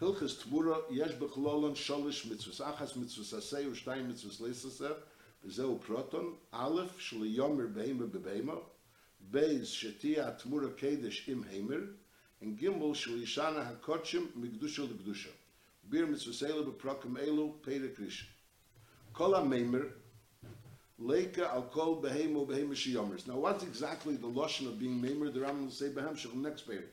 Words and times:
Hilchas 0.00 0.36
Tmura, 0.42 0.82
yesh 0.90 1.14
bechlolon 1.14 1.74
sholish 1.74 2.26
mitzvus, 2.26 2.60
achas 2.60 2.92
mitzvus 2.94 3.34
aseh, 3.34 3.66
ushtayim 3.66 4.06
mitzvus 4.06 4.40
lesaseh, 4.40 4.94
וזהו 5.44 5.78
פרוטון, 5.86 6.34
א', 6.52 6.82
של 6.98 7.24
יומר 7.24 7.66
בהמה 7.66 8.06
בבהמה, 8.06 8.54
בייז 9.20 9.68
שתהיה 9.68 10.28
התמורה 10.28 10.70
קדש 10.70 11.28
עם 11.28 11.42
המר, 11.50 11.80
וגימל 12.42 12.94
של 12.94 13.22
ישנה 13.22 13.60
הקודשים 13.60 14.26
מקדושה 14.34 14.82
לקדושה. 14.82 15.30
ביר 15.84 16.06
מצווסלו 16.06 16.72
בפרוקם 16.72 17.16
אלו 17.16 17.56
פרק 17.60 18.00
ראשון. 18.00 18.28
כל 19.12 19.34
המימר, 19.34 19.82
leika 20.98 21.52
al 21.52 21.62
kol 21.70 22.02
behemo 22.02 22.46
behemo 22.46 22.74
shiyomers. 22.74 23.26
Now, 23.26 23.38
what's 23.38 23.62
exactly 23.62 24.16
the 24.16 24.26
lotion 24.26 24.66
of 24.66 24.78
being 24.80 25.00
maimer? 25.00 25.32
The 25.32 25.40
Rambam 25.40 25.64
will 25.64 25.70
say 25.70 25.90
behem 25.90 26.16
shel 26.16 26.34
next 26.34 26.68
parak. 26.68 26.90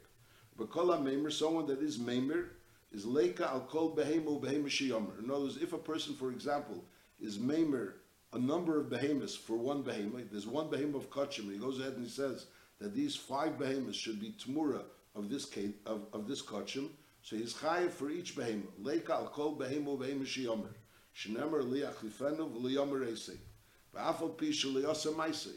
But 0.58 0.70
kol 0.70 0.88
maimer, 0.88 1.32
someone 1.32 1.66
that 1.68 1.82
is 1.82 1.98
maimer, 1.98 2.50
is 2.96 3.06
leika 3.06 3.52
al 3.52 3.62
kol 3.62 3.96
behemo 3.96 4.42
behemo 4.42 4.68
shiyomer. 4.68 5.20
In 5.22 5.30
other 5.30 5.44
words, 5.44 5.58
if 5.58 5.74
a 5.74 5.78
person, 5.78 6.16
for 6.16 6.32
example, 6.32 6.84
is 7.20 7.38
maimer 7.38 7.94
a 8.32 8.40
number 8.40 8.80
of 8.80 8.90
behemoths 8.90 9.36
for 9.36 9.58
one 9.58 9.82
behemoth, 9.82 10.32
there's 10.32 10.48
one 10.48 10.70
behemoth 10.70 11.04
of 11.04 11.10
kachim, 11.10 11.52
he 11.52 11.58
goes 11.58 11.80
ahead 11.80 11.94
and 11.94 12.06
he 12.06 12.10
says 12.10 12.48
that 12.80 12.94
these 12.94 13.16
five 13.16 13.58
behemoths 13.60 13.98
should 13.98 14.20
be 14.20 14.34
tmura 14.40 14.84
of 15.14 15.30
this 15.30 15.46
of, 15.86 16.06
of 16.14 16.28
this 16.28 16.42
kachim, 16.42 16.90
so 17.22 17.36
he's 17.36 17.54
chayiv 17.54 17.92
for 17.92 18.10
each 18.10 18.36
behemoth. 18.36 18.80
Leika 18.82 19.12
al 19.12 19.28
kol 19.28 19.58
behemo 19.58 19.98
behemo 19.98 20.26
shiyomer. 20.26 20.74
Shenemer 21.16 21.64
liach 21.64 21.96
lifenu 22.04 22.50
v'liyomer 22.52 23.06
esei. 23.08 23.38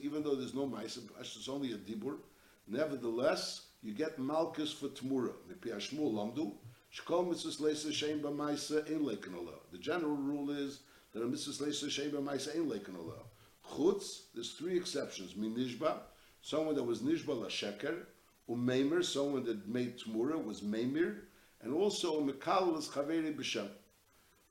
Even 0.03 0.23
though 0.23 0.37
there's 0.37 0.55
no 0.55 0.69
maisa, 0.69 1.01
it's 1.19 1.49
only 1.49 1.73
a 1.73 1.77
dibur. 1.77 2.19
Nevertheless, 2.69 3.63
you 3.83 3.93
get 3.93 4.17
malchus 4.19 4.73
for 4.73 4.89
tmura. 4.89 5.33
The 6.97 7.05
general 9.81 10.17
rule 10.17 10.51
is 10.51 10.81
that 11.13 11.23
a 11.23 11.27
mitzvah 11.27 11.65
leisa 11.65 11.91
shem 11.91 12.11
b'maisa 12.11 12.57
ain't 12.57 12.69
leikin 12.69 12.97
Allah. 12.97 13.23
Chutz, 13.71 14.23
there's 14.35 14.53
three 14.53 14.77
exceptions. 14.77 15.35
Minishba, 15.35 16.01
someone 16.43 16.75
that 16.75 16.85
was 16.85 17.01
nishba 17.01 17.37
lasheker, 17.37 18.07
umeimer, 18.49 19.05
someone 19.05 19.45
that 19.45 19.69
made 19.69 19.99
tmura 19.99 20.43
was 20.43 20.63
meimir, 20.63 21.17
and 21.63 21.75
also 21.75 22.21
a 22.21 22.23
mekal 22.23 22.79
is 22.79 22.89
chaveri 22.89 23.35
b'shem. 23.37 23.69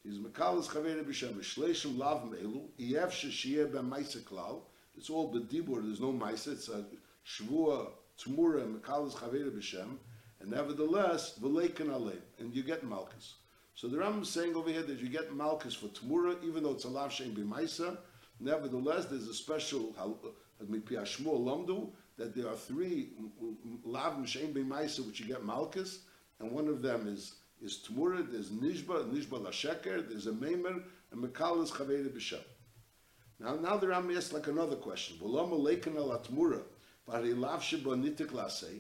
He's 0.08 0.20
Mekalas 0.20 0.68
Chavere 0.70 1.04
B'Shem, 1.04 1.34
Shleishim 1.42 1.98
Lav 1.98 2.30
Meilu, 2.30 2.70
Yev 2.80 3.10
Sheshiyeh 3.10 3.74
Ben 3.74 3.84
Maisa 3.90 4.22
Klal, 4.22 4.62
it's 4.98 5.10
all 5.10 5.34
B'dibur, 5.34 5.84
there's 5.84 6.00
no 6.00 6.14
Maisa, 6.14 6.54
it's 6.54 6.70
a 6.70 6.86
Shvua, 7.26 7.90
Tmura, 8.18 8.74
Mekalas 8.74 9.12
Chavere 9.16 9.52
B'Shem, 9.52 9.98
and 10.40 10.52
nevertheless, 10.52 11.38
V'leikin 11.42 11.90
Aleim, 11.90 12.22
and 12.40 12.54
you 12.54 12.64
get 12.64 12.84
Malchus. 12.84 13.36
So 13.76 13.88
the 13.88 13.98
Rambam 13.98 14.24
is 14.24 14.30
saying 14.30 14.56
over 14.56 14.70
here 14.70 14.84
that 14.84 15.00
you 15.00 15.10
get 15.10 15.36
Malchus 15.36 15.76
for 15.76 15.88
Tmura, 15.88 16.36
even 16.44 16.64
though 16.64 16.72
it's 16.72 16.86
a 16.86 16.90
Lav 16.90 17.12
Shem 17.12 17.36
B'Maisa, 17.36 17.98
nevertheless, 18.40 19.06
there's 19.06 19.28
a 19.28 19.34
special, 19.34 19.94
Mipi 20.64 21.00
Ashmur 21.00 21.32
Lomdu, 21.32 21.92
that 22.18 22.36
there 22.36 22.48
are 22.48 22.56
three 22.56 23.10
Lav 23.84 24.28
Shem 24.28 24.54
B'Maisa 24.54 25.06
which 25.06 25.20
you 25.20 25.28
get 25.28 25.46
Malchus, 25.46 26.00
and 26.40 26.52
one 26.52 26.68
of 26.68 26.82
them 26.82 27.08
is 27.08 27.36
is 27.62 27.84
Tmura, 27.88 28.32
there's 28.32 28.50
Nishba, 28.50 29.12
Nishba 29.12 29.44
Lasheker, 29.44 30.08
there's 30.08 30.28
a 30.28 30.32
Meimer, 30.32 30.84
and 31.12 31.24
Mekal 31.24 31.64
is 31.64 31.72
Chavere 31.72 32.08
B'Shem. 32.10 32.44
Now, 33.40 33.56
now 33.56 33.78
the 33.78 33.88
Ram 33.88 34.16
asks 34.16 34.34
like 34.34 34.48
another 34.48 34.76
question. 34.76 35.18
V'loma 35.18 35.60
leiken 35.60 35.96
al 35.96 36.20
Tmura, 36.20 36.62
v'hari 37.08 37.38
lav 37.40 37.64
sheba 37.64 37.92
nitik 37.92 38.32
lasei. 38.32 38.80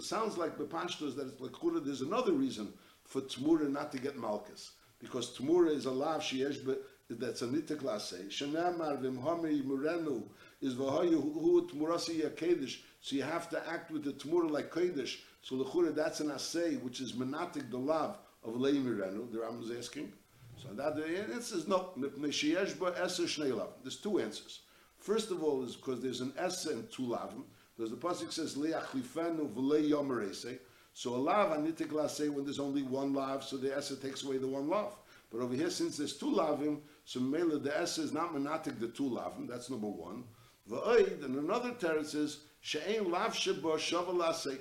Sounds 0.00 0.36
like 0.36 0.58
Bepashtos 0.58 1.16
that 1.16 1.28
it's 1.28 1.40
like 1.40 1.52
there's 1.84 2.02
another 2.02 2.32
reason 2.32 2.72
for 3.04 3.22
Tmura 3.22 3.70
not 3.70 3.90
to 3.92 3.98
get 3.98 4.16
Malkus. 4.16 4.70
Because 4.98 5.36
Tmura 5.36 5.70
is 5.70 5.86
a 5.86 5.90
lav 5.90 6.20
sheyesh 6.20 6.62
that's 7.08 7.42
a 7.42 7.46
nitik 7.46 7.82
lasei. 7.82 8.28
Shenamar 8.28 9.00
v'mhomi 9.00 9.62
murenu 9.62 10.22
is 10.60 10.74
v'hoyu 10.74 11.20
hu 11.20 11.68
Tmurasi 11.68 12.22
yakedesh. 12.22 12.78
So 13.00 13.16
you 13.16 13.22
have 13.22 13.48
to 13.50 13.68
act 13.68 13.90
with 13.90 14.04
the 14.04 14.12
Tmura 14.12 14.50
like 14.50 14.70
Kodesh. 14.70 15.18
So 15.42 15.56
lechura, 15.56 15.94
that's 15.94 16.20
an 16.20 16.30
assay, 16.30 16.76
which 16.76 17.00
is 17.00 17.12
menatik 17.12 17.70
the 17.70 17.78
lav 17.78 18.18
of 18.44 18.54
leimirenu. 18.54 19.32
The 19.32 19.40
Ram 19.40 19.62
is 19.62 19.70
asking. 19.70 20.12
So 20.56 20.68
that 20.74 20.96
the 20.96 21.32
answer 21.32 21.56
is 21.56 21.68
no. 21.68 21.90
There's 21.96 23.96
two 23.96 24.18
answers. 24.18 24.60
First 24.98 25.30
of 25.30 25.44
all, 25.44 25.62
is 25.62 25.76
because 25.76 26.00
there's 26.00 26.20
an 26.20 26.32
essa 26.38 26.70
and 26.70 26.90
two 26.90 27.02
lavim. 27.02 27.44
Because 27.76 27.90
the 27.90 27.96
pasuk 27.96 28.32
says 28.32 28.54
leachlifenu 28.54 29.52
v'lei 29.52 29.90
yomerese. 29.90 30.58
So 30.94 31.14
a 31.14 31.18
lav 31.18 31.50
anitik 31.56 32.08
say 32.08 32.28
when 32.28 32.44
there's 32.44 32.58
only 32.58 32.82
one 32.82 33.12
lav, 33.12 33.44
so 33.44 33.56
the 33.56 33.76
essa 33.76 33.96
takes 33.96 34.24
away 34.24 34.38
the 34.38 34.46
one 34.46 34.68
lav. 34.68 34.94
But 35.30 35.40
over 35.40 35.54
here, 35.54 35.68
since 35.68 35.98
there's 35.98 36.16
two 36.16 36.30
lavim, 36.30 36.80
so 37.04 37.20
mele 37.20 37.58
the 37.58 37.76
essa 37.76 38.00
is 38.00 38.12
not 38.12 38.34
menatik 38.34 38.80
the 38.80 38.88
two 38.88 39.10
lavim. 39.10 39.46
That's 39.46 39.68
number 39.68 39.88
one. 39.88 40.24
V'oid 40.70 41.24
and 41.24 41.36
another 41.36 41.72
teretz 41.72 42.06
says 42.06 42.38
she'ein 42.60 43.10
lav 43.10 43.34
sheba 43.34 43.76
shavalase. 43.76 44.58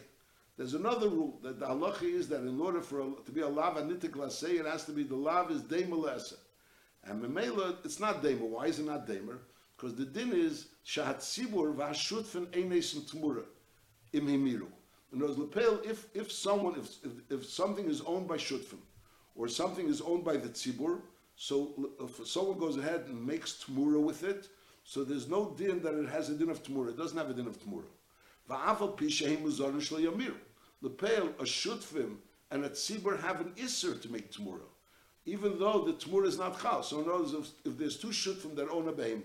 There's 0.57 0.73
another 0.73 1.09
rule 1.09 1.39
that 1.43 1.59
the 1.59 1.67
halacha 1.67 2.03
is 2.03 2.27
that 2.29 2.41
in 2.41 2.59
order 2.59 2.81
for 2.81 3.01
a, 3.01 3.11
to 3.25 3.31
be 3.31 3.41
a 3.41 3.47
lav 3.47 3.77
anitik 3.77 4.11
lasei, 4.11 4.59
it 4.59 4.65
has 4.65 4.85
to 4.85 4.91
be 4.91 5.03
the 5.03 5.15
lav 5.15 5.51
is 5.51 5.61
lesa. 5.63 6.35
And 7.05 7.23
memela, 7.23 7.77
it's 7.85 7.99
not 7.99 8.23
damer. 8.23 8.45
Why 8.45 8.65
is 8.65 8.79
it 8.79 8.85
not 8.85 9.07
damer? 9.07 9.39
Because 9.75 9.95
the 9.95 10.05
din 10.05 10.31
is 10.33 10.67
shahat 10.85 11.17
sibur 11.17 11.75
v'hashutfen 11.75 12.47
einesim 12.47 13.01
tmura 13.09 13.43
im 14.13 14.27
himiru. 14.27 14.67
In 15.13 15.23
other 15.23 15.33
words, 15.33 15.85
if 15.85 16.07
if 16.13 16.31
someone 16.31 16.75
if, 16.79 16.89
if, 17.03 17.41
if 17.41 17.45
something 17.45 17.89
is 17.89 18.01
owned 18.01 18.27
by 18.27 18.37
shutfim 18.37 18.79
or 19.35 19.47
something 19.47 19.87
is 19.87 20.01
owned 20.01 20.23
by 20.23 20.37
the 20.37 20.49
tzibur, 20.49 21.01
so 21.35 21.89
if 21.99 22.27
someone 22.27 22.57
goes 22.57 22.77
ahead 22.77 23.05
and 23.07 23.25
makes 23.25 23.63
tmura 23.65 24.01
with 24.01 24.23
it, 24.23 24.47
so 24.83 25.03
there's 25.03 25.27
no 25.27 25.53
din 25.57 25.81
that 25.81 25.93
it 25.93 26.07
has 26.09 26.29
a 26.29 26.35
din 26.35 26.49
of 26.49 26.63
tmura. 26.63 26.89
It 26.89 26.97
doesn't 26.97 27.17
have 27.17 27.29
a 27.29 27.33
din 27.33 27.47
of 27.47 27.59
tmura. 27.59 27.87
Va'afal 28.49 28.97
pisheim 28.97 29.41
uzorin 29.41 29.81
shlo 29.81 29.99
yamiru. 29.99 30.35
Lepel, 30.81 31.29
a 31.39 31.43
shutfim, 31.43 32.17
and 32.51 32.63
a 32.63 32.69
tzibur 32.69 33.19
have 33.21 33.41
an 33.41 33.51
isser 33.57 33.99
to 34.01 34.11
make 34.11 34.31
tmura, 34.31 34.67
even 35.25 35.57
though 35.59 35.83
the 35.85 35.93
tmura 35.93 36.27
is 36.27 36.37
not 36.37 36.61
chal. 36.61 36.83
So 36.83 37.01
in 37.01 37.09
other 37.09 37.19
words, 37.19 37.33
if, 37.33 37.71
if 37.71 37.77
there's 37.77 37.97
two 37.97 38.09
shutfim 38.09 38.55
that 38.55 38.69
own 38.69 38.87
a 38.87 38.93
behema, 38.93 39.23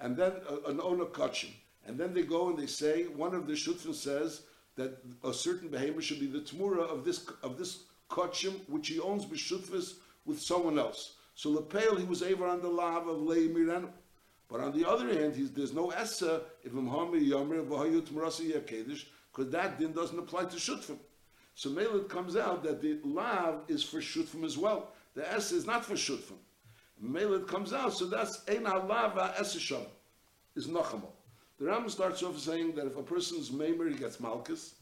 and 0.00 0.16
then 0.16 0.32
uh, 0.48 0.70
an 0.70 0.80
own 0.80 1.00
a 1.00 1.06
kachim, 1.06 1.50
and 1.86 1.98
then 1.98 2.14
they 2.14 2.22
go 2.22 2.48
and 2.48 2.58
they 2.58 2.66
say, 2.66 3.04
one 3.04 3.34
of 3.34 3.46
the 3.46 3.52
shutfim 3.54 3.94
says 3.94 4.42
that 4.76 4.98
a 5.24 5.32
certain 5.32 5.68
behema 5.68 6.00
should 6.00 6.20
be 6.20 6.26
the 6.26 6.40
tmura 6.40 6.80
of 6.80 7.04
this 7.04 7.26
of 7.42 7.58
this 7.58 7.84
kachim, 8.10 8.54
which 8.68 8.88
he 8.88 8.98
owns 9.00 9.24
b'shutfis 9.26 9.94
with 10.24 10.40
someone 10.40 10.78
else. 10.78 11.14
So 11.34 11.50
Lepel, 11.50 11.96
he 11.96 12.04
was 12.04 12.22
able 12.22 12.44
on 12.44 12.60
the 12.60 12.68
lav 12.68 13.08
of 13.08 13.22
Lei 13.22 13.48
Miranu. 13.48 13.88
But 14.48 14.60
on 14.60 14.76
the 14.76 14.88
other 14.88 15.06
hand, 15.06 15.34
there's 15.54 15.72
no 15.72 15.90
essa 15.90 16.42
if 16.64 16.72
Muhammad 16.72 17.22
Yomer 17.22 17.64
v'hayut 17.64 18.02
Tmurasi 18.02 18.52
Yakedesh 18.52 19.04
because 19.32 19.50
that 19.52 19.78
din 19.78 19.92
doesn't 19.92 20.18
apply 20.18 20.44
to 20.44 20.56
shutfim. 20.56 20.98
So 21.54 21.70
mele 21.70 21.96
it 21.96 22.08
comes 22.08 22.36
out 22.36 22.62
that 22.64 22.80
the 22.80 22.98
lav 23.04 23.60
is 23.68 23.82
for 23.82 24.00
shutfim 24.00 24.44
as 24.44 24.58
well. 24.58 24.88
The 25.14 25.30
s 25.32 25.52
is 25.52 25.66
not 25.66 25.84
for 25.84 25.94
shutfim. 25.94 26.38
Mele 27.00 27.34
it 27.34 27.48
comes 27.48 27.72
out, 27.72 27.94
so 27.94 28.06
that's 28.06 28.42
ein 28.48 28.64
lava 28.64 29.34
esisham 29.38 29.86
is 30.54 30.66
nachamo. 30.66 31.08
The 31.58 31.66
Ram 31.66 31.88
starts 31.88 32.22
off 32.22 32.38
saying 32.38 32.74
that 32.74 32.86
if 32.86 32.96
a 32.96 33.02
person's 33.02 33.50
maimer, 33.50 33.90
he 33.90 33.96
gets 33.96 34.20
malchus. 34.20 34.74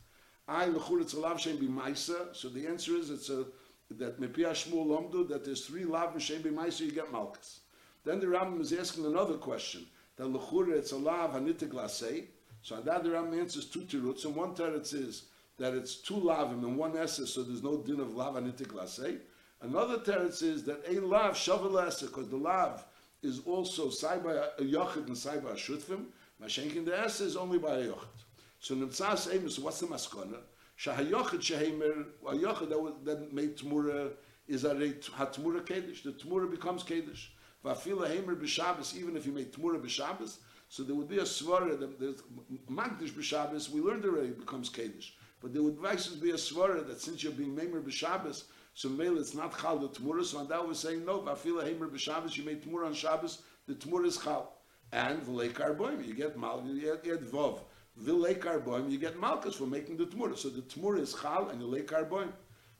I 0.46 0.66
lechur 0.66 1.00
it's 1.00 1.12
a 1.14 1.20
lav 1.20 1.40
shem 1.40 1.58
b'maisa. 1.58 2.34
So 2.34 2.48
the 2.48 2.66
answer 2.66 2.92
is 2.96 3.10
it's 3.10 3.30
a 3.30 3.46
that 3.90 4.20
mepia 4.20 4.50
shmuel 4.50 4.86
lomdu 4.86 5.28
that 5.28 5.44
there's 5.44 5.66
three 5.66 5.84
lav 5.84 6.20
shem 6.20 6.42
b'maisa 6.42 6.80
you 6.80 6.92
get 6.92 7.12
malchus. 7.12 7.60
Then 8.04 8.20
the 8.20 8.28
Ram 8.28 8.60
is 8.60 8.72
asking 8.72 9.06
another 9.06 9.34
question 9.34 9.86
that 10.16 10.26
lechur 10.26 10.70
it's 10.70 10.92
a 10.92 10.96
lav 10.96 11.34
hanitik 11.34 11.70
lasei. 11.70 12.26
So 12.62 12.80
that 12.80 13.04
the 13.04 13.10
Ram 13.10 13.32
answers 13.34 13.66
two 13.66 13.80
tiruts, 13.80 14.24
and 14.24 14.34
one 14.34 14.54
teretz 14.54 14.92
is 14.92 15.24
that 15.58 15.74
it's 15.74 15.96
two 15.96 16.14
lavim 16.14 16.64
and 16.64 16.76
one 16.76 16.96
essa, 16.96 17.26
so 17.26 17.42
there's 17.42 17.62
no 17.62 17.76
din 17.76 18.00
of 18.00 18.14
lav 18.14 18.34
anitik 18.34 18.72
lasei. 18.72 19.18
Another 19.60 19.98
teretz 19.98 20.42
is 20.42 20.64
that 20.64 20.82
a 20.88 21.00
lav 21.00 21.34
essa, 21.34 22.06
because 22.06 22.28
the 22.28 22.36
lav 22.36 22.84
is 23.22 23.40
also 23.40 23.90
sai 23.90 24.18
by 24.18 24.34
a 24.34 24.62
yochid 24.62 25.06
and 25.06 25.18
sai 25.18 25.38
by 25.38 25.50
a 25.50 25.54
shutfim. 25.54 26.06
Mashenkin 26.40 26.84
the 26.84 26.96
essa 26.96 27.24
is 27.24 27.36
only 27.36 27.58
by 27.58 27.78
a 27.78 27.86
yochid. 27.88 28.24
So 28.60 28.76
nimtzas 28.76 29.28
emes, 29.28 29.58
what's 29.58 29.80
the 29.80 29.86
maskona? 29.86 30.38
Shahayochid 30.78 31.40
shehemer, 31.40 32.06
a 32.26 32.34
yochid 32.34 32.68
that, 32.68 33.04
that 33.04 33.32
made 33.32 33.56
tmura 33.56 34.12
is 34.46 34.64
a 34.64 34.74
hatmura 34.74 35.60
kedish. 35.66 36.04
The 36.04 36.12
tmura 36.12 36.48
becomes 36.48 36.84
kedish. 36.84 37.28
Vafila 37.64 38.08
hemer 38.08 38.36
b'Shabbos, 38.40 38.96
even 38.96 39.16
if 39.16 39.26
you 39.26 39.32
made 39.32 39.52
tmura 39.52 39.80
b'Shabbos, 39.80 40.36
so 40.68 40.84
there 40.84 40.94
would 40.94 41.08
be 41.08 41.18
a 41.18 41.22
svara 41.22 41.78
that 41.80 41.98
there's 41.98 42.22
magdish 42.70 43.10
b'Shabbos. 43.10 43.70
We 43.70 43.80
learned 43.80 44.04
already 44.04 44.28
becomes 44.28 44.70
kedish, 44.70 45.10
but 45.40 45.52
there 45.52 45.62
would 45.62 45.82
be 45.82 46.30
a 46.30 46.34
svara 46.34 46.86
that 46.86 47.00
since 47.00 47.24
you're 47.24 47.32
being 47.32 47.56
memer 47.56 47.82
b'Shabbos, 47.82 48.44
so 48.78 48.88
mele 48.88 49.18
it's 49.18 49.34
not 49.34 49.58
chal 49.58 49.76
the 49.76 49.88
tmura. 49.88 50.24
So 50.24 50.44
that 50.44 50.68
was 50.68 50.78
saying 50.78 51.04
no, 51.04 51.18
v'afila 51.18 51.64
hemer 51.64 51.90
b'Shabbos. 51.90 52.36
You 52.36 52.44
made 52.44 52.62
tmura 52.62 52.86
on 52.86 52.94
Shabbos. 52.94 53.42
The 53.66 53.74
tmura 53.74 54.06
is 54.06 54.18
chal, 54.18 54.52
and 54.92 55.20
v'lei 55.20 55.50
karboim. 55.50 56.06
You 56.06 56.14
get 56.14 56.38
mal. 56.38 56.62
You 56.64 56.80
get, 56.80 57.04
you 57.04 57.18
get 57.18 57.28
vov. 57.28 57.58
V'lei 58.00 58.38
karboim. 58.38 58.88
You 58.88 58.98
get 58.98 59.18
malchus 59.18 59.56
for 59.56 59.66
making 59.66 59.96
the 59.96 60.06
tmura. 60.06 60.38
So 60.38 60.48
the 60.48 60.60
tmura 60.60 61.00
is 61.00 61.12
chal 61.12 61.48
and 61.48 61.60
the 61.60 61.66
lei 61.66 61.82
karboim. 61.82 62.28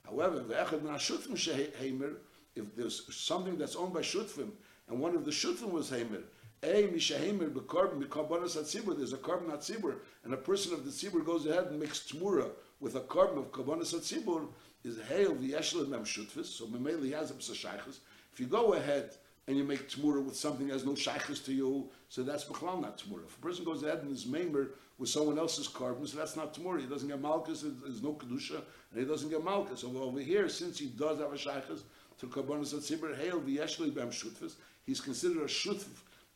However, 0.05 0.39
ve'echad 0.39 0.83
min 0.83 0.93
hashutfim 0.93 1.33
shehemer, 1.33 2.13
if 2.55 2.73
there's 2.77 3.13
something 3.13 3.57
that's 3.57 3.75
owned 3.75 3.93
by 3.93 3.99
shutfim, 3.99 4.51
and 4.87 5.01
one 5.01 5.17
of 5.17 5.25
the 5.25 5.31
shutfim 5.31 5.69
was 5.69 5.91
hemer, 5.91 6.23
a 6.63 6.87
mishahemer 6.87 7.51
bekorban 7.51 8.01
bekarbonas 8.01 8.55
atzibur. 8.55 8.95
There's 8.95 9.11
a 9.11 9.17
carbon 9.17 9.51
atzibur, 9.51 9.95
and 10.23 10.33
a 10.33 10.37
person 10.37 10.71
of 10.71 10.85
the 10.85 10.91
tzibur 10.91 11.25
goes 11.25 11.45
ahead 11.45 11.65
and 11.65 11.77
makes 11.77 12.09
tmura 12.09 12.51
with 12.79 12.95
a 12.95 13.01
carbon 13.01 13.39
of 13.39 13.51
karbonas 13.51 13.93
atzibur. 13.93 14.47
Is 14.83 14.97
hail 15.09 15.35
v'yeshel 15.35 15.87
mem 15.87 16.05
shutfis. 16.05 16.45
So 16.45 16.65
memeli 16.65 17.13
has 17.13 17.31
a 17.31 17.33
shaychus. 17.33 17.99
If 18.31 18.39
you 18.39 18.45
go 18.45 18.73
ahead 18.73 19.11
and 19.47 19.57
you 19.57 19.63
make 19.63 19.89
tmura 19.89 20.23
with 20.23 20.35
something 20.35 20.67
that 20.67 20.73
has 20.73 20.85
no 20.85 20.93
shaychus 20.93 21.43
to 21.45 21.53
you, 21.53 21.89
so 22.07 22.23
that's 22.23 22.45
b'chlal 22.45 22.81
not 22.81 22.97
tmura. 22.97 23.25
If 23.25 23.37
a 23.37 23.41
person 23.41 23.65
goes 23.65 23.83
ahead 23.83 23.99
and 24.03 24.11
is 24.11 24.25
memer 24.25 24.69
with 24.97 25.09
someone 25.09 25.37
else's 25.37 25.67
carbon, 25.67 26.07
so 26.07 26.17
that's 26.17 26.35
not 26.35 26.53
tmura. 26.53 26.79
He 26.79 26.87
doesn't 26.87 27.09
get 27.09 27.19
malchus. 27.19 27.61
There's 27.63 28.01
no 28.01 28.13
kedusha, 28.13 28.61
and 28.91 28.99
he 28.99 29.05
doesn't 29.05 29.29
get 29.29 29.43
malchus. 29.43 29.81
So 29.81 29.91
over 29.97 30.19
here, 30.19 30.47
since 30.47 30.79
he 30.79 30.87
does 30.87 31.19
have 31.19 31.33
a 31.33 31.35
shaychus 31.35 31.81
to 32.19 32.27
karbonas 32.27 32.73
atzibur, 32.73 33.17
hail 33.17 33.41
v'yeshel 33.41 33.93
mem 33.93 34.11
shutfis. 34.11 34.53
He's 34.85 35.01
considered 35.01 35.43
a 35.43 35.45
shutf 35.45 35.87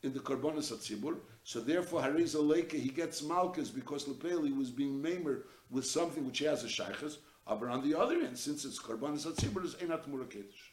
in 0.01 0.13
the 0.13 0.19
karbonas 0.19 0.73
atzibur. 0.73 1.17
So 1.45 1.61
therefore, 1.61 2.01
Hariza 2.01 2.41
Leike, 2.41 2.73
he 2.73 2.89
gets 2.89 3.21
malchus 3.23 3.69
because 3.69 4.05
Lepeli 4.05 4.55
was 4.57 4.69
being 4.69 5.01
memer 5.01 5.43
with 5.71 5.85
something 5.85 6.25
which 6.25 6.39
has 6.39 6.63
a 6.63 6.67
shaychus. 6.67 7.17
But 7.47 7.63
on 7.63 7.87
the 7.87 7.99
other 7.99 8.21
end, 8.21 8.37
since 8.37 8.65
it's 8.65 8.79
karbanis 8.79 9.25
atzibur, 9.27 9.63
is 9.65 9.75
einat 9.75 10.07
murakedesh. 10.09 10.71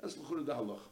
That's 0.00 0.16
l'chura 0.16 0.44
da 0.44 0.54
halacha. 0.54 0.88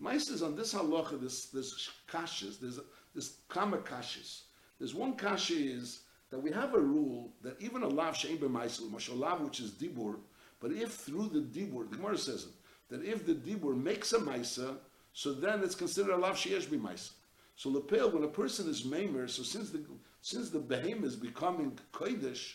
Meist 0.00 0.30
is 0.30 0.42
on 0.42 0.56
this 0.56 0.74
halacha, 0.74 1.20
this 1.20 1.46
this 1.46 1.90
kashis, 2.08 2.60
there's 2.60 2.78
this 3.14 3.38
kama 3.48 3.78
kashis. 3.78 4.42
There's 4.78 4.94
one 4.94 5.14
kashi 5.14 5.72
is 5.72 6.00
that 6.30 6.38
we 6.40 6.50
have 6.52 6.74
a 6.74 6.80
rule 6.80 7.32
that 7.42 7.60
even 7.60 7.82
a 7.82 7.88
lav 7.88 8.16
she'en 8.16 8.38
b'maisel, 8.38 8.90
mashal 8.90 9.18
lav 9.18 9.40
which 9.40 9.60
is 9.60 9.72
dibur, 9.72 10.16
but 10.60 10.72
if 10.72 10.94
through 10.94 11.28
the 11.28 11.40
dibur, 11.40 11.90
the 11.90 11.96
Gemara 11.96 12.16
says 12.16 12.44
it, 12.44 12.52
that 12.88 13.04
if 13.04 13.26
the 13.26 13.34
dibur 13.34 13.76
makes 13.76 14.12
a 14.12 14.18
maisa, 14.18 14.76
so 15.12 15.32
then 15.32 15.62
it's 15.62 15.74
considered 15.74 16.14
a 16.14 16.16
lav 16.16 16.38
she'esh 16.38 16.66
b'maisel. 16.66 17.10
So 17.56 17.68
lepel, 17.68 18.10
when 18.10 18.22
a 18.22 18.28
person 18.28 18.70
is 18.70 18.84
maimer, 18.84 19.28
so 19.28 19.42
since 19.42 19.68
the 19.68 19.84
since 20.22 20.48
the 20.48 20.60
behemoth 20.60 21.04
is 21.04 21.16
becoming 21.16 21.78
kodesh, 21.92 22.54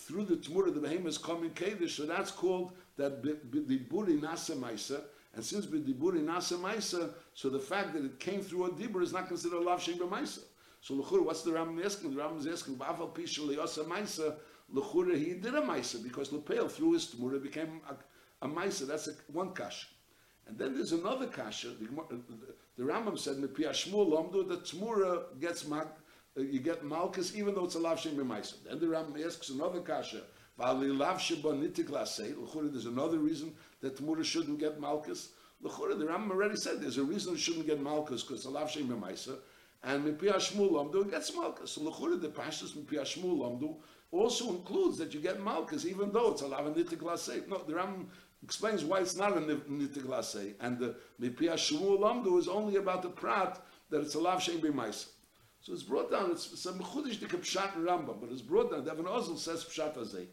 through 0.00 0.24
the 0.24 0.36
Tmura, 0.36 0.72
the 0.72 0.80
behemoth 0.80 1.06
is 1.06 1.18
coming 1.18 1.50
Kedish, 1.50 1.90
so 1.90 2.06
that's 2.06 2.30
called 2.30 2.72
that 2.96 3.22
the 3.22 3.78
Buri 3.78 4.18
Nasa 4.18 4.56
Maisa. 4.56 5.02
And 5.34 5.44
since 5.44 5.66
the 5.66 5.78
Buri 5.78 6.24
Nasa 6.24 6.58
Maisa, 6.58 7.10
so 7.34 7.50
the 7.50 7.58
fact 7.58 7.92
that 7.92 8.04
it 8.04 8.18
came 8.18 8.40
through 8.40 8.64
a 8.66 8.70
Dibur 8.70 9.02
is 9.02 9.12
not 9.12 9.28
considered 9.28 9.58
a 9.58 9.60
Lav 9.60 9.82
Shem 9.82 9.98
Maisa. 9.98 10.40
So 10.80 10.94
Lechura, 10.94 11.22
what's 11.22 11.42
the 11.42 11.50
Rambam 11.50 11.84
asking? 11.84 12.14
The 12.14 12.22
Rambam 12.22 12.38
is 12.38 12.46
asking, 12.46 12.76
Ba'afal 12.76 13.14
Pisha 13.14 13.40
Leosa 13.40 13.84
Maisa, 13.84 14.36
Lechura, 14.74 15.18
he 15.18 15.34
did 15.34 15.54
a 15.54 15.60
Maisa, 15.60 16.02
because 16.02 16.32
Lepel, 16.32 16.68
through 16.68 16.94
his 16.94 17.06
Tmura, 17.06 17.42
became 17.42 17.82
a, 17.88 18.46
a 18.46 18.48
Maisa. 18.48 18.86
That's 18.86 19.08
a, 19.08 19.12
one 19.30 19.52
Kasha. 19.52 19.86
And 20.48 20.58
then 20.58 20.74
there's 20.74 20.92
another 20.92 21.26
Kasha, 21.26 21.68
the, 21.68 21.86
the, 22.08 22.54
the 22.78 22.82
Rambam 22.82 23.18
said, 23.18 23.36
Mepi 23.36 23.66
Ashmur 23.68 23.98
Lomdu, 23.98 24.48
the 24.48 24.56
Tmura 24.56 25.38
gets 25.38 25.66
Uh, 26.38 26.42
you 26.42 26.60
get 26.60 26.84
malchus 26.84 27.34
even 27.34 27.54
though 27.54 27.64
it's 27.64 27.74
a 27.74 27.78
lav 27.78 27.98
b'maisa. 27.98 28.54
Then 28.64 28.78
the 28.78 28.88
Ram 28.88 29.12
asks 29.24 29.50
another 29.50 29.80
kasha. 29.80 30.22
There's 30.58 31.26
another 32.86 33.18
reason 33.18 33.54
that 33.80 33.96
Tamura 33.96 34.24
shouldn't 34.24 34.60
get. 34.60 34.80
L'chura, 35.62 35.98
the 35.98 36.06
Ram 36.06 36.30
already 36.30 36.56
said 36.56 36.80
there's 36.80 36.98
a 36.98 37.02
reason 37.02 37.34
it 37.34 37.40
shouldn't 37.40 37.66
get 37.66 37.82
malchus 37.82 38.22
because 38.22 38.44
a 38.44 38.50
lav 38.50 38.70
shem 38.70 38.88
b'maisa. 38.88 39.38
And 39.82 40.04
mipi 40.04 40.24
it 40.24 41.10
gets 41.10 41.34
malchus. 41.34 41.72
So 41.72 41.82
l'chura, 41.82 42.20
the 42.20 42.28
pashtus 42.28 42.76
mipi 42.76 42.96
lamdu 42.96 43.76
also 44.12 44.50
includes 44.50 44.98
that 44.98 45.12
you 45.12 45.20
get 45.20 45.42
malchus 45.42 45.84
even 45.84 46.12
though 46.12 46.30
it's 46.30 46.42
a 46.42 46.46
lav 46.46 46.64
nitik. 46.74 47.48
No, 47.48 47.62
the 47.66 47.74
Ram 47.74 48.08
explains 48.42 48.84
why 48.84 49.00
it's 49.00 49.16
not 49.16 49.36
a 49.36 49.40
nitik. 49.40 50.54
And 50.60 50.82
uh, 50.82 50.88
the 51.18 51.30
mipi 51.30 51.48
hashmul 51.48 51.98
lamdu 51.98 52.38
is 52.38 52.48
only 52.48 52.76
about 52.76 53.02
the 53.02 53.10
prat 53.10 53.60
that 53.90 54.00
it's 54.00 54.14
a 54.14 54.20
lav 54.20 54.42
shem 54.42 54.60
b'maisa. 54.60 55.06
So 55.62 55.74
it's 55.74 55.82
brought 55.82 56.10
down, 56.10 56.30
it's, 56.30 56.64
a 56.64 56.72
mechudish 56.72 57.20
the 57.20 57.26
pshat 57.26 57.74
Rambam, 57.74 58.20
but 58.20 58.30
it's 58.30 58.40
brought 58.40 58.70
down, 58.70 58.84
Devin 58.84 59.04
Ozel 59.04 59.38
says 59.38 59.64
pshat 59.64 59.96
azay, 59.96 60.26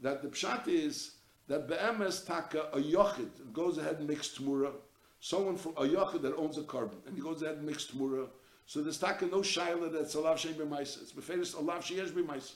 that 0.00 0.22
the 0.22 0.28
pshat 0.28 0.66
is 0.66 1.12
that 1.46 1.68
be'emes 1.68 2.26
taka 2.26 2.68
a 2.72 2.78
yochid 2.78 3.52
goes 3.52 3.78
ahead 3.78 3.98
and 3.98 4.08
makes 4.08 4.36
tmura, 4.36 4.72
someone 5.20 5.56
from 5.56 5.72
a 5.72 5.82
yochid 5.82 6.22
that 6.22 6.36
owns 6.36 6.58
a 6.58 6.62
carbon, 6.62 6.98
and 7.06 7.14
he 7.14 7.22
goes 7.22 7.42
ahead 7.42 7.58
and 7.58 7.66
makes 7.66 7.86
tmura, 7.86 8.26
so 8.66 8.82
there's 8.82 8.98
taka 8.98 9.26
no 9.26 9.38
shaila 9.38 9.92
that's 9.92 10.14
a 10.16 10.20
lav 10.20 10.40
shem 10.40 10.54
b'maisa, 10.54 11.02
it's 11.02 11.12
befetis 11.12 11.56
a 11.56 11.60
lav 11.60 11.84
sheyesh 11.84 12.10
b'maisa. 12.10 12.54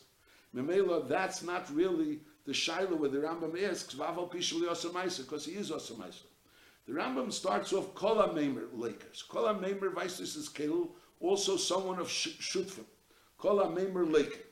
Memela, 0.53 1.07
that's 1.09 1.45
not 1.45 1.73
really 1.73 2.19
the 2.45 2.51
shaila 2.51 2.99
where 2.99 3.09
the 3.09 3.19
Rambam 3.19 3.71
asks, 3.71 3.95
vaval 3.95 4.29
pishul 4.29 4.62
yosamaisa, 4.62 5.19
because 5.19 5.47
he 5.47 5.53
is 5.53 5.71
yosamaisa. 5.71 6.25
The 6.89 6.95
Rambam 6.95 7.33
starts 7.33 7.73
off 7.73 7.95
kol 7.95 8.17
ha-meimer 8.17 8.65
lakers. 8.73 9.23
Kol 9.23 9.47
ha-meimer 9.47 9.93
vaisis 9.93 10.37
is 10.37 10.49
kelu, 10.49 10.89
also 11.21 11.57
someone 11.57 11.99
of 11.99 12.09
Shutfim. 12.09 12.85
Kol 13.39 13.59
HaMeimer 13.59 14.11
Lake. 14.11 14.47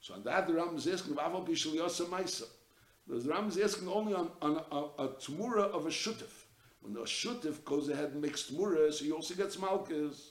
So 0.00 0.14
on 0.14 0.22
that, 0.24 0.46
the 0.46 0.54
Ram 0.54 0.76
is 0.76 0.86
asking, 0.86 1.14
Vaval 1.14 1.46
Bishal 1.46 1.74
Yosa 1.74 2.06
Maisa. 2.06 2.44
The 3.06 3.20
Ram 3.28 3.48
is 3.48 3.58
asking 3.58 3.88
only 3.88 4.14
on, 4.14 4.30
on 4.40 4.62
a, 4.70 5.02
a, 5.02 5.08
Tmura 5.14 5.70
of 5.70 5.86
a 5.86 5.90
Shutif. 5.90 6.44
When 6.80 6.94
the 6.94 7.00
Shutif 7.00 7.64
goes 7.64 7.88
ahead 7.88 8.10
and 8.10 8.22
makes 8.22 8.50
Tmura, 8.50 8.92
so 8.92 9.04
he 9.04 9.12
also 9.12 9.34
gets 9.34 9.56
Malkas. 9.56 10.30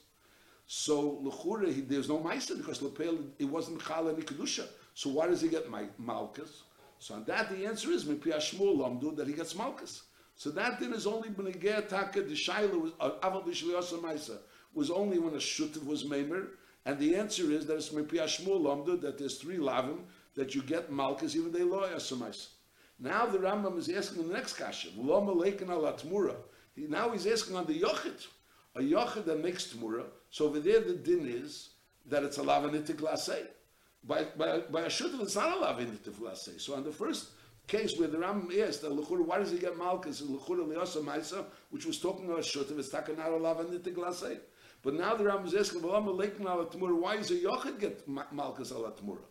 So 0.66 1.20
L'chura, 1.22 1.88
there's 1.88 2.10
no 2.10 2.20
Maisa 2.20 2.58
because 2.58 2.82
Lepel, 2.82 3.18
it 3.40 3.46
wasn't 3.46 3.84
Chal 3.84 4.08
and 4.08 4.26
Kedusha. 4.26 4.66
So 4.94 5.10
why 5.10 5.28
does 5.28 5.42
he 5.42 5.50
get 5.50 5.70
Malkas? 5.70 6.62
So 7.00 7.16
on 7.16 7.26
that, 7.26 7.50
the 7.50 7.66
answer 7.66 7.92
is 7.92 8.06
Mipi 8.06 8.34
Ashmul 8.34 8.78
Lamdu, 8.78 9.16
that 9.18 9.28
he 9.28 9.34
gets 9.34 9.54
Malkas. 9.54 10.04
So 10.36 10.50
that 10.52 10.80
din 10.80 10.94
is 10.94 11.06
only 11.06 11.30
B'negeh 11.30 11.88
Taka, 11.88 12.22
the 12.22 12.34
Shaila 12.34 12.80
was 12.80 12.92
uh, 13.00 13.12
Aval 13.22 13.46
Bishal 13.46 13.72
Yosa 13.72 14.00
Maisa 14.00 14.38
was 14.74 14.90
only 14.90 15.20
when 15.20 15.34
a 15.34 15.38
shutiv 15.38 15.86
was 15.86 16.04
meimer, 16.04 16.48
and 16.86 17.00
the 17.00 17.16
answer 17.16 17.52
is 17.52 17.66
that 17.68 17.76
it's 17.76 17.90
mepi 17.90 18.20
ashmul 18.20 18.60
lamda 18.62 19.00
that 19.02 19.18
there's 19.18 19.38
three 19.38 19.58
lavim 19.58 20.00
that 20.36 20.56
you 20.56 20.62
get 20.62 20.92
malchus 20.92 21.36
even 21.36 21.52
they 21.52 21.64
loy 21.64 21.90
asamais. 21.90 22.48
Now 23.00 23.26
the 23.26 23.38
Rambam 23.38 23.78
is 23.78 23.90
asking 23.90 24.28
the 24.28 24.34
next 24.34 24.54
kasha, 24.54 24.90
v'loma 24.90 25.36
leikin 25.36 25.70
al 25.70 25.82
atmura. 25.82 26.36
Now 26.76 27.10
he's 27.12 27.28
asking 27.28 27.56
on 27.56 27.66
the 27.66 27.80
yochid, 27.80 28.26
a 28.76 28.82
yochid 28.82 29.26
that 29.26 29.42
makes 29.42 29.68
tmura. 29.74 30.06
So 30.30 30.46
over 30.46 30.60
there 30.60 30.82
the 30.82 30.94
din 30.94 31.28
is 31.28 31.70
that 32.08 32.24
it's 32.24 32.38
a 32.38 32.42
lavanitik 32.42 32.98
lasei. 32.98 33.46
By, 34.06 34.26
by, 34.38 34.60
by 34.60 34.82
a 34.82 34.88
shutiv 34.88 35.22
it's 35.22 35.36
not 35.36 35.58
a 35.58 35.66
lavanitik 35.66 36.16
lasei. 36.16 36.60
So 36.60 36.76
on 36.76 36.84
the 36.84 36.92
first 36.92 37.30
case 37.68 37.98
where 37.98 38.08
the 38.08 38.20
Ram 38.20 38.50
asked, 38.62 38.82
the 38.82 38.90
Lechura, 38.90 39.26
why 39.26 39.40
does 39.40 39.52
he 39.52 39.58
get 39.58 39.78
Malchus? 39.78 40.22
Lechura 40.22 40.68
Liyasa 40.68 41.04
Maisa, 41.04 41.46
which 41.70 41.86
was 41.86 42.00
talking 42.00 42.26
about 42.26 42.42
Shutim, 42.42 42.80
it's 42.80 42.90
Takanara 42.90 43.40
Lavanitik 43.40 43.96
Lasei. 43.96 44.38
But 44.82 44.96
now 44.96 45.16
the 45.16 45.24
Ram 45.24 45.46
is 45.46 45.54
asking, 45.54 45.82
why 45.82 47.16
is 47.16 47.32
a 47.32 47.36
Yochid 47.36 47.80
get 47.80 48.08
Malchus 48.08 48.72
al 48.72 48.84
Atmura? 48.84 49.24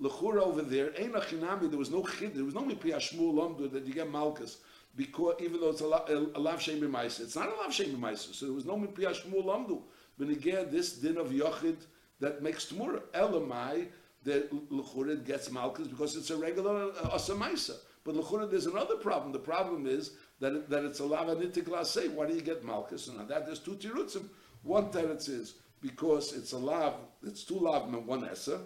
Lechura 0.00 0.40
over 0.42 0.62
there, 0.62 0.92
Ein 0.98 1.12
Achinami, 1.12 1.68
there 1.68 1.78
was 1.78 1.90
no 1.90 2.04
Chid, 2.04 2.34
there 2.34 2.44
was 2.44 2.54
no 2.54 2.62
Mipi 2.62 2.94
Ashmul 2.94 3.34
Lomdu 3.34 3.70
that 3.70 3.84
you 3.84 3.92
get 3.92 4.10
Malchus, 4.10 4.58
because 4.96 5.34
even 5.40 5.60
though 5.60 5.70
it's 5.70 5.82
a, 5.82 5.86
a, 5.86 6.38
a 6.38 6.40
Lav 6.40 6.62
Shem 6.62 6.80
B'maisa, 6.80 7.20
it's 7.20 7.36
not 7.36 7.48
a 7.48 7.56
Lav 7.60 7.74
Shem 7.74 7.94
B'maisa, 7.94 8.34
so 8.34 8.46
there 8.46 8.54
was 8.54 8.64
no 8.64 8.76
Mipi 8.76 9.00
Ashmul 9.00 9.44
Lomdu. 9.44 9.82
But 10.18 10.30
again, 10.30 10.68
this 10.70 10.94
din 10.94 11.18
of 11.18 11.28
Yochid 11.28 11.76
that 12.20 12.42
makes 12.42 12.66
Tmura. 12.66 13.00
Elamai, 13.14 13.88
the 14.22 14.48
Lechura 14.70 15.24
gets 15.24 15.50
Malchus 15.50 15.88
because 15.88 16.16
it's 16.16 16.30
a 16.30 16.36
regular 16.36 16.90
uh, 16.92 17.10
Asamaisa. 17.10 17.76
But 18.04 18.14
Lechura, 18.14 18.50
there's 18.50 18.66
another 18.66 18.96
problem. 18.96 19.32
The 19.32 19.38
problem 19.38 19.86
is 19.86 20.12
that, 20.40 20.54
it, 20.54 20.70
that 20.70 20.84
it's 20.84 21.00
a 21.00 21.04
Lava 21.04 21.36
Nitik 21.36 21.86
say, 21.86 22.08
why 22.08 22.26
do 22.26 22.34
you 22.34 22.40
get 22.40 22.64
Malchus? 22.64 23.08
And 23.08 23.20
on 23.20 23.28
that, 23.28 23.46
there's 23.46 23.58
two 23.60 23.76
Tirutzim. 23.76 24.28
One 24.62 24.90
teretz 24.90 25.28
is 25.28 25.54
because 25.80 26.32
it's 26.34 26.52
a 26.52 26.58
lav, 26.58 26.94
it's 27.22 27.44
two 27.44 27.58
lav 27.58 27.92
and 27.92 28.06
one 28.06 28.28
essa. 28.28 28.60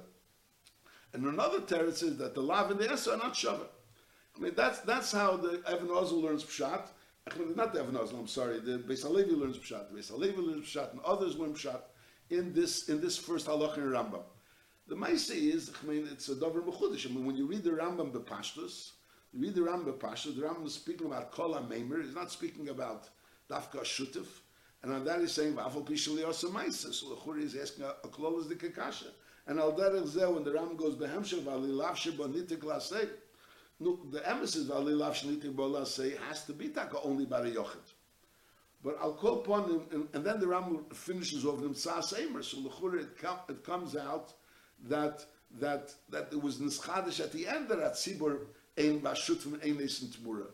And 1.12 1.24
another 1.24 1.60
teretz 1.60 2.02
is 2.02 2.16
that 2.18 2.34
the 2.34 2.40
lav 2.40 2.70
and 2.70 2.80
the 2.80 2.90
essa 2.90 3.12
are 3.12 3.16
not 3.16 3.34
shava. 3.34 3.66
I 4.36 4.40
mean, 4.40 4.54
that's, 4.56 4.80
that's 4.80 5.12
how 5.12 5.36
the 5.36 5.62
Evan 5.68 5.88
Ozel 5.88 6.22
learns 6.22 6.44
pshat. 6.44 6.88
Not 7.54 7.72
the 7.72 7.80
Evan 7.80 7.94
Ozel, 7.94 8.18
I'm 8.18 8.26
sorry, 8.26 8.58
the 8.58 8.78
Beis 8.78 9.02
Halevi 9.02 9.30
learns 9.30 9.58
pshat. 9.58 9.90
The 9.90 9.98
Beis 9.98 10.10
Halevi 10.10 10.38
learns 10.38 10.66
pshat 10.66 10.92
and 10.92 11.00
others 11.02 11.36
learn 11.36 11.54
pshat 11.54 11.80
in 12.30 12.52
this, 12.52 12.88
in 12.88 13.00
this 13.00 13.16
first 13.16 13.46
halach 13.46 13.76
in 13.76 13.84
Rambam. 13.84 14.22
The 14.86 14.94
Maisa 14.94 15.34
is, 15.34 15.72
I 15.82 15.86
mean, 15.86 16.06
it's 16.12 16.28
a 16.28 16.34
dover 16.34 16.60
mechudish. 16.60 17.06
I 17.06 17.14
mean, 17.14 17.24
when 17.24 17.36
you 17.36 17.46
read 17.46 17.64
the 17.64 17.70
Rambam 17.70 18.12
bepashtus, 18.12 18.90
you 19.32 19.40
read 19.40 19.54
the 19.54 19.62
Rambam 19.62 19.94
bepashtus, 19.94 20.36
the 20.36 20.42
Rambam 20.42 20.66
is 20.66 20.74
speaking 20.74 21.06
about 21.06 21.32
kol 21.32 21.54
ha-meimer, 21.54 22.04
he's 22.04 22.14
not 22.14 22.30
speaking 22.30 22.68
about 22.68 23.08
dafka 23.50 23.80
shutif, 23.80 24.26
and 24.82 24.92
on 24.92 25.04
that 25.06 25.20
he's 25.20 25.32
saying, 25.32 25.54
V'afal 25.54 25.86
pishali 25.86 26.22
osamaisa. 26.22 26.92
So 26.92 27.08
the 27.08 27.16
Churi 27.16 27.44
is 27.44 27.56
asking 27.56 27.84
a, 27.86 27.94
a 28.04 28.08
klol 28.08 28.46
the 28.46 28.54
kakasha. 28.54 29.06
And 29.46 29.58
al 29.58 29.72
derech 29.72 30.06
zeh, 30.06 30.30
when 30.32 30.44
the 30.44 30.52
Ram 30.52 30.76
goes 30.76 30.94
behemshel, 30.96 31.42
v'ali 31.42 31.70
lavshe 31.70 32.12
bonitik 32.12 32.58
lasei, 32.58 33.08
no, 33.80 33.98
the 34.10 34.28
emphasis 34.28 34.68
v'ali 34.68 34.92
lavshe 34.92 35.24
nitik 35.24 35.56
bo 35.56 35.70
lasei 35.70 36.18
has 36.28 36.44
to 36.44 36.52
be 36.52 36.68
taka 36.68 36.98
only 37.02 37.24
by 37.24 37.40
the 37.40 37.50
yochid. 37.52 37.94
But 38.82 38.98
I'll 39.00 39.14
call 39.14 39.40
upon 39.40 39.70
him, 39.70 39.80
and, 39.90 40.08
and 40.12 40.22
then 40.22 40.38
the 40.38 40.46
Ram 40.46 40.84
finishes 40.92 41.46
off 41.46 41.60
him 41.60 41.72
tzas 41.72 42.18
emer. 42.20 42.42
So 42.42 42.60
the 42.60 42.68
Churi, 42.68 43.00
it, 43.00 43.18
com, 43.18 43.38
it 43.48 43.64
comes 43.64 43.96
out 43.96 44.34
that 44.88 45.24
that 45.60 45.92
that 46.10 46.28
it 46.32 46.42
was 46.42 46.58
nischadish 46.58 47.20
at 47.20 47.32
the 47.32 47.46
end 47.46 47.68
that 47.68 47.78
Tzibur 47.78 48.38
ein 48.78 49.00
vashutfim 49.00 49.62
ein 49.64 49.76
nesin 49.76 50.08
tmura. 50.08 50.46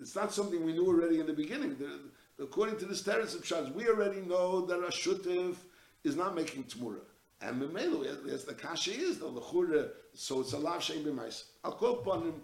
It's 0.00 0.14
not 0.14 0.32
something 0.32 0.64
we 0.64 0.72
knew 0.72 0.86
already 0.86 1.20
in 1.20 1.26
the 1.26 1.32
beginning. 1.32 1.76
The, 1.78 2.42
according 2.42 2.78
to 2.78 2.86
this 2.86 3.02
teretz 3.02 3.34
of 3.34 3.42
Shaz, 3.42 3.72
we 3.72 3.86
already 3.88 4.20
know 4.20 4.66
that 4.66 4.78
a 4.78 4.88
shutif 4.88 5.56
is 6.04 6.16
not 6.16 6.34
making 6.34 6.64
tmura. 6.64 7.00
And 7.40 7.60
Memelo, 7.60 8.06
as 8.28 8.44
the 8.44 8.54
kasha 8.54 8.92
is, 8.92 9.18
the 9.18 9.26
lechura, 9.26 9.90
so 10.14 10.40
it's 10.40 10.52
a 10.52 10.58
lav 10.58 10.80
shein 10.80 11.04
b'mais. 11.04 11.44
I'll 11.64 11.72
call 11.72 12.00
upon 12.00 12.22
him. 12.22 12.34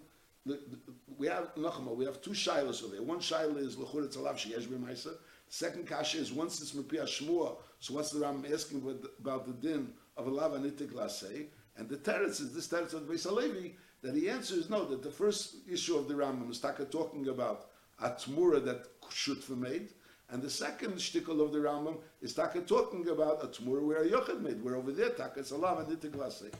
We 1.17 1.27
have 1.27 1.53
Nachma, 1.55 1.95
we 1.95 2.05
have 2.05 2.21
two 2.21 2.31
shilas 2.31 2.83
over 2.83 2.95
there. 2.95 3.03
One 3.03 3.19
shilah 3.19 3.57
is 3.57 3.75
lechura 3.75 4.05
it's 4.05 4.15
a 4.15 4.21
lav 4.21 4.35
sheyesh 4.35 4.67
b'maisa. 4.67 5.13
Second 5.47 5.87
kasha 5.87 6.17
is 6.17 6.31
once 6.31 6.61
it's 6.61 6.71
mepia 6.71 7.03
shmua. 7.03 7.55
So 7.79 7.93
what's 7.93 8.11
the 8.11 8.19
Ram 8.19 8.45
asking 8.51 8.99
about 9.19 9.47
the 9.47 9.53
din 9.53 9.93
of 10.19 10.27
a 10.27 10.29
lav 10.29 10.51
anitik 10.51 10.91
lasei? 10.91 11.47
And 11.77 11.87
the 11.87 11.97
teretz 11.97 12.41
is 12.41 12.53
this 12.53 12.67
teretz 12.67 12.93
of 12.93 13.07
the 13.07 13.13
Beis 13.13 13.23
Halevi 13.23 13.75
that 14.01 14.15
he 14.15 14.29
answers 14.29 14.69
no. 14.69 14.85
That 14.85 15.01
the 15.01 15.11
first 15.11 15.55
issue 15.69 15.97
of 15.97 16.07
the 16.07 16.13
Rambam 16.13 16.51
is 16.51 16.59
taka 16.59 16.85
talking 16.85 17.27
about 17.29 17.69
a 18.01 18.09
tmura 18.09 18.63
that 18.65 18.85
should 19.09 19.45
be 19.47 19.55
made. 19.55 19.89
And 20.31 20.43
the 20.43 20.49
second 20.49 20.93
shtickle 20.93 21.41
of 21.41 21.51
the 21.51 21.59
Rambam 21.59 21.97
is 22.21 22.33
Taka 22.33 22.61
talking 22.61 23.07
about 23.09 23.43
a 23.43 23.47
Tmur 23.47 23.81
where 23.81 24.03
a 24.03 24.07
Yochid 24.07 24.41
made, 24.41 24.63
where 24.63 24.75
over 24.75 24.91
there 24.91 25.09
Taka 25.09 25.39
it's 25.39 25.51
a 25.51 25.57
Lav 25.57 25.79
and 25.79 25.97
Nitiglase. 25.97 26.51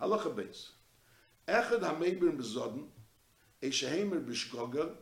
Halacha 0.00 0.34
base. 0.34 0.70
Echad 1.48 1.80
HaMeibir 1.80 2.36
Bezoden, 2.36 2.84
a 3.62 3.70
Shehemer 3.70 4.24
Bishgoga, 4.24 4.92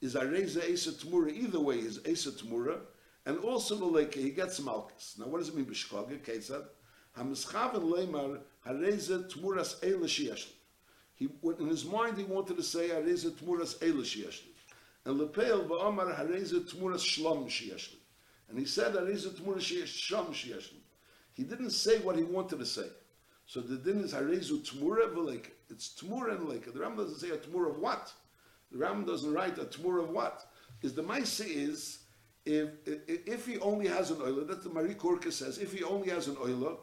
is 0.00 0.14
a 0.14 0.24
Reza 0.24 0.70
Esa 0.70 0.92
Tmura, 0.92 1.32
either 1.32 1.58
way 1.58 1.78
is 1.78 2.00
Esa 2.06 2.30
Tmura, 2.30 2.78
and 3.24 3.38
also 3.40 3.74
the 3.74 3.84
Leke, 3.84 4.14
he 4.14 4.30
gets 4.30 4.60
Malkus. 4.60 5.18
Now 5.18 5.26
what 5.26 5.38
does 5.38 5.48
it 5.48 5.56
mean 5.56 5.66
Bishgoga, 5.66 6.20
Ketzad? 6.20 6.66
HaMischaven 7.18 8.40
Tmuras 8.64 10.46
He, 11.14 11.28
in 11.58 11.66
his 11.66 11.84
mind 11.84 12.18
he 12.18 12.24
wanted 12.24 12.56
to 12.56 12.62
say 12.62 12.88
HaReza 12.88 13.30
Tmuras 13.32 13.78
Eila 13.78 14.02
Shieshli. 14.02 14.52
And 15.04 15.18
Lepel 15.18 15.64
v'Omar 15.64 16.14
Hareza 16.16 16.60
Tmuras 16.60 17.00
Shlom 17.00 17.46
Shiyeshli. 17.46 17.96
And 18.48 18.58
he 18.58 18.64
said 18.64 18.94
Hareza 18.94 19.28
Tmuras 19.28 19.62
Shlom 19.62 20.28
Shiyeshli. 20.28 20.80
He 21.32 21.44
didn't 21.44 21.70
say 21.70 21.98
what 21.98 22.16
he 22.16 22.24
wanted 22.24 22.58
to 22.58 22.66
say. 22.66 22.88
So 23.46 23.60
the 23.60 23.76
din 23.76 24.00
is 24.00 24.12
Harezu 24.12 24.68
Tmura 24.68 25.12
v'Leke. 25.14 25.50
It's 25.70 25.94
Tmura 26.00 26.32
and 26.36 26.48
Leke. 26.48 26.72
The 26.72 26.80
Ram 26.80 26.96
doesn't 26.96 27.18
say 27.18 27.30
a 27.30 27.38
Tmura 27.38 27.70
of 27.70 27.78
what. 27.78 28.12
The 28.72 28.78
Ram 28.78 29.04
doesn't 29.04 29.32
write 29.32 29.58
a 29.58 29.64
Tmura 29.64 30.02
of 30.02 30.10
what. 30.10 30.46
Is 30.82 30.94
the 30.94 31.02
Maisa 31.02 31.46
is 31.46 32.00
if, 32.44 32.68
if 32.86 33.46
he 33.46 33.58
only 33.58 33.88
has 33.88 34.10
an 34.10 34.22
oiler, 34.22 34.44
that's 34.44 34.64
the 34.64 34.70
Marie 34.70 34.94
Korka 34.94 35.32
says, 35.32 35.58
if 35.58 35.72
he 35.72 35.82
only 35.82 36.10
has 36.10 36.28
an 36.28 36.36
oiler, 36.40 36.76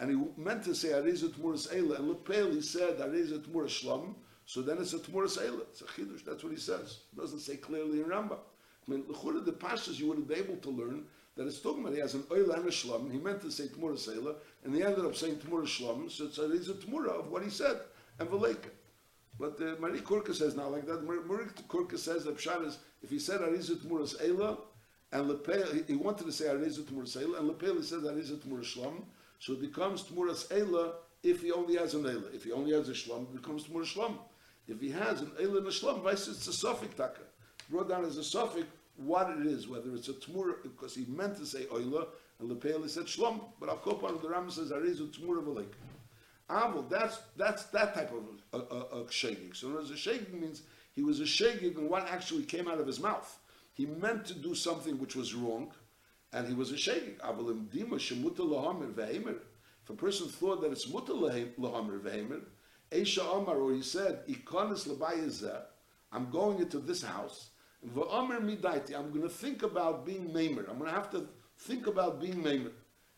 and 0.00 0.10
he 0.10 0.40
meant 0.40 0.62
to 0.64 0.74
say 0.74 0.88
Areza 0.88 1.28
Tmuras 1.28 1.68
Eila, 1.74 1.98
and 1.98 2.08
Lepel 2.08 2.50
he 2.52 2.60
said 2.60 2.98
Areza 2.98 3.38
Tmuras 3.40 3.82
Shlom, 3.82 4.14
so 4.46 4.62
then 4.62 4.78
it's 4.78 4.92
a 4.94 4.98
Tmuras 4.98 5.38
Eila. 5.38 5.62
It's 5.62 5.82
a 5.82 5.84
Chidush, 5.84 6.24
that's 6.24 6.42
what 6.42 6.52
he 6.52 6.58
says. 6.58 7.00
It 7.12 7.20
doesn't 7.20 7.40
say 7.40 7.56
clearly 7.56 8.00
in 8.00 8.06
Rambam. 8.06 8.38
I 8.86 8.90
mean, 8.90 9.04
the 9.06 9.40
the 9.40 9.52
Pashas 9.52 9.98
you 9.98 10.08
would 10.08 10.26
be 10.26 10.34
able 10.34 10.56
to 10.56 10.70
learn 10.70 11.04
that 11.36 11.46
it's 11.46 11.60
talking 11.60 11.82
about 11.82 11.94
he 11.94 12.00
has 12.00 12.14
an 12.14 12.24
oil 12.32 12.50
and 12.50 12.66
a 12.66 12.70
shlom. 12.70 13.12
He 13.12 13.18
meant 13.18 13.40
to 13.42 13.50
say 13.50 13.64
Tmuras 13.64 14.08
Eila, 14.08 14.34
and 14.64 14.74
he 14.74 14.82
ended 14.82 15.04
up 15.04 15.14
saying 15.14 15.36
Tmuras 15.36 15.66
Shlom, 15.66 16.10
so 16.10 16.24
it's 16.24 16.38
a, 16.38 16.50
it's 16.52 16.68
a 16.68 16.74
Tmura 16.74 17.10
of 17.10 17.30
what 17.30 17.44
he 17.44 17.50
said, 17.50 17.78
and 18.18 18.28
Veleka. 18.28 18.70
But 19.38 19.60
uh, 19.60 19.76
Marie 19.78 20.00
Kurka 20.00 20.34
says 20.34 20.56
not 20.56 20.72
like 20.72 20.84
that. 20.86 21.04
Marie 21.04 21.44
Kurka 21.68 21.96
says 21.96 22.24
that 22.24 22.38
Pshat 22.38 22.66
is, 22.66 22.78
if 23.02 23.10
he 23.10 23.20
said 23.20 23.40
Ariza 23.40 23.76
Tmuras 23.76 24.20
Eila, 24.20 24.58
and 25.12 25.28
Lepel, 25.28 25.84
he 25.86 25.94
wanted 25.94 26.26
to 26.26 26.32
say 26.32 26.46
Ariza 26.46 26.80
Tmuras 26.80 27.16
Eila, 27.16 27.38
and 27.38 27.48
Lepel 27.48 27.76
he 27.76 27.82
said 27.82 28.00
Ariza 28.00 28.36
Tmuras 28.38 28.76
Shlom, 28.76 29.04
so 29.38 29.52
it 29.52 29.60
becomes 29.60 30.02
Tmuras 30.02 30.48
Eila 30.48 30.92
if 31.22 31.42
he 31.42 31.52
only 31.52 31.76
has 31.76 31.94
an 31.94 32.04
Eila. 32.04 32.34
If 32.34 32.44
he 32.44 32.52
only 32.52 32.72
has 32.72 32.88
a 32.88 32.92
Shlom, 32.92 33.22
it 33.22 33.42
becomes 33.42 33.64
Tmuras 33.64 33.94
Shlom. 33.94 34.18
If 34.66 34.80
he 34.80 34.90
has 34.90 35.20
an 35.20 35.30
Eila 35.40 35.58
and 35.58 35.66
a 35.66 35.70
Shlom, 35.70 36.02
vice 36.02 36.28
it's 36.28 36.46
a 36.46 36.66
Sophic 36.66 36.94
Taka. 36.96 37.22
Brought 37.70 37.88
down 37.88 38.04
as 38.04 38.18
a 38.18 38.22
Sophic 38.22 38.66
what 38.96 39.30
it 39.30 39.46
is, 39.46 39.68
whether 39.68 39.94
it's 39.94 40.08
a 40.08 40.14
Tmura, 40.14 40.62
because 40.62 40.94
he 40.94 41.04
meant 41.06 41.36
to 41.36 41.46
say 41.46 41.64
Eila, 41.64 42.06
and 42.40 42.48
Lepel 42.48 42.82
he 42.82 42.88
said 42.88 43.04
Shlom, 43.04 43.40
but 43.60 43.68
Al 43.68 43.78
Kopan 43.78 44.20
the 44.20 44.28
Ram 44.28 44.50
says 44.50 44.70
Ariza 44.70 45.08
Tmura 45.08 45.42
Velek. 45.42 45.72
Ah, 46.50 46.68
Avil, 46.68 46.82
that's 46.88 47.18
that's 47.36 47.64
that 47.64 47.94
type 47.94 48.12
of 48.12 48.22
a, 48.52 48.74
a, 48.74 49.00
a 49.00 49.04
shegig. 49.04 49.54
So 49.54 49.78
as 49.78 49.90
a 49.90 49.94
shegig 49.94 50.32
means 50.32 50.62
he 50.94 51.02
was 51.02 51.20
a 51.20 51.24
shegig 51.24 51.76
and 51.76 51.90
what 51.90 52.08
actually 52.08 52.44
came 52.44 52.68
out 52.68 52.80
of 52.80 52.86
his 52.86 53.00
mouth. 53.00 53.38
He 53.74 53.86
meant 53.86 54.24
to 54.26 54.34
do 54.34 54.54
something 54.54 54.98
which 54.98 55.14
was 55.14 55.34
wrong, 55.34 55.70
and 56.32 56.46
he 56.46 56.54
was 56.54 56.72
a 56.72 56.74
vehemer. 56.74 57.18
If 59.84 59.90
a 59.90 59.94
person 59.94 60.28
thought 60.28 60.60
that 60.60 60.72
it's 60.72 60.88
muta 60.88 61.12
lahamer 61.12 62.00
vehemer, 62.00 62.42
Esha 62.92 63.24
Omar, 63.24 63.56
or 63.56 63.72
he 63.72 63.82
said, 63.82 64.26
Ikonis 64.26 65.62
I'm 66.10 66.30
going 66.30 66.58
into 66.58 66.78
this 66.78 67.02
house, 67.02 67.50
v'omer 67.94 68.40
midaiti, 68.40 68.94
I'm 68.94 69.10
going 69.10 69.22
to 69.22 69.28
think 69.28 69.62
about 69.62 70.06
being 70.06 70.30
maimer. 70.30 70.68
I'm 70.68 70.78
going 70.78 70.90
to 70.90 70.96
have 70.96 71.10
to 71.10 71.28
think 71.58 71.86
about 71.86 72.20
being 72.20 72.42
maimer. 72.42 72.72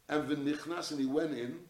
And 0.09 0.29
v'nichnas, 0.29 0.91
and 0.91 1.01
he 1.01 1.07
went 1.07 1.33
in, 1.33 1.61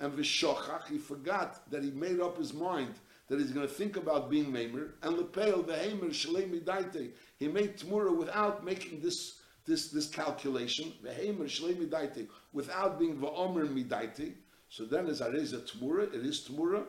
and 0.00 0.12
v'shochach, 0.12 0.88
he 0.88 0.98
forgot 0.98 1.70
that 1.70 1.82
he 1.82 1.90
made 1.90 2.20
up 2.20 2.38
his 2.38 2.54
mind 2.54 2.94
that 3.28 3.38
he's 3.38 3.52
going 3.52 3.66
to 3.66 3.72
think 3.72 3.96
about 3.96 4.30
being 4.30 4.50
maimer, 4.50 4.92
and 5.02 5.16
lepeil 5.16 5.64
v'hemer 5.64 6.10
shalei 6.10 6.50
midaiti, 6.50 7.10
he 7.38 7.46
made 7.46 7.78
tmura 7.78 8.14
without 8.14 8.64
making 8.64 9.00
this 9.00 9.39
this 9.70 9.88
this 9.88 10.08
calculation, 10.08 10.92
without 12.52 12.98
being 12.98 13.16
v'omer 13.16 13.68
midaiti, 13.68 14.32
so 14.68 14.84
then 14.84 15.06
as 15.06 15.20
a 15.20 15.30
tmura, 15.30 16.12
it 16.12 16.26
is 16.26 16.40
tmura, 16.48 16.84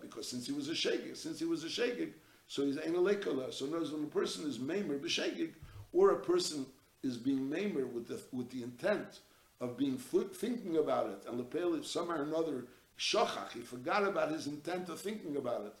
because 0.00 0.28
since 0.28 0.46
he 0.46 0.52
was 0.52 0.68
a 0.68 0.72
shegig, 0.72 1.16
since 1.16 1.38
he 1.40 1.44
was 1.44 1.64
a 1.64 1.66
shegig, 1.66 2.12
so 2.46 2.64
he's 2.64 2.78
ein 2.78 2.94
leikola. 2.94 3.52
So 3.52 3.66
notice 3.66 3.90
when 3.90 4.04
a 4.04 4.06
person 4.06 4.46
is 4.46 4.58
maimer 4.58 4.98
b'shegig, 5.00 5.52
or 5.92 6.12
a 6.12 6.20
person 6.20 6.66
is 7.02 7.16
being 7.16 7.50
maimer 7.50 7.90
with 7.90 8.06
the 8.06 8.20
with 8.32 8.50
the 8.50 8.62
intent 8.62 9.20
of 9.60 9.76
being 9.76 9.98
thinking 9.98 10.76
about 10.76 11.08
it, 11.10 11.24
and 11.28 11.38
lepel 11.38 11.82
somehow 11.82 12.18
or 12.18 12.22
another 12.22 12.66
shachach, 12.98 13.52
he 13.52 13.60
forgot 13.60 14.04
about 14.04 14.30
his 14.30 14.46
intent 14.46 14.88
of 14.88 15.00
thinking 15.00 15.36
about 15.36 15.66
it. 15.66 15.74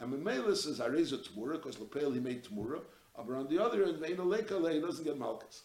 And 0.00 0.12
Memela 0.12 0.56
says 0.56 0.80
areza 0.80 1.18
tmura 1.18 1.52
because 1.52 1.78
lepel 1.78 2.12
he 2.12 2.20
made 2.20 2.44
tmura, 2.44 2.80
but 3.26 3.34
on 3.34 3.48
the 3.48 3.62
other 3.62 3.84
end, 3.84 4.02
ein 4.04 4.16
leikola 4.16 4.72
he 4.72 4.80
doesn't 4.80 5.04
get 5.04 5.18
malchus. 5.18 5.62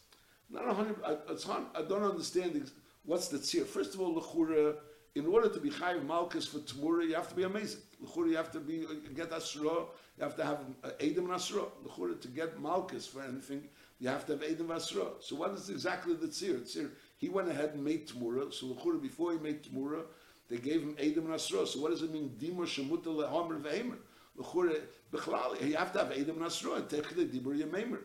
Not 0.49 0.67
a 0.67 0.73
hundred. 0.73 0.97
Hard. 1.01 1.65
I 1.75 1.81
don't 1.81 2.03
understand 2.03 2.71
what's 3.05 3.27
the 3.27 3.37
tzir. 3.37 3.65
First 3.65 3.93
of 3.93 4.01
all, 4.01 4.21
lechura 4.21 4.75
in 5.15 5.27
order 5.27 5.47
to 5.47 5.59
be 5.59 5.69
chayiv 5.69 6.05
malchus 6.05 6.47
for 6.47 6.59
Tmura, 6.59 7.07
you 7.07 7.13
have 7.13 7.29
to 7.29 7.35
be 7.35 7.43
amazing. 7.43 7.81
L'chura, 8.01 8.29
you 8.29 8.37
have 8.37 8.51
to 8.51 8.59
be 8.59 8.85
get 9.15 9.31
asra. 9.31 9.61
You 9.61 10.21
have 10.21 10.35
to 10.37 10.43
have 10.43 10.59
uh, 10.83 10.89
edim 10.99 11.25
and 11.25 11.33
asra. 11.33 11.63
L'chura, 11.85 12.19
to 12.19 12.27
get 12.29 12.59
malchus 12.59 13.05
for 13.05 13.21
anything, 13.21 13.63
you 13.99 14.09
have 14.09 14.25
to 14.25 14.33
have 14.33 14.41
edim 14.41 14.61
and 14.61 14.73
asra. 14.73 15.05
So 15.19 15.35
what 15.35 15.51
is 15.51 15.69
exactly 15.69 16.15
the 16.15 16.27
tzir? 16.27 16.61
tzir 16.61 16.89
he 17.17 17.29
went 17.29 17.47
ahead 17.47 17.71
and 17.73 17.83
made 17.83 18.07
Tmura. 18.07 18.51
So 18.53 18.67
l'chura, 18.67 19.01
before 19.01 19.33
he 19.33 19.37
made 19.37 19.63
Tmura, 19.63 20.01
they 20.49 20.57
gave 20.57 20.81
him 20.81 20.95
edim 20.95 21.25
and 21.25 21.33
asra. 21.33 21.67
So 21.67 21.79
what 21.79 21.91
does 21.91 22.01
it 22.01 22.11
mean? 22.11 22.35
Dima 22.39 22.65
shemuta 22.65 23.05
lehamer 23.05 23.61
vehemer. 23.61 23.97
You 24.37 25.75
have 25.77 25.93
to 25.93 25.99
have 25.99 26.11
edim 26.11 26.29
and 26.37 26.45
asra. 26.45 26.81
Take 26.81 27.15
the 27.15 27.25
dibur 27.25 27.55
yememer. 27.57 28.01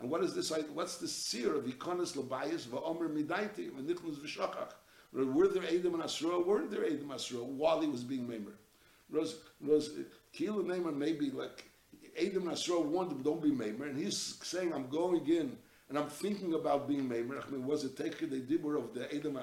And 0.00 0.10
what 0.10 0.22
is 0.24 0.34
this? 0.34 0.50
What's 0.74 0.96
the 0.98 1.08
seer 1.08 1.54
of 1.54 1.64
ikonis 1.64 2.16
labayis 2.16 2.66
va'omer 2.66 3.08
midaiti 3.08 3.70
v'nichlus 3.70 4.16
v'shachach? 4.16 4.72
Were 5.12 5.48
there 5.48 5.64
Edom 5.64 5.94
and 5.94 6.04
Asra? 6.04 6.38
Weren't 6.38 6.70
there 6.70 6.84
Edom 6.84 7.10
and 7.10 7.14
Asra 7.14 7.38
while 7.38 7.80
he 7.80 7.88
was 7.88 8.04
being 8.04 8.28
Maimer? 8.28 8.52
Rose, 9.10 9.40
Rose, 9.60 9.90
Kila 10.32 10.62
Maimer 10.62 10.94
maybe 10.96 11.30
like 11.32 11.64
Edom 12.16 12.44
and 12.44 12.52
Asra 12.52 12.80
warned 12.80 13.10
him, 13.10 13.22
don't 13.22 13.42
be 13.42 13.50
Maimer. 13.50 13.88
And 13.90 13.98
he's 13.98 14.38
saying, 14.42 14.72
I'm 14.72 14.88
going 14.88 15.26
in 15.26 15.58
and 15.88 15.98
I'm 15.98 16.08
thinking 16.08 16.54
about 16.54 16.86
being 16.86 17.08
Maimer. 17.08 17.44
I 17.44 17.50
mean, 17.50 17.66
was 17.66 17.82
it 17.82 17.96
taken 17.96 18.30
the 18.30 18.40
Dibur 18.40 18.76
of 18.78 18.94
the 18.94 19.12
Edom 19.12 19.36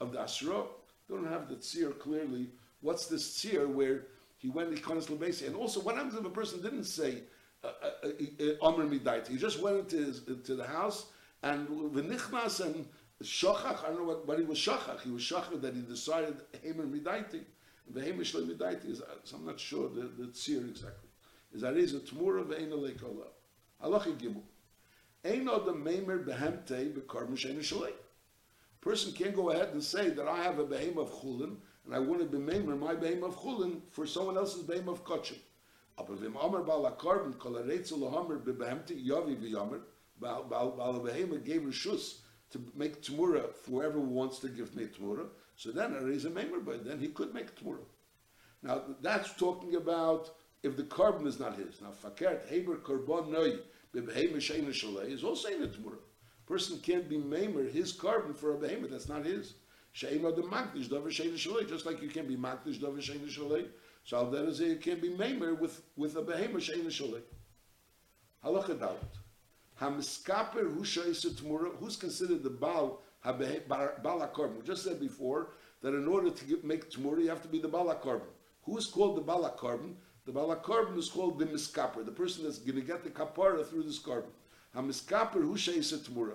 of 0.00 0.12
the 0.12 0.20
Asra? 0.20 0.62
Don't 1.08 1.26
have 1.26 1.48
the 1.48 1.60
seer 1.60 1.90
clearly. 1.90 2.46
What's 2.80 3.06
this 3.06 3.34
seer 3.34 3.66
where 3.66 4.06
he 4.40 4.48
went 4.48 4.74
to 4.74 4.82
Konis 4.82 5.06
Lebesi? 5.06 5.46
And 5.46 5.54
also, 5.54 5.80
what 5.80 5.96
happens 5.96 6.14
if 6.14 6.24
a 6.24 6.30
person 6.30 6.62
didn't 6.62 6.84
say 6.84 7.22
Amr 7.62 7.72
uh, 7.72 8.40
uh, 8.40 8.66
uh, 8.68 8.72
Midait? 8.88 9.28
He 9.28 9.36
just 9.36 9.60
went 9.60 9.78
into, 9.78 9.96
his, 9.96 10.26
into 10.26 10.54
the 10.54 10.66
house 10.66 11.06
and 11.42 11.68
V'nichmas 11.68 12.64
and 12.64 12.86
Shachach, 13.22 13.84
I 13.84 13.88
don't 13.88 13.98
know 13.98 14.04
what, 14.04 14.26
what 14.26 14.38
he 14.38 14.44
was 14.44 14.58
Shachach. 14.58 15.02
He 15.02 15.10
was 15.10 15.22
Shachach 15.22 15.60
that 15.60 15.74
he 15.74 15.82
decided 15.82 16.36
Hamer 16.62 16.86
Midaiti. 16.86 17.42
The 17.92 18.02
Hamer 18.02 18.24
Shle 18.24 18.48
Midaiti 18.48 18.90
is, 18.90 19.02
so 19.24 19.36
I'm 19.36 19.44
not 19.44 19.60
sure 19.60 19.90
the, 19.90 20.10
the 20.18 20.28
tzir 20.28 20.68
exactly. 20.70 21.10
Is 21.52 21.60
that 21.60 21.76
is 21.76 21.92
a 21.92 22.00
Tmura 22.00 22.44
ve'ena 22.44 22.78
leikola. 22.78 23.26
Halachi 23.84 24.16
Gimel. 24.16 24.42
Ein 25.22 25.46
odam 25.46 25.82
meimer 25.82 26.24
behemte 26.24 26.94
bekarm 26.94 27.36
shein 27.36 27.58
shalei. 27.58 27.92
Person 28.80 29.12
can't 29.12 29.36
go 29.36 29.50
ahead 29.50 29.68
and 29.72 29.84
say 29.84 30.08
that 30.08 30.26
I 30.26 30.42
have 30.42 30.58
a 30.58 30.64
behem 30.64 30.96
of 30.96 31.10
chulin 31.12 31.56
and 31.90 31.96
I 31.96 31.98
want 31.98 32.20
to 32.20 32.26
be 32.26 32.38
meimer 32.38 32.78
my 32.78 32.94
behem 32.94 33.24
of 33.24 33.36
chulin 33.36 33.80
for 33.90 34.06
someone 34.06 34.36
else's 34.36 34.62
behem 34.62 34.86
of 34.86 35.04
kachim. 35.04 35.38
Aber 35.98 36.14
vim 36.14 36.36
amar 36.36 36.62
bal 36.62 36.84
akarben 36.84 37.36
kol 37.36 37.54
aretzu 37.54 37.94
lohamer 37.94 38.40
bebehemte 38.40 39.04
yavi 39.04 39.36
v'yamer 39.36 39.80
bal 40.20 40.44
bal 40.44 41.00
behem 41.00 41.44
gave 41.44 41.62
reshus 41.62 42.18
to 42.50 42.62
make 42.76 43.02
Tmura 43.02 43.52
for 43.52 43.82
whoever 43.82 43.98
wants 43.98 44.38
to 44.38 44.48
give 44.48 44.76
me 44.76 44.84
Tmura. 44.84 45.26
So 45.56 45.72
then 45.72 45.92
there 45.92 46.08
is 46.10 46.26
a 46.26 46.30
member, 46.30 46.60
but 46.60 46.84
then 46.84 47.00
he 47.00 47.08
could 47.08 47.34
make 47.34 47.56
Tmura. 47.56 47.82
Now 48.62 48.82
that's 49.00 49.34
talking 49.34 49.74
about 49.74 50.30
if 50.62 50.76
the 50.76 50.84
carbon 50.84 51.26
is 51.26 51.40
not 51.40 51.56
his. 51.56 51.80
Now, 51.80 51.90
fakert 51.90 52.46
heber 52.48 52.76
korban 52.76 53.30
noi 53.30 53.56
bebehemer 53.92 54.36
sheina 54.36 54.68
shalei 54.68 55.10
is 55.10 55.24
also 55.24 55.48
in 55.48 55.64
a 55.64 55.66
tmura. 55.66 55.98
Person 56.46 56.78
can't 56.78 57.08
be 57.08 57.18
mamer 57.18 57.68
his 57.68 57.92
carbon 57.92 58.32
for 58.32 58.54
a 58.54 58.58
behemoth 58.58 58.90
that's 58.90 59.08
not 59.08 59.24
his. 59.24 59.54
Sheina 59.94 60.34
the 60.34 60.42
makdish 60.42 60.88
davar 60.88 61.08
sheina 61.08 61.34
shalei, 61.34 61.68
just 61.68 61.86
like 61.86 62.00
you 62.00 62.08
can't 62.08 62.28
be 62.28 62.36
makdish 62.36 62.78
davar 62.78 62.98
sheina 62.98 63.28
shalei. 63.28 63.66
So 64.04 64.16
al 64.16 64.34
is 64.34 64.60
it 64.60 64.80
can't 64.80 65.02
be 65.02 65.10
mamer 65.10 65.54
with 65.54 65.82
with 65.96 66.16
a 66.16 66.22
behemoth 66.22 66.62
sheina 66.62 66.86
shalei. 66.86 67.22
Halacha 68.44 68.78
dalit. 68.78 69.18
Hamiskaper 69.80 70.62
hu. 70.62 71.70
Who's 71.78 71.96
considered 71.96 72.42
the 72.42 72.50
baal 72.50 73.02
bala 73.22 74.30
carbon? 74.34 74.58
We 74.58 74.62
just 74.62 74.84
said 74.84 75.00
before 75.00 75.48
that 75.82 75.94
in 75.94 76.06
order 76.06 76.30
to 76.30 76.44
get, 76.44 76.64
make 76.64 76.90
tmura, 76.90 77.22
you 77.22 77.28
have 77.28 77.42
to 77.42 77.48
be 77.48 77.58
the 77.58 77.68
bala 77.68 77.94
carbon. 77.96 78.28
Who 78.64 78.76
is 78.76 78.86
called 78.86 79.16
the 79.16 79.22
bala 79.22 79.50
carbon? 79.56 79.96
The 80.26 80.32
bala 80.32 80.56
carbon 80.56 80.98
is 80.98 81.08
called 81.08 81.38
the 81.38 81.46
miskaper, 81.46 82.04
the 82.04 82.12
person 82.12 82.44
that's 82.44 82.58
going 82.58 82.76
to 82.76 82.82
get 82.82 83.02
the 83.02 83.10
kapara 83.10 83.66
through 83.66 83.84
this 83.84 83.98
carbon. 83.98 84.30
Hamiskaper 84.76 85.40
hu 85.40 85.54
sheisa 85.56 85.98
tmura. 85.98 86.34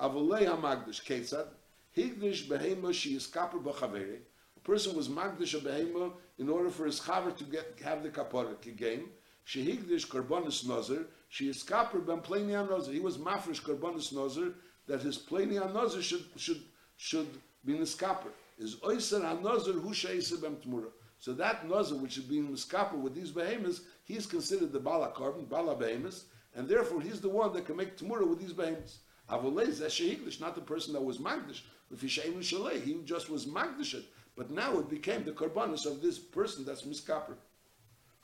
Avolei 0.00 0.46
hamagdish 0.46 1.02
ketzad. 1.04 1.48
Higdish 1.96 2.46
behema 2.48 2.92
she 2.92 3.10
is 3.14 3.26
kaper 3.26 3.58
b'chavere. 3.58 4.18
A 4.56 4.60
person 4.60 4.96
was 4.96 5.08
magdish 5.08 5.54
a 5.54 5.60
behema 5.60 6.12
in 6.38 6.48
order 6.48 6.70
for 6.70 6.86
his 6.86 7.00
chaver 7.00 7.36
to 7.36 7.44
get 7.44 7.78
have 7.84 8.02
the 8.02 8.08
kapara 8.08 8.54
again. 8.66 9.04
She 9.44 9.64
higdish 9.64 10.08
karbonis 10.08 10.64
nozer. 10.64 11.04
She 11.28 11.48
is 11.48 11.62
kaper 11.62 12.04
ben 12.04 12.20
plenia 12.20 12.66
nozer. 12.66 12.92
He 12.92 12.98
was 12.98 13.18
mafresh 13.18 13.62
karbonis 13.62 14.12
nozer 14.12 14.54
that 14.88 15.02
his 15.02 15.18
plenia 15.18 15.72
nozer 15.72 16.02
should 16.02 16.24
should 16.36 16.62
should 16.96 17.28
be 17.64 17.74
niskaper. 17.74 18.32
Is 18.58 18.76
oiser 18.76 19.22
hanozer 19.22 19.80
hu 19.80 19.90
sheisa 19.90 20.40
ben 20.42 20.56
tmura. 20.56 20.90
So 21.20 21.32
that 21.34 21.68
nozer 21.68 22.00
which 22.00 22.18
is 22.18 22.24
being 22.24 22.48
niskaper 22.48 22.94
with 22.94 23.14
these 23.14 23.30
behemoths, 23.30 23.82
he 24.02 24.14
is 24.14 24.26
considered 24.26 24.72
the 24.72 24.80
bala 24.80 25.12
carbon, 25.12 25.44
bala 25.44 25.76
behemoths, 25.76 26.24
and 26.56 26.68
therefore 26.68 27.00
he's 27.00 27.20
the 27.20 27.28
one 27.28 27.52
that 27.52 27.66
can 27.66 27.76
make 27.76 27.96
tmura 27.96 28.26
with 28.26 28.40
these 28.40 28.52
behemoths. 28.52 28.98
Avolei 29.30 29.68
zeh 29.68 30.40
not 30.40 30.54
the 30.54 30.60
person 30.60 30.92
that 30.92 31.00
was 31.00 31.18
magdish. 31.18 31.62
He 31.90 33.00
just 33.04 33.30
was 33.30 33.46
magdish 33.46 34.02
but 34.36 34.50
now 34.50 34.78
it 34.78 34.88
became 34.88 35.24
the 35.24 35.32
karbanis 35.32 35.86
of 35.86 36.02
this 36.02 36.18
person 36.18 36.64
that's 36.64 36.82
miskaper. 36.82 37.34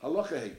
Halacha 0.03 0.55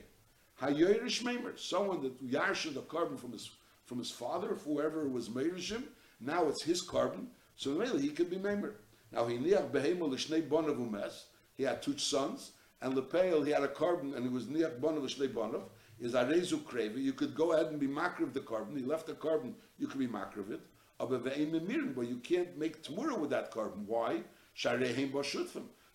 Hayoirish 0.61 1.23
Meimer, 1.23 1.57
someone 1.59 2.01
that 2.03 2.23
yarsha 2.23 2.73
the 2.73 2.81
carbon 2.81 3.17
from 3.17 3.31
his 3.31 3.49
from 3.85 3.99
his 3.99 4.11
father, 4.11 4.55
whoever 4.65 5.07
was 5.09 5.27
Meirishim, 5.29 5.83
now 6.21 6.47
it's 6.47 6.63
his 6.63 6.81
carbon, 6.81 7.27
so 7.57 7.73
really 7.73 8.01
he 8.01 8.09
could 8.09 8.29
be 8.29 8.37
Meimer. 8.37 8.73
Now 9.11 9.27
he 9.27 9.37
niach 9.37 9.71
behemel 9.71 10.09
l'shnei 10.09 10.47
bonav 10.47 10.77
umes, 10.77 11.23
he 11.55 11.63
had 11.63 11.81
two 11.81 11.97
sons, 11.97 12.51
and 12.81 12.93
lepeil 12.93 13.45
he 13.45 13.51
had 13.51 13.63
a 13.63 13.67
carbon, 13.67 14.13
and 14.13 14.23
he 14.23 14.33
was 14.33 14.45
niach 14.45 14.79
bonav 14.79 15.03
l'shnei 15.03 15.27
bonav, 15.27 15.63
is 15.99 16.13
arezu 16.13 16.59
krevi, 16.61 17.01
you 17.01 17.13
could 17.13 17.35
go 17.35 17.51
ahead 17.51 17.67
and 17.67 17.79
be 17.79 17.87
makriv 17.87 18.31
the 18.31 18.39
carbon, 18.39 18.77
he 18.77 18.83
left 18.83 19.07
the 19.07 19.13
carbon, 19.13 19.53
you 19.77 19.87
could 19.87 19.99
be 19.99 20.07
makriv 20.07 20.51
it, 20.51 20.61
but 20.99 22.07
you 22.07 22.19
can't 22.23 22.57
make 22.57 22.83
tmura 22.83 23.17
with 23.17 23.29
that 23.31 23.51
carbon. 23.51 23.85
Why? 23.87 24.23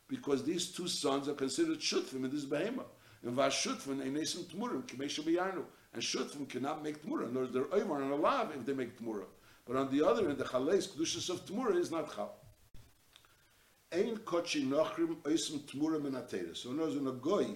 Because 0.09 0.45
these 0.45 0.71
two 0.73 0.89
sons 0.89 1.29
are 1.29 1.35
considered 1.35 1.79
shutfim 1.79 2.25
in 2.25 2.31
this 2.31 2.45
behema. 2.45 2.85
And 3.23 3.37
vashutfim 3.37 4.01
einesim 4.03 4.45
tmurim 4.45 4.83
kimesha 4.85 5.23
biyarnu. 5.23 5.65
And 5.95 6.03
shutfim 6.03 6.49
cannot 6.49 6.83
make 6.83 7.03
tmura. 7.05 7.31
Nor 7.33 7.47
they're 7.47 7.65
oivar 7.65 8.03
and 8.03 8.13
alav 8.13 8.55
if 8.57 8.65
they 8.67 8.73
make 8.73 8.99
tmura. 9.01 9.27
But 9.67 9.77
on 9.77 9.91
the 9.91 10.03
other 10.07 10.27
hand, 10.27 10.39
the 10.39 10.45
chales 10.45 10.89
kedushas 10.89 11.31
of 11.31 11.45
tmura 11.47 11.77
is 11.77 11.91
not 11.91 12.15
chal. 12.15 12.35
Ein 13.93 14.19
kochi 14.19 14.65
tmura 14.65 16.01
minatera. 16.01 16.57
So 16.57 16.71
in 16.71 16.81
other 16.81 16.89
words, 16.89 16.97
when 16.97 17.07
a 17.07 17.13
goy 17.13 17.55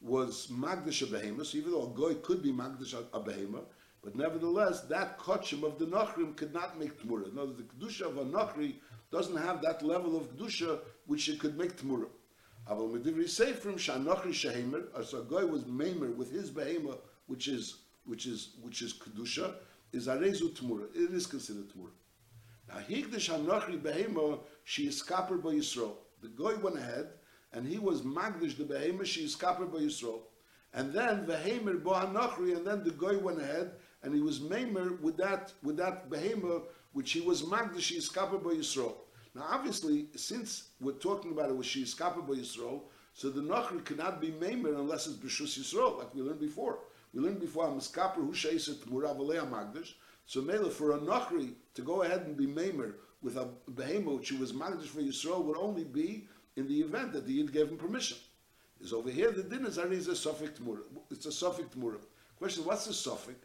was 0.00 0.48
magdash 0.48 1.02
a 1.02 1.06
behema, 1.06 1.44
so 1.44 1.58
even 1.58 1.72
though 1.72 1.84
a 1.84 1.94
goy 1.94 2.14
could 2.14 2.42
be 2.42 2.52
magdash 2.52 2.94
a 2.94 3.20
behema, 3.20 3.62
but 4.02 4.16
nevertheless, 4.16 4.82
that 4.82 5.18
kochim 5.18 5.62
of 5.62 5.78
the 5.78 5.86
Nachrim 5.86 6.34
could 6.36 6.54
not 6.54 6.78
make 6.78 6.98
Tmura. 7.00 7.30
In 7.30 7.38
other 7.38 7.48
words, 7.48 7.58
the 7.58 7.64
Kedusha 7.64 8.02
of 8.02 8.16
a 8.16 8.24
Nachri 8.24 8.76
doesn't 9.12 9.36
have 9.36 9.60
that 9.62 9.82
level 9.82 10.16
of 10.16 10.34
Kedusha 10.36 10.80
which 11.06 11.28
it 11.28 11.38
could 11.38 11.58
make 11.58 11.76
Tmura. 11.76 12.06
Aval 12.68 12.92
Medivri 12.92 13.28
say 13.28 13.52
from 13.52 13.74
Shanachri 13.74 14.32
Shehemer, 14.32 14.84
as 14.98 15.12
a 15.12 15.22
guy 15.22 15.44
was 15.44 15.64
Maimer 15.64 16.14
with 16.14 16.30
his 16.32 16.50
Behema, 16.50 16.96
which 17.26 17.48
is 17.48 17.76
which 18.04 18.26
is 18.26 18.56
which 18.62 18.80
is 18.80 18.94
Kedusha, 18.94 19.54
is 19.92 20.06
Arezu 20.06 20.50
Tmura. 20.50 20.86
It 20.94 21.12
is 21.12 21.26
considered 21.26 21.68
Tmura. 21.68 21.90
Now 22.68 22.80
Higdash 22.80 23.28
Hanachri 23.30 23.78
Behema, 23.80 24.38
she 24.64 24.86
is 24.86 25.02
kaper 25.02 25.36
by 25.36 25.50
Yisrael. 25.50 25.96
The 26.22 26.28
guy 26.28 26.54
went 26.54 26.78
ahead 26.78 27.08
and 27.52 27.66
he 27.66 27.78
was 27.78 28.02
Magdish 28.02 28.56
the 28.56 28.64
Behema, 28.64 29.04
she 29.04 29.24
is 29.24 29.36
kaper 29.36 29.66
by 29.66 29.78
Yisrael. 29.78 30.20
And 30.72 30.92
then 30.92 31.26
Vehemer 31.26 31.82
Bo 31.82 31.94
Hanachri, 31.94 32.56
and 32.56 32.66
then 32.66 32.84
the 32.84 32.92
guy 32.92 33.16
went 33.16 33.40
ahead 33.40 33.72
and 34.02 34.14
he 34.14 34.20
was 34.20 34.40
maimer 34.40 35.00
with 35.00 35.16
that 35.16 35.52
with 35.62 35.76
that 35.76 36.08
behemoth 36.10 36.62
which 36.92 37.12
he 37.12 37.20
was 37.20 37.42
magdash 37.42 37.96
iskapa 37.96 38.42
by 38.42 38.50
Yisrael. 38.50 38.94
Now, 39.34 39.46
obviously, 39.48 40.06
since 40.16 40.70
we're 40.80 40.92
talking 40.92 41.30
about 41.30 41.50
it 41.50 41.56
with 41.56 41.66
she 41.66 41.84
iskapa 41.84 42.26
by 42.26 42.34
Yisrael, 42.34 42.82
so 43.14 43.30
the 43.30 43.40
nachri 43.40 43.84
cannot 43.84 44.20
be 44.20 44.30
maimer 44.30 44.78
unless 44.78 45.06
it's 45.06 45.16
b'shus 45.16 45.58
Yisrael, 45.58 45.98
like 45.98 46.14
we 46.14 46.22
learned 46.22 46.40
before. 46.40 46.80
We 47.12 47.20
learned 47.20 47.40
before 47.40 47.66
Amiskaper 47.66 48.16
who 48.16 48.32
sheiset 48.32 48.76
tmura 48.76 49.14
magdash. 49.16 49.92
So 50.26 50.40
mele 50.40 50.70
for 50.70 50.92
a 50.92 50.98
nachri 50.98 51.54
to 51.74 51.82
go 51.82 52.02
ahead 52.02 52.22
and 52.22 52.36
be 52.36 52.46
maimer 52.46 52.94
with 53.22 53.36
a 53.36 53.48
behemoth 53.70 54.28
he 54.28 54.36
was 54.36 54.52
magdash 54.52 54.86
for 54.86 55.00
Yisrael 55.00 55.44
would 55.44 55.56
only 55.56 55.84
be 55.84 56.28
in 56.56 56.66
the 56.66 56.80
event 56.80 57.12
that 57.12 57.26
the 57.26 57.32
Yid 57.32 57.52
gave 57.52 57.68
him 57.68 57.76
permission. 57.76 58.16
Is 58.80 58.92
over 58.92 59.10
here 59.10 59.30
the 59.30 59.42
din 59.42 59.66
is 59.66 59.76
a 60.08 60.16
suffix 60.16 60.58
tmura. 60.58 60.80
It's 61.10 61.26
a 61.26 61.32
suffix 61.32 61.74
tmura. 61.74 61.98
Question: 62.38 62.64
What's 62.64 62.86
the 62.86 62.94
suffix? 62.94 63.36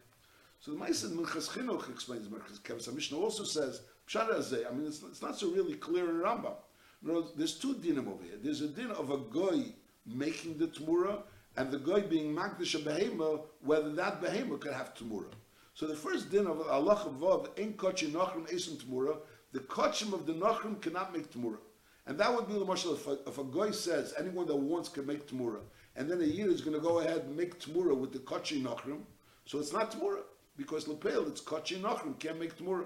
So 0.60 0.72
the 0.72 0.78
Ma'asid 0.78 1.12
Minchas 1.12 1.50
Chinuch 1.50 1.90
explains 1.90 2.28
Minchas 2.28 2.60
Kevis. 2.62 2.94
Mishnah 2.94 3.18
also 3.18 3.44
says 3.44 3.82
Pshat 4.08 4.68
I 4.68 4.74
mean, 4.74 4.88
it's, 4.88 5.02
it's, 5.04 5.22
not 5.22 5.38
so 5.38 5.50
really 5.50 5.76
clear 5.76 6.10
in 6.10 6.18
Rambam. 6.18 6.54
You 7.04 7.12
know, 7.12 7.28
there's 7.36 7.56
two 7.56 7.76
dinim 7.76 8.08
over 8.08 8.24
here. 8.24 8.38
There's 8.42 8.62
a 8.62 8.68
din 8.68 8.92
of 8.92 9.10
a 9.10 9.18
goy 9.18 9.66
making 10.06 10.58
the 10.58 10.68
tmura, 10.68 11.22
and 11.58 11.72
the 11.72 11.80
goy 11.80 12.02
being 12.02 12.36
magdish 12.36 12.76
a 12.76 12.80
behema, 12.80 13.42
whether 13.64 13.92
that 13.94 14.22
behema 14.22 14.60
could 14.60 14.74
have 14.74 14.94
tmura. 14.94 15.32
So 15.74 15.88
the 15.88 15.96
first 15.96 16.32
din 16.32 16.48
of 16.48 16.68
Allah 16.68 17.12
Vav, 17.20 17.60
ein 17.60 17.74
kochim 17.74 18.12
nachrim 18.12 18.48
esim 18.52 18.78
tmura, 18.78 19.18
the 19.54 19.60
kochim 19.62 20.14
of 20.14 20.26
the 20.26 20.34
nachrim 20.34 20.80
cannot 20.82 21.14
make 21.14 21.32
tmura. 21.32 21.58
And 22.08 22.20
that 22.20 22.34
would 22.34 22.48
be 22.48 22.54
the 22.54 22.66
marshal 22.66 22.94
if 22.94 23.08
a, 23.08 23.18
if 23.28 23.40
a 23.40 23.44
guy 23.44 23.72
says 23.72 24.14
anyone 24.20 24.46
that 24.48 24.56
wants 24.56 24.90
can 24.90 25.08
make 25.08 25.28
tmura, 25.28 25.60
and 25.96 26.10
then 26.10 26.22
a 26.22 26.26
year 26.26 26.50
is 26.50 26.62
going 26.62 26.76
to 26.76 26.82
go 26.82 27.00
ahead 27.00 27.24
and 27.24 27.36
make 27.36 27.60
tmura 27.60 27.96
with 27.98 28.14
the 28.14 28.20
kochi 28.20 28.62
nachrim, 28.62 29.02
so 29.46 29.60
it's 29.60 29.74
not 29.74 29.92
tmura 29.92 30.22
because 30.58 30.88
lepel 30.88 31.28
it's 31.28 31.42
kochi 31.42 31.78
nachrim 31.78 32.18
can't 32.20 32.40
make 32.40 32.58
tmura. 32.58 32.86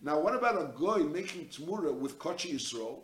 Now, 0.00 0.20
what 0.20 0.34
about 0.34 0.60
a 0.60 0.72
goy 0.78 0.98
making 0.98 1.46
tmura 1.46 1.92
with 1.92 2.18
kochi 2.18 2.52
yisrael? 2.52 3.00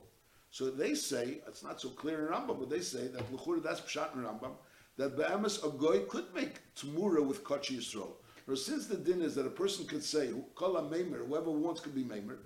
So 0.50 0.70
they 0.70 0.94
say 0.94 1.40
it's 1.48 1.64
not 1.64 1.80
so 1.80 1.88
clear 1.88 2.26
in 2.26 2.32
Rambam, 2.32 2.60
but 2.60 2.70
they 2.70 2.80
say 2.80 3.08
that 3.08 3.32
l'chura 3.32 3.62
that's 3.62 3.80
pshat 3.80 4.14
in 4.14 4.22
Rambam 4.22 4.52
that 4.96 5.16
be'emes 5.16 5.64
a 5.64 5.70
goy 5.76 6.00
could 6.04 6.32
make 6.34 6.60
tmura 6.76 7.24
with 7.24 7.42
kochi 7.42 7.76
yisrael. 7.78 8.12
Now, 8.46 8.54
since 8.54 8.86
the 8.86 8.96
din 8.96 9.22
is 9.22 9.34
that 9.34 9.46
a 9.46 9.50
person 9.50 9.86
could 9.86 10.04
say 10.04 10.30
kol 10.54 10.74
meimer, 10.74 11.26
whoever 11.26 11.50
wants 11.50 11.80
could 11.80 11.94
be 11.94 12.04
meimer, 12.04 12.38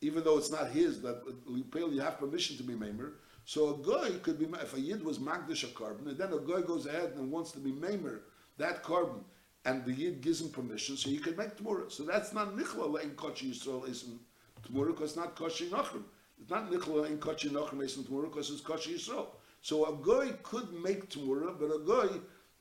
even 0.00 0.22
though 0.22 0.38
it's 0.38 0.50
not 0.50 0.70
his, 0.70 1.00
that 1.02 1.22
lepel 1.46 1.92
you 1.92 2.00
have 2.00 2.18
permission 2.18 2.56
to 2.56 2.62
be 2.62 2.74
meimer. 2.74 3.12
So 3.44 3.74
a 3.74 3.78
goy 3.78 4.18
could 4.22 4.38
be 4.38 4.46
if 4.60 4.74
a 4.74 4.80
yid 4.80 5.02
was 5.02 5.18
magdish 5.18 5.64
a 5.64 5.68
carbon, 5.68 6.08
and 6.08 6.18
then 6.18 6.32
a 6.32 6.38
goy 6.38 6.60
goes 6.60 6.86
ahead 6.86 7.14
and 7.16 7.30
wants 7.30 7.52
to 7.52 7.58
be 7.58 7.72
meimer 7.72 8.20
that 8.58 8.82
carbon 8.82 9.24
and 9.64 9.84
the 9.84 9.92
Yid 9.92 10.20
gives 10.20 10.40
him 10.40 10.48
permission, 10.48 10.96
so 10.96 11.10
he 11.10 11.18
can 11.18 11.36
make 11.36 11.56
Tmura. 11.56 11.90
So 11.90 12.02
that's 12.02 12.32
not 12.32 12.56
Nichla 12.56 13.02
in 13.02 13.10
Kochi 13.10 13.50
Yisrael 13.50 13.88
Esim 13.88 14.18
Tmura, 14.66 14.88
because 14.88 15.10
it's 15.10 15.16
not 15.16 15.36
Kochi 15.36 15.68
Nachrim. 15.68 16.04
It's 16.40 16.50
not 16.50 16.70
Nichla 16.70 17.06
in 17.06 17.18
Kochi 17.18 17.50
Nachrim 17.50 17.78
Esim 17.78 18.04
Tmura, 18.04 18.24
because 18.24 18.50
it's 18.50 18.60
Kochi 18.60 18.94
Yisrael. 18.94 19.26
So 19.62 19.86
a 19.86 19.96
goy 19.96 20.32
could 20.42 20.72
make 20.72 21.10
Tmura, 21.10 21.58
but 21.58 21.66
a 21.66 21.78
goy 21.78 22.08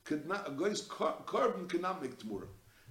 could 0.03 0.27
not, 0.27 0.47
a 0.47 0.51
goy's 0.51 0.81
carbon 0.81 1.67
cannot 1.67 2.01
make 2.01 2.19
Tmura. 2.19 2.47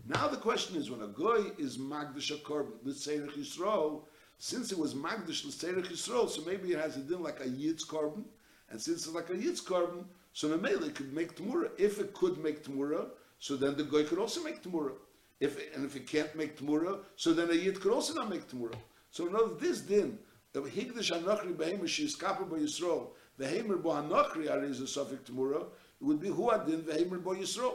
Now 0.07 0.29
the 0.29 0.39
question 0.39 0.77
is, 0.77 0.91
when 0.91 1.03
a 1.03 1.09
goy 1.09 1.51
is 1.59 1.77
Magdash 1.77 2.35
a 2.35 2.39
carbon, 2.39 2.75
L'Tzeirich 2.85 3.37
Yisrael, 3.37 4.03
since 4.39 4.73
it 4.73 4.79
was 4.79 4.95
Magdash 4.95 5.45
L'Tzeirich 5.45 5.89
Yisrael, 5.89 6.31
so 6.31 6.41
maybe 6.47 6.73
it 6.73 6.79
has 6.79 6.97
a 6.97 7.01
din 7.01 7.23
like 7.23 7.41
a 7.41 7.49
Yid's 7.49 7.85
carbon, 7.85 8.25
and 8.71 8.81
since 8.81 9.07
it's 9.07 9.15
like 9.15 9.29
a 9.29 9.37
Yid's 9.37 9.61
carbon, 9.61 10.07
so 10.33 10.49
Mamela 10.49 10.95
could 10.95 11.13
make 11.13 11.37
Tmura. 11.37 11.71
If 11.77 11.99
it 11.99 12.15
could 12.15 12.39
make 12.39 12.65
Tmura, 12.65 13.09
so 13.39 13.57
then 13.57 13.77
the 13.77 13.85
goy 13.85 14.05
could 14.05 14.19
also 14.19 14.43
make 14.43 14.63
Tmura. 14.63 14.93
If, 15.41 15.75
and 15.75 15.85
if 15.85 15.95
he 15.95 16.01
can't 16.01 16.35
make 16.35 16.59
Tmura, 16.59 16.99
so 17.17 17.33
then 17.33 17.51
a 17.51 17.55
Yid 17.55 17.81
could 17.81 17.93
also 17.93 18.15
not 18.15 18.29
make 18.29 18.49
Tmura. 18.49 18.75
So 19.11 19.27
in 19.29 19.59
this 19.59 19.81
din, 19.81 20.19
the 20.53 20.61
Higdash 20.61 21.13
Anachri 21.13 21.55
Behemer 21.55 21.85
Shiskaper 21.85 22.49
Bo 22.49 22.57
Yisrael, 22.57 23.11
Vehemer 23.39 23.81
Bo 23.81 23.91
Anachri 23.91 24.51
Are 24.51 24.65
is 24.65 24.81
a 24.81 24.87
Suffolk 24.87 25.25
Tmura, 25.25 25.63
it 25.63 26.05
would 26.05 26.21
be 26.21 26.29
Hu 26.29 26.51
Adin 26.51 26.83
Vehemer 26.83 27.23
Bo 27.23 27.35
Yisrael. 27.35 27.75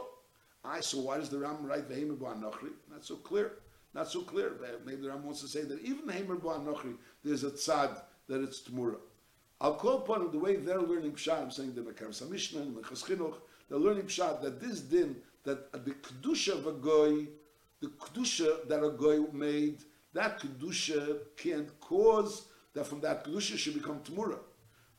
I 0.62 0.80
so 0.80 1.00
why 1.00 1.18
does 1.18 1.30
the 1.30 1.38
Ram 1.38 1.64
write 1.64 1.88
Vehemer 1.90 2.18
Bo 2.18 2.26
Anachri? 2.26 2.70
Not 2.90 3.04
so 3.04 3.16
clear. 3.16 3.52
Not 3.94 4.08
so 4.08 4.22
clear. 4.22 4.52
Maybe 4.84 5.02
the 5.02 5.08
Ram 5.08 5.24
wants 5.24 5.40
to 5.40 5.48
say 5.48 5.62
that 5.62 5.80
even 5.80 6.06
Vehemer 6.06 6.40
Bo 6.40 6.50
Anachri, 6.50 6.96
there's 7.22 7.44
a 7.44 7.50
tzad 7.50 7.98
that 8.28 8.42
it's 8.42 8.62
Tmura. 8.62 8.96
I'll 9.60 9.74
call 9.74 9.98
upon 9.98 10.30
the 10.30 10.38
way 10.38 10.56
they're 10.56 10.82
learning 10.82 11.12
Pshat, 11.12 11.40
I'm 11.40 11.50
saying 11.50 11.74
the 11.74 11.80
Mekar 11.80 12.08
Samishna, 12.08 12.74
the 12.74 12.82
Minchas 12.82 13.04
Chinuch, 13.04 13.36
they're 13.68 13.78
learning 13.78 14.04
pshat 14.04 14.42
that 14.42 14.60
this 14.60 14.80
din 14.80 15.16
that 15.44 15.72
the 15.72 15.92
kedusha 15.92 16.52
of 16.52 16.66
a 16.66 16.72
goy, 16.72 17.26
the 17.80 17.88
kedusha 17.88 18.66
that 18.68 18.82
a 18.82 18.90
goy 18.90 19.20
made, 19.32 19.78
that 20.12 20.40
kedusha 20.40 21.18
can't 21.36 21.68
cause 21.80 22.46
that 22.74 22.86
from 22.86 23.00
that 23.00 23.24
kedusha 23.24 23.56
should 23.56 23.74
become 23.74 24.00
tamura. 24.00 24.38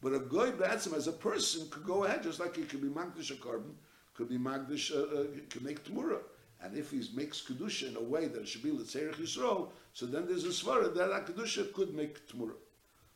But 0.01 0.13
a 0.13 0.19
goy 0.19 0.51
b'atzim 0.51 0.93
as 0.95 1.08
a 1.08 1.12
person 1.12 1.67
could 1.69 1.86
go 1.86 2.03
ahead, 2.03 2.23
just 2.23 2.39
like 2.39 2.55
he 2.55 2.63
could 2.63 2.81
be 2.81 2.88
magdish 2.88 3.31
a 3.31 3.36
carbon, 3.36 3.75
could 4.13 4.29
be 4.29 4.38
magdish, 4.38 4.91
uh, 4.95 5.21
uh, 5.21 5.25
could 5.49 5.63
make 5.63 5.84
tamura. 5.84 6.19
And 6.62 6.77
if 6.77 6.91
he 6.91 7.03
makes 7.15 7.41
kedusha 7.41 7.89
in 7.89 7.97
a 7.97 8.01
way 8.01 8.27
that 8.27 8.41
it 8.41 8.47
should 8.47 8.63
be 8.63 8.71
l'tzerich 8.71 9.15
yisrael, 9.15 9.69
so 9.93 10.05
then 10.05 10.27
there's 10.27 10.45
a 10.45 10.49
svara 10.49 10.93
that 10.93 11.10
that 11.10 11.25
kedusha 11.25 11.73
could 11.73 11.93
make 11.93 12.27
tamura. 12.27 12.53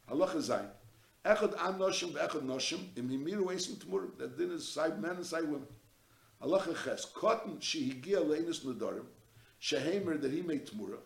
Halacha 0.09 0.37
zayin. 0.37 0.69
Echad 1.25 1.53
an 1.67 1.79
noshim 1.79 2.11
ve'echad 2.11 2.43
noshim 2.43 2.79
im 2.97 3.09
himiru 3.09 3.45
esim 3.45 3.75
tamura. 3.75 4.17
That 4.17 4.37
din 4.37 4.51
is 4.51 4.67
side 4.67 4.99
men 5.01 5.17
and 5.17 5.25
side 5.25 5.43
women. 5.43 5.67
Halacha 6.41 6.75
ches. 6.83 7.05
Cotton 7.05 7.57
shehigia 7.57 8.23
leinus 8.23 8.63
nedarim, 8.63 9.05
shehemer 9.61 10.19
that 10.21 10.31
he 10.31 10.41
made 10.41 10.65
tamura, 10.65 10.97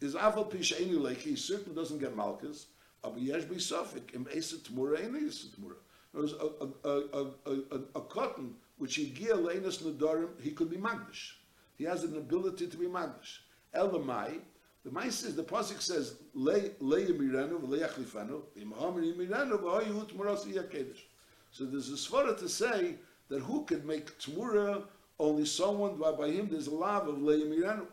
is 0.00 0.14
aval 0.14 0.50
pi 0.50 0.60
she'eni 0.60 0.94
leiki, 0.94 1.18
he 1.18 1.36
certainly 1.36 1.74
doesn't 1.74 1.98
get 1.98 2.14
malchus, 2.14 2.66
aber 3.02 3.18
yesh 3.18 3.44
be 3.44 3.56
sofik, 3.56 4.14
im 4.14 4.26
esim 4.26 4.58
tamura, 4.58 4.98
eni 4.98 5.22
esim 5.22 5.48
tamura. 5.56 5.76
There's 6.12 6.32
a, 6.32 6.88
a, 6.88 6.88
a, 6.88 7.24
a, 7.46 7.80
a, 7.96 8.00
cotton 8.00 8.54
which 8.78 8.94
he 8.94 9.10
gia 9.10 9.34
leinus 9.34 9.82
nedarim, 9.82 10.28
he 10.40 10.50
could 10.50 10.70
be 10.70 10.76
magdish. 10.76 11.32
He 11.76 11.84
has 11.84 12.04
an 12.04 12.16
ability 12.16 12.68
to 12.68 12.76
be 12.76 12.86
magdish. 12.86 13.40
El 13.74 13.90
v'mai, 13.90 14.40
the 14.84 14.90
mice 14.90 15.16
says 15.16 15.36
the 15.36 15.42
pasuk 15.42 15.80
says 15.80 16.16
le 16.32 16.70
le 16.80 16.98
miranu 16.98 17.66
le 17.68 17.78
yachlifanu 17.80 18.42
imhamer 18.56 19.14
miranu 19.16 19.60
v'hoyu 19.60 20.06
tmuras 20.10 20.44
yakedesh. 20.46 21.00
So 21.50 21.64
there's 21.64 21.88
a 21.90 21.94
svara 21.96 22.38
to 22.38 22.48
say 22.48 22.96
that 23.28 23.40
who 23.40 23.64
could 23.64 23.84
make 23.84 24.18
tmura 24.18 24.84
only 25.18 25.44
someone 25.44 25.96
by, 25.96 26.12
by 26.12 26.28
him 26.28 26.48
there's 26.50 26.66
a 26.66 26.74
lav 26.74 27.08
of 27.08 27.20
le 27.22 27.36
miranu. 27.38 27.86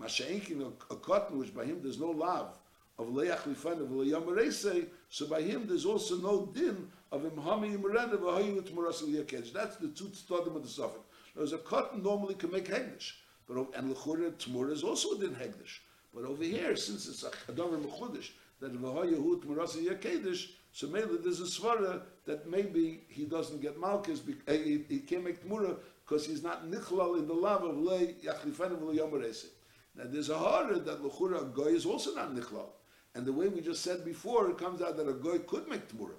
Masha'inkin 0.00 0.62
a, 0.62 0.94
a 0.94 0.96
cotton 0.96 1.38
which 1.38 1.54
by 1.54 1.64
him 1.64 1.80
there's 1.82 2.00
no 2.00 2.10
lav 2.10 2.58
of 2.98 3.08
le 3.10 3.26
yachlifanu 3.26 3.90
le 3.90 4.06
yamarese. 4.06 4.86
So 5.08 5.26
by 5.26 5.42
him 5.42 5.66
there's 5.66 5.84
also 5.84 6.16
no 6.16 6.46
din 6.46 6.88
of 7.12 7.22
imhamer 7.22 7.78
miranu 7.78 8.18
v'hoyu 8.18 8.62
tmuras 8.62 9.02
yakedesh. 9.02 9.52
That's 9.52 9.76
the 9.76 9.88
two 9.88 10.04
tzadim 10.04 10.56
of 10.56 10.62
the 10.62 10.68
suffix. 10.68 11.00
There's 11.36 11.52
a 11.52 11.58
cotton 11.58 12.02
normally 12.02 12.34
can 12.34 12.50
make 12.50 12.68
hegdish, 12.68 13.12
but 13.46 13.56
and 13.76 13.94
lechura 13.94 14.32
tmura 14.32 14.72
is 14.72 14.82
also 14.82 15.18
din 15.18 15.34
hegdish. 15.34 15.80
But 16.14 16.24
over 16.24 16.44
here, 16.44 16.76
since 16.76 17.08
it's 17.08 17.24
a 17.24 17.30
chadavar 17.30 17.82
mechudish, 17.82 18.30
that 18.60 18.80
v'hayahut 18.80 19.44
merasa 19.44 19.84
yakedesh, 19.84 20.48
so 20.74 20.88
maybe 20.88 21.16
there's 21.22 21.38
a 21.38 21.44
svara 21.44 22.02
that 22.26 22.50
maybe 22.50 23.04
he 23.06 23.24
doesn't 23.24 23.62
get 23.62 23.78
malchus, 23.78 24.22
he, 24.48 24.84
he 24.88 24.98
can't 24.98 25.22
make 25.22 25.46
tmura 25.46 25.76
because 26.04 26.26
he's 26.26 26.42
not 26.42 26.68
nichlal 26.68 27.16
in 27.16 27.28
the 27.28 27.32
love 27.32 27.62
of 27.62 27.78
lei 27.78 28.16
yachlifenu 28.24 28.76
v'leyomerese. 28.80 29.46
Now 29.94 30.02
there's 30.06 30.30
a 30.30 30.36
harder 30.36 30.80
that 30.80 31.00
lechura 31.00 31.42
a 31.42 31.44
goy 31.44 31.68
is 31.68 31.86
also 31.86 32.12
not 32.16 32.34
nichlal, 32.34 32.70
and 33.14 33.24
the 33.24 33.32
way 33.32 33.46
we 33.46 33.60
just 33.60 33.84
said 33.84 34.04
before, 34.04 34.50
it 34.50 34.58
comes 34.58 34.82
out 34.82 34.96
that 34.96 35.08
a 35.08 35.12
goy 35.12 35.38
could 35.38 35.68
make 35.68 35.86
tmura. 35.88 36.16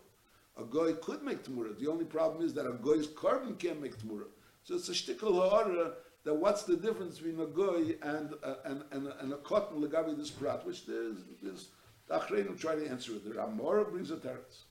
A 0.58 0.63
goy 0.63 0.94
could 0.94 1.22
make 1.22 1.44
tmura. 1.44 1.78
The 1.78 1.91
only 1.91 2.06
problem 2.06 2.46
is 2.46 2.54
that 2.54 2.65
a 2.65 2.72
goy's 2.72 3.08
carbon 3.08 3.56
can't 3.56 3.82
make 3.82 3.98
tmura. 3.98 4.28
So 4.63 4.76
it's 4.76 4.88
a 4.88 4.94
shtickle 4.94 5.50
harder 5.50 5.96
that 6.24 6.34
what's 6.34 6.63
the 6.63 6.78
difference 6.78 7.20
between 7.20 7.41
a 7.41 7.46
goy 7.46 7.98
and 8.02 8.36
uh, 8.41 8.56
and, 8.63 8.84
and, 8.91 9.12
and 9.20 9.34
a 9.34 9.38
cotton 9.38 9.82
legabi 9.82 10.15
this 10.15 10.32
prat, 10.32 10.65
which 10.65 10.86
there's 10.86 11.18
there's 11.44 11.68
the 12.08 12.15
Achreinu 12.15 12.60
try 12.60 12.76
to 12.76 12.88
answer 12.88 13.13
it. 13.13 13.26
The 13.26 13.32
Ramora 13.32 13.89
brings 13.89 14.12
a 14.12 14.18
teretz. 14.18 14.63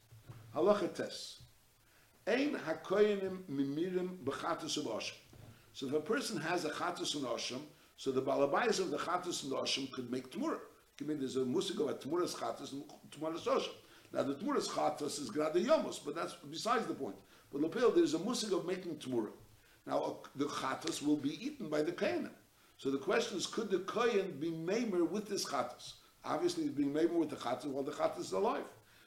Halacha 0.54 0.94
tes. 0.94 1.40
Ein 2.26 2.58
hakoyenim 2.66 3.42
mimirim 3.50 4.18
b'chatus 4.24 4.78
of. 4.78 5.12
So 5.72 5.86
if 5.88 5.92
a 5.92 6.00
person 6.00 6.38
has 6.40 6.64
a 6.64 6.70
chatus 6.70 7.14
and 7.16 7.62
so 7.96 8.12
the 8.12 8.22
balabais 8.22 8.78
of 8.80 8.90
the 8.90 8.98
chatus 8.98 9.76
and 9.76 9.92
could 9.92 10.10
make 10.10 10.30
tmura. 10.30 10.58
I 11.00 11.04
mean, 11.04 11.18
there's 11.18 11.36
a 11.36 11.44
musik 11.44 11.80
of 11.80 11.88
a 11.88 11.94
tmuras 11.94 12.34
chatus 12.36 12.72
and 12.72 12.84
tmuras 13.10 13.44
osham. 13.44 13.72
Now 14.12 14.22
the 14.22 14.34
tmuras 14.34 14.68
chatus 14.68 15.20
is 15.20 15.30
grada 15.30 15.64
yomos, 15.64 16.00
but 16.04 16.14
that's 16.14 16.34
besides 16.50 16.86
the 16.86 16.94
point. 16.94 17.16
But 17.52 17.62
lapel, 17.62 17.90
there's 17.90 18.14
a 18.14 18.18
musik 18.18 18.52
of 18.52 18.64
making 18.64 18.96
tmura. 18.96 19.30
Now, 19.86 20.18
the 20.34 20.46
chatas 20.46 21.02
will 21.02 21.16
be 21.16 21.44
eaten 21.44 21.68
by 21.68 21.82
the 21.82 21.92
kohenim. 21.92 22.30
So 22.78 22.90
the 22.90 22.98
question 22.98 23.36
is, 23.36 23.46
could 23.46 23.70
the 23.70 23.80
kohen 23.80 24.36
be 24.40 24.50
maimer 24.50 25.08
with 25.08 25.28
this 25.28 25.44
chatas? 25.44 25.94
Obviously, 26.24 26.64
he's 26.64 26.72
being 26.72 26.92
maimer 26.92 27.12
with 27.12 27.30
the 27.30 27.36
chatas 27.36 27.66
while 27.66 27.82
the 27.82 27.92
chatas 27.92 28.20
is 28.20 28.32
alive. 28.32 28.64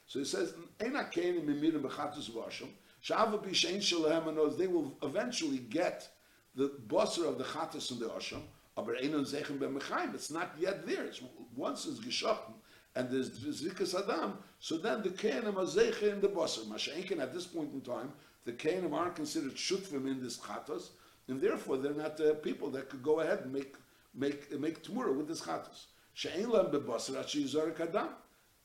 So 0.08 0.20
he 0.20 0.26
says, 0.26 0.54
"Ena 0.80 1.10
kohenim 1.14 1.46
mimirim 1.46 1.82
b'chatas 1.82 2.30
v'asham 2.32 2.70
shava 3.04 3.44
b'shein 3.44 3.78
shalahem 3.78 4.36
knows 4.36 4.58
they 4.58 4.68
will 4.68 4.98
eventually 5.04 5.58
get 5.58 6.08
the 6.56 6.70
bosser 6.88 7.28
of 7.28 7.38
the 7.38 7.44
chatas 7.44 7.92
and 7.92 8.00
the 8.00 8.10
asham, 8.10 8.42
aber 8.78 8.96
enon 8.96 9.26
zeichem 9.26 9.58
b'mechaim. 9.58 10.14
It's 10.14 10.32
not 10.32 10.52
yet 10.60 10.88
there. 10.88 11.06
It's, 11.06 11.22
once 11.56 11.86
it's 11.86 12.00
geschochten 12.00 12.54
and 12.96 13.10
there's 13.12 13.30
zikas 13.30 13.94
adam, 14.02 14.38
so 14.60 14.78
then 14.78 15.04
the 15.04 15.10
kohenim 15.10 15.56
are 15.56 16.10
in 16.10 16.22
the 16.22 16.28
bosser. 16.28 16.66
Masha'inkin 16.66 17.20
at 17.20 17.34
this 17.34 17.46
point 17.46 17.74
in 17.74 17.82
time, 17.82 18.12
the 18.48 18.54
Kainim 18.54 18.94
aren't 18.94 19.16
considered 19.16 19.56
shutfim 19.56 20.08
in 20.08 20.24
this 20.24 20.38
chatos, 20.38 20.92
and 21.28 21.42
therefore 21.42 21.78
they're 21.78 21.94
not 21.94 22.20
uh, 22.22 22.34
people 22.36 22.70
that 22.70 22.90
could 22.90 23.04
go 23.04 23.20
ahead 23.20 23.40
and 23.40 23.52
make 23.52 23.76
make 24.16 24.58
make 24.58 24.82
tmura 24.84 25.14
with 25.14 25.28
this 25.28 25.42
chatos. 25.42 25.88
She'ein 26.18 26.50
lam 26.50 26.72
bebasar 26.72 27.76
kadam. 27.76 28.10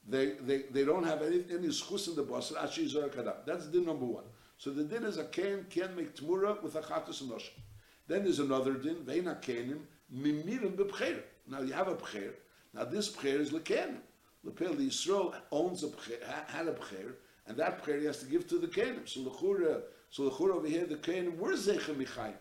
They, 0.08 0.36
they, 0.40 0.62
they 0.70 0.84
don't 0.86 1.04
have 1.04 1.20
any, 1.20 1.44
any 1.52 1.68
schus 1.68 2.08
in 2.08 2.16
the 2.16 2.24
basar 2.24 2.56
ashi 2.56 2.90
yizar 2.90 3.10
kadam. 3.10 3.34
That's 3.44 3.66
din 3.66 3.84
number 3.84 4.06
one. 4.06 4.24
So 4.56 4.70
the 4.70 4.84
din 4.84 5.04
is 5.04 5.18
a 5.18 5.24
kain 5.24 5.66
can't 5.68 5.94
make 5.94 6.16
tmura 6.16 6.62
with 6.62 6.76
a 6.76 6.80
chatos 6.80 7.20
and 7.20 7.30
oshim. 7.30 7.60
Then 8.08 8.24
there's 8.24 8.38
another 8.38 8.72
din, 8.72 9.04
veina 9.04 9.38
kainim 9.42 9.80
mimirim 10.10 10.76
bebcher. 10.76 11.20
Now 11.46 11.60
you 11.60 11.74
have 11.74 11.88
a 11.88 11.94
bcher. 11.94 12.32
Now 12.72 12.84
this 12.84 13.14
bcher 13.14 13.38
is 13.38 13.50
lekanim. 13.50 13.98
Lepel, 14.44 14.74
Yisrael 14.74 15.34
owns 15.50 15.84
a 15.84 15.88
bcher, 15.88 16.22
had 16.48 16.68
a 16.68 16.72
bcher, 16.72 17.12
and 17.46 17.56
that 17.58 17.82
prayer 17.82 17.98
he 17.98 18.06
has 18.06 18.20
to 18.20 18.26
give 18.26 18.48
to 18.48 18.58
the 18.58 18.66
Kenim. 18.66 19.06
So 19.06 19.20
the 19.24 19.82
so 20.08 20.24
the 20.24 20.30
Chura 20.30 20.54
over 20.54 20.66
here, 20.66 20.86
the 20.86 20.96
Kenim 20.96 21.36
were 21.36 21.52
Zeichem 21.52 21.96
Michayim. 21.96 22.34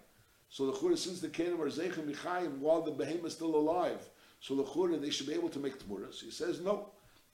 So 0.49 0.67
the 0.67 0.71
Chura, 0.71 0.97
since 0.97 1.19
the 1.19 1.27
Kenim 1.27 1.59
are 1.59 1.69
Zeichem 1.69 2.09
Michayim 2.11 2.59
while 2.59 2.81
the 2.81 2.91
behemoth 2.91 3.25
is 3.25 3.33
still 3.33 3.55
alive, 3.55 4.09
so 4.41 4.55
the 4.55 4.63
Chura, 4.63 4.99
they 4.99 5.11
should 5.11 5.27
be 5.27 5.33
able 5.33 5.49
to 5.49 5.59
make 5.59 5.79
Tmuras. 5.79 6.19
He 6.19 6.31
says, 6.31 6.59
no. 6.59 6.89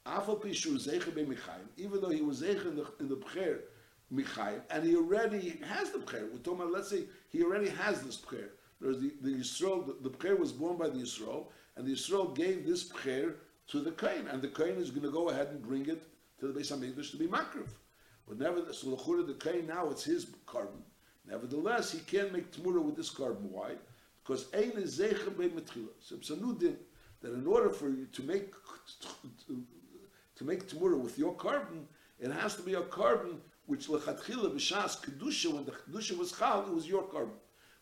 Afal 0.06 0.42
Pishu 0.42 0.74
Zeichem 0.74 1.14
Michayim, 1.14 1.68
even 1.78 2.02
though 2.02 2.10
he 2.10 2.22
was 2.22 2.42
Zeichem 2.42 2.68
in 2.68 2.76
the, 2.76 2.86
in 3.00 3.10
the 3.10 3.16
prayer, 3.16 3.62
Michayim, 4.14 4.62
and 4.70 4.84
he 4.84 4.96
already 4.96 5.60
has 5.68 5.92
the 5.92 6.00
prayer. 6.00 6.28
We're 6.32 6.40
talking 6.40 6.62
about, 6.62 6.74
let's 6.74 6.90
say, 6.90 7.06
he 7.30 7.44
already 7.44 7.70
has 7.70 8.02
this 8.02 8.18
prayer. 8.18 8.50
There's 8.82 9.00
the, 9.00 9.14
the 9.22 9.30
Yisrael, 9.30 9.88
the, 10.04 10.10
the 10.10 10.36
was 10.36 10.52
born 10.52 10.78
by 10.78 10.90
the 10.90 11.00
Yisrael, 11.00 11.48
and 11.78 11.88
the 11.88 11.94
Yisrael 11.94 12.36
gave 12.36 12.68
this 12.68 12.84
prayer 12.84 13.36
to 13.70 13.80
the 13.80 13.92
Kain, 13.92 14.28
and 14.28 14.42
the 14.42 14.50
Kain 14.50 14.76
is 14.76 14.92
going 14.92 15.04
to 15.04 15.12
go 15.12 15.30
ahead 15.30 15.48
and 15.48 15.62
bring 15.62 15.88
it 15.88 16.04
to 16.40 16.48
the 16.48 16.60
Beis 16.60 16.72
Hamikdash 16.72 17.12
to 17.12 17.18
be 17.18 17.28
makriv. 17.28 17.70
But 18.28 18.40
nevertheless, 18.40 18.80
so 18.80 18.90
the 18.90 19.24
the 19.24 19.34
Kain 19.34 19.66
now 19.66 19.90
it's 19.90 20.04
his 20.04 20.28
carbon. 20.46 20.84
Nevertheless, 21.26 21.92
he 21.92 22.00
can't 22.00 22.34
make 22.34 22.52
tmura 22.52 22.82
with 22.82 22.96
this 22.96 23.10
carbon. 23.10 23.50
Why? 23.52 23.72
Because 24.24 24.48
ein 24.54 24.72
is 24.76 25.00
zeichem 25.00 25.38
be'metchila. 25.38 25.90
So 26.00 26.16
it's 26.16 26.30
a 26.30 26.36
new 26.36 26.58
din 26.58 26.78
that 27.28 27.38
in 27.38 27.46
order 27.46 27.70
for 27.70 27.90
you 27.90 28.08
to 28.14 28.24
make 28.24 28.54
to, 30.36 30.46
make 30.46 30.70
tmura 30.70 30.98
with 30.98 31.18
your 31.20 31.34
carbon, 31.34 31.86
it 32.20 32.32
has 32.32 32.56
to 32.56 32.62
be 32.62 32.76
a 32.76 32.82
carbon 32.84 33.42
which 33.66 33.88
lechatchila 33.88 34.56
b'shas 34.56 35.02
kedusha 35.02 35.54
when 35.54 35.66
the 35.66 35.72
kedusha 35.72 36.18
was 36.18 36.32
chal, 36.32 36.62
it 36.62 36.74
was 36.74 36.88
your 36.88 37.04
carbon. 37.04 37.34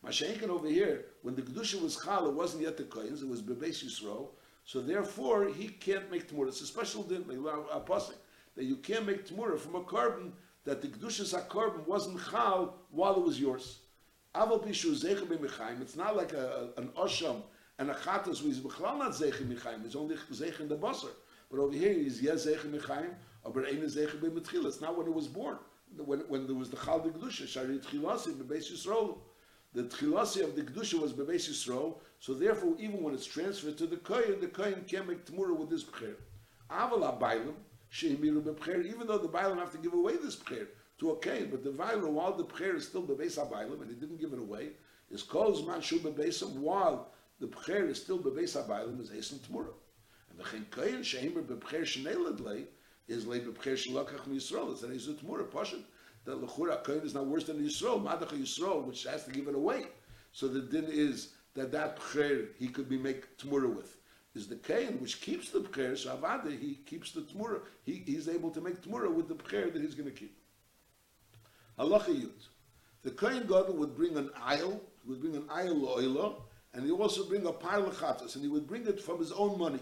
Mashenkin 0.04 0.50
over 0.50 0.68
here, 0.68 1.06
when 1.22 1.36
the 1.36 1.44
kedusha 1.44 1.80
was 1.80 2.02
chal, 2.04 2.28
it 2.28 2.34
wasn't 2.34 2.64
yet 2.64 2.76
the 2.76 2.84
kohen's, 2.84 3.22
it 3.22 3.30
was 3.30 3.42
bebeis 3.42 3.84
yisrael. 3.86 4.30
So 4.64 4.82
therefore, 4.82 5.46
he 5.46 5.68
can't 5.68 6.10
make 6.10 6.28
tmura. 6.28 6.48
It's 6.48 6.62
a 6.62 6.66
special 6.66 7.04
din, 7.04 7.26
like 7.28 7.66
apostle 7.72 8.16
that 8.56 8.64
you 8.64 8.78
can't 8.78 9.06
make 9.06 9.28
tmura 9.28 9.60
from 9.60 9.76
a 9.76 9.84
carbon 9.84 10.34
that 10.64 10.82
the 10.82 10.88
kedushas 10.88 11.48
carbon 11.50 11.86
wasn't 11.86 12.20
chal 12.32 12.78
while 12.90 13.16
it 13.16 13.22
was 13.22 13.40
yours. 13.40 13.80
It's 14.38 15.96
not 15.96 16.18
like 16.18 16.34
a, 16.34 16.70
an 16.78 16.90
osham 16.98 17.44
and 17.80 17.90
a 17.90 17.94
chatas 17.94 18.40
who 18.40 18.50
is 18.50 18.60
b'chlal 18.60 18.98
not 18.98 19.12
zeicha 19.12 19.44
b'mechaim. 19.44 19.86
It's 19.86 19.96
only 19.96 20.16
zeicha 20.16 20.62
in 20.62 20.70
the 20.70 20.78
basar. 20.78 21.10
But 21.52 21.60
over 21.60 21.74
here 21.76 21.94
he's 21.94 22.22
yes 22.22 22.46
zeicha 22.46 22.66
b'mechaim, 22.72 23.14
but 23.44 23.68
ein 23.68 23.82
zeicha 23.82 24.20
b'metchila. 24.20 24.66
It's 24.66 24.82
not 24.82 24.98
when 24.98 25.08
it 25.08 25.14
was 25.14 25.28
born. 25.28 25.58
When, 25.98 26.20
when 26.28 26.48
there 26.48 26.56
was 26.56 26.70
the 26.70 26.78
chal 26.78 27.00
the 27.00 27.10
kedusha, 27.10 27.44
sharit 27.44 27.84
chilasi 27.84 28.34
b'beis 28.34 28.72
yisrael. 28.72 29.18
The 29.74 29.84
tchilasi 29.84 30.44
of 30.44 30.56
the 30.56 30.64
kedusha 30.64 31.00
was 31.00 31.14
b'beis 31.14 31.50
yisrael. 31.50 31.96
So 32.20 32.34
therefore, 32.34 32.76
even 32.80 33.02
when 33.02 33.14
it's 33.14 33.26
transferred 33.26 33.78
to 33.78 33.88
the 33.88 33.98
kohen, 33.98 34.40
the 34.40 34.48
kohen 34.48 34.86
can't 34.88 35.08
make 35.08 35.26
tmura 35.26 35.56
with 35.56 35.70
this 35.70 35.84
b'cher. 35.84 36.16
Aval 36.70 37.20
abaylim 37.20 37.54
even 38.04 38.44
though 38.44 39.18
the 39.18 39.30
Bailam 39.30 39.58
have 39.58 39.72
to 39.72 39.78
give 39.78 39.94
away 39.94 40.18
this 40.18 40.36
prayer 40.36 40.68
to 40.98 41.12
a 41.12 41.18
Kain, 41.18 41.50
but 41.50 41.64
the 41.64 41.70
Bailam, 41.70 42.10
while 42.10 42.34
the 42.34 42.44
prayer 42.44 42.76
is 42.76 42.88
still 42.88 43.04
the 43.04 43.14
Beis 43.14 43.38
HaBailam, 43.38 43.82
and 43.82 43.90
he 43.90 43.96
didn't 43.96 44.20
give 44.20 44.34
it 44.34 44.40
away, 44.40 44.70
is 45.12 45.24
called 45.24 45.66
Man 45.68 45.82
Shu 45.82 46.00
Bebeisam, 46.00 46.56
while 46.56 47.10
the 47.40 47.48
prayer 47.48 47.86
is 47.88 48.02
still 48.02 48.20
Bebeis 48.20 48.56
HaBailam, 48.56 49.00
is 49.02 49.10
Esim 49.10 49.40
Tmura. 49.40 49.74
And 50.30 50.40
the 50.40 50.44
Chen 50.44 50.66
Kain, 50.72 51.00
Shehimer 51.00 51.44
Beprayer 51.44 51.84
Shnei 51.84 52.16
Ledlei, 52.16 52.66
is 53.08 53.28
lay 53.28 53.40
Beprayer 53.40 53.78
Shalakach 53.78 54.28
Yisrael, 54.28 54.72
it's 54.72 54.84
an 54.84 54.92
Esim 54.92 55.16
Tmura, 55.16 55.46
Pashat. 55.46 55.84
that 56.26 56.42
Lechura 56.42 56.84
Kohen 56.84 57.02
is 57.02 57.14
not 57.14 57.28
worse 57.28 57.46
than 57.46 57.60
Yisrael, 57.60 58.04
Madach 58.04 58.30
Yisrael, 58.30 58.84
which 58.86 59.04
has 59.04 59.24
to 59.26 59.32
give 59.32 59.48
it 59.48 59.56
away. 59.56 59.86
So 60.32 60.48
the 60.48 60.62
din 60.62 60.86
is 60.90 61.34
that 61.54 61.72
that 61.72 61.98
Pcher 61.98 62.48
he 62.58 62.68
could 62.68 62.90
be 62.90 62.98
make 62.98 63.38
Tmura 63.38 63.74
with. 63.74 63.98
Is 64.34 64.48
the 64.48 64.58
Kain 64.58 65.00
which 65.00 65.22
keeps 65.22 65.50
the 65.52 65.62
Pcher, 65.62 65.98
so 65.98 66.18
Avada, 66.18 66.52
he 66.52 66.80
keeps 66.86 67.12
the 67.12 67.22
Tmura. 67.22 67.62
He, 67.86 68.04
he's 68.06 68.28
able 68.28 68.50
to 68.52 68.60
make 68.60 68.82
Tmura 68.82 69.14
with 69.14 69.30
the 69.30 69.36
Pcher 69.36 69.72
that 69.72 69.82
he's 69.82 69.96
going 69.96 70.10
to 70.10 70.16
keep. 70.16 70.38
Halacha 71.80 72.10
Yud. 72.10 72.48
The 73.04 73.12
Kohen 73.12 73.46
God 73.46 73.74
would 73.78 73.96
bring 73.96 74.18
an 74.18 74.32
aisle, 74.42 74.82
would 75.08 75.22
bring 75.22 75.36
an 75.36 75.46
aisle 75.50 75.76
lo'ila, 75.76 76.36
and 76.76 76.84
he 76.84 76.92
also 76.92 77.26
bring 77.26 77.46
a 77.48 77.54
pile 77.54 77.88
of 77.88 77.96
chatas, 77.98 78.36
and 78.36 78.44
he 78.44 78.50
would 78.50 78.68
bring 78.68 78.86
it 78.86 79.02
from 79.02 79.18
his 79.20 79.32
own 79.32 79.58
money. 79.58 79.80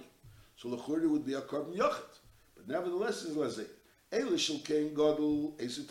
So 0.58 0.70
Lechura 0.70 1.10
would 1.10 1.26
be 1.26 1.34
a 1.34 1.42
carbon 1.42 1.74
yachet. 1.74 2.20
But 2.56 2.68
nevertheless, 2.68 3.24
is 3.24 3.36
Lazay. 3.36 3.68
Eile 4.12 4.38
shel 4.38 4.60
Kohen 4.60 4.90
Gadol 4.90 5.56
esit. 5.58 5.90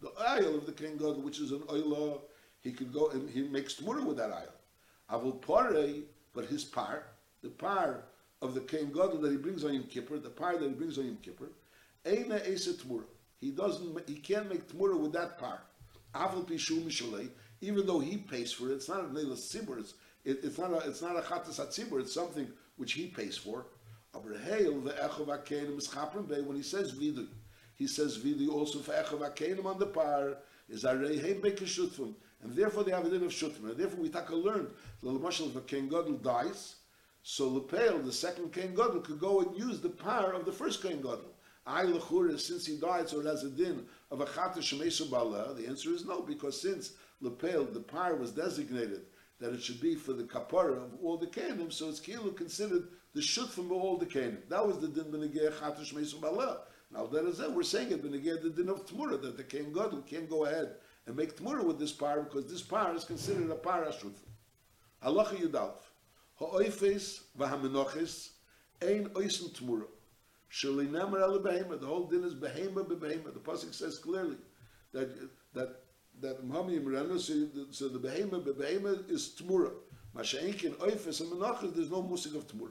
The 0.00 0.12
aisle 0.20 0.54
of 0.54 0.66
the 0.66 0.72
Kohen 0.72 0.96
Gadol, 0.96 1.22
which 1.22 1.40
is 1.40 1.50
an 1.50 1.58
oila, 1.60 2.20
he 2.60 2.70
could 2.70 2.92
go 2.92 3.08
and 3.08 3.28
he 3.28 3.42
makes 3.42 3.74
Tmura 3.74 4.04
with 4.04 4.16
that 4.16 4.30
aisle. 4.30 4.54
Avul 5.10 5.40
Parei, 5.40 6.02
but 6.32 6.46
his 6.46 6.64
par, 6.64 7.06
the 7.42 7.48
par 7.48 8.04
of 8.40 8.54
the 8.54 8.60
Kohen 8.60 8.92
Gadol 8.92 9.20
that 9.22 9.32
he 9.32 9.36
brings 9.36 9.64
on 9.64 9.74
Yom 9.74 9.84
Kippur, 9.84 10.18
the 10.18 10.30
par 10.30 10.56
that 10.56 10.68
he 10.68 10.74
brings 10.74 10.98
on 10.98 11.06
Yom 11.06 11.18
Kippur, 11.20 11.48
Eina 12.06 12.40
esit 12.48 12.80
He 13.40 13.50
doesn't, 13.50 14.08
he 14.08 14.16
can't 14.16 14.48
make 14.48 14.68
Tmura 14.68 14.96
with 14.98 15.12
that 15.14 15.38
par. 15.38 15.62
Avul 16.14 16.46
Pishu 16.46 16.80
Mishalei, 16.80 17.28
even 17.60 17.86
though 17.86 17.98
he 17.98 18.18
pays 18.18 18.52
for 18.52 18.70
it, 18.70 18.74
it's 18.74 18.88
not 18.88 19.00
a 19.00 19.08
Neila 19.08 19.36
Sibur, 19.36 19.84
it, 20.24 20.40
it's 20.42 20.58
not 20.58 20.72
a, 20.72 20.88
it's 20.88 21.02
not 21.02 21.16
a 21.16 21.20
Chatas 21.20 21.60
Atzibur, 21.60 22.00
it's 22.00 22.14
something 22.14 22.48
which 22.76 22.92
he 22.92 23.06
pays 23.06 23.36
for. 23.36 23.66
The 24.12 24.20
when 26.46 26.56
he 26.56 26.62
says 26.62 26.92
Vidu, 26.92 27.26
he 27.74 27.86
says 27.86 28.18
Vidu 28.18 28.50
also 28.50 28.78
for 28.78 28.92
Echov 28.92 29.28
Akenim 29.28 29.66
on 29.66 29.78
the 29.78 29.86
par, 29.86 30.38
is 30.68 30.84
Arei 30.84 31.20
Heim 31.20 31.40
Beke 31.40 31.64
Shutfim, 31.64 32.14
and 32.42 32.54
therefore 32.54 32.84
they 32.84 32.92
have 32.92 33.04
a 33.04 33.10
din 33.10 33.24
of 33.24 33.32
Shutfim, 33.32 33.70
and 33.70 33.76
therefore 33.76 34.00
we 34.00 34.08
take 34.08 34.28
a 34.28 34.36
learn, 34.36 34.68
the 35.02 35.10
Lamashal, 35.10 35.48
if 35.48 35.56
a 35.56 35.60
King 35.62 35.88
Gadol 35.88 36.14
dies, 36.14 36.76
so 37.22 37.48
Lepel, 37.48 37.98
the 37.98 38.12
second 38.12 38.52
King 38.52 38.74
Gadol, 38.74 39.00
could 39.00 39.18
go 39.18 39.40
and 39.40 39.56
use 39.56 39.80
the 39.80 39.88
par 39.88 40.32
of 40.32 40.44
the 40.44 40.52
first 40.52 40.82
King 40.82 40.98
Gadol. 40.98 41.32
I 41.66 41.84
lechura, 41.84 42.38
since 42.38 42.66
he 42.66 42.76
died, 42.76 43.08
so 43.08 43.20
it 43.20 43.26
has 43.26 43.42
a 43.42 43.50
din 43.50 43.86
of 44.10 44.20
a 44.20 44.26
chata 44.26 44.58
shemesu 44.58 45.10
bala. 45.10 45.54
The 45.54 45.66
answer 45.66 45.90
is 45.90 46.04
no, 46.04 46.20
because 46.20 46.60
since 46.60 46.92
lepel, 47.20 47.64
the 47.64 47.80
par 47.80 48.14
was 48.16 48.30
designated 48.30 49.06
that 49.40 49.52
it 49.52 49.62
should 49.62 49.80
be 49.80 49.94
for 49.94 50.12
the 50.12 50.24
kapara 50.24 50.76
of 50.76 50.92
all 51.02 51.16
the 51.16 51.26
kanim, 51.26 51.72
so 51.72 51.88
it's 51.88 52.00
kilu 52.00 52.36
considered 52.36 52.88
the 53.14 53.22
shut 53.22 53.50
from 53.50 53.70
all 53.72 53.96
the 53.96 54.06
kanim. 54.06 54.48
That 54.48 54.66
was 54.66 54.78
the 54.78 54.88
din 54.88 55.04
benegeh 55.04 55.52
chata 55.52 55.80
shemesu 55.80 56.20
bala. 56.20 56.60
Now 56.92 57.06
that 57.06 57.24
is 57.26 57.40
it. 57.40 57.50
We're 57.50 57.62
saying 57.62 57.92
it 57.92 58.02
benegeh 58.02 58.42
the 58.42 58.50
din 58.50 58.68
of 58.68 58.86
tmura 58.86 59.20
that 59.22 59.36
the 59.36 59.44
kain 59.44 59.72
gadol 59.72 60.02
can't 60.02 60.30
go 60.30 60.44
ahead 60.44 60.74
and 61.06 61.16
make 61.16 61.36
tmura 61.36 61.64
with 61.64 61.78
this 61.78 61.92
par 61.92 62.22
because 62.22 62.50
this 62.50 62.62
par 62.62 62.94
is 62.94 63.04
considered 63.04 63.50
a 63.50 63.54
par 63.54 63.84
ashut. 63.84 64.14
Halacha 65.04 65.36
yudalf 65.36 65.78
ha'oifes 66.38 67.22
v'hamenoches 67.38 68.30
ein 68.82 69.08
oisen 69.10 69.50
tmura. 69.50 69.86
Shalinamar 70.50 71.20
el 71.20 71.40
behema. 71.40 71.80
The 71.80 71.86
whole 71.86 72.06
din 72.06 72.24
is 72.24 72.34
behema 72.34 72.86
behema. 72.86 73.32
The 73.32 73.40
pasuk 73.40 73.74
says 73.74 73.98
clearly 73.98 74.36
that 74.92 75.10
that 75.54 75.83
that 76.20 76.44
Muhammad 76.44 76.84
Imrana, 76.84 77.18
so, 77.20 77.46
so 77.70 77.88
the 77.88 77.98
behema 77.98 78.42
behema 78.42 79.10
is 79.10 79.34
tmura. 79.40 79.72
Masha'inkin 80.16 80.74
oifes 80.76 81.20
and 81.20 81.32
menachas. 81.32 81.74
There's 81.74 81.90
no 81.90 82.02
musik 82.02 82.34
of 82.34 82.46
tmura. 82.46 82.70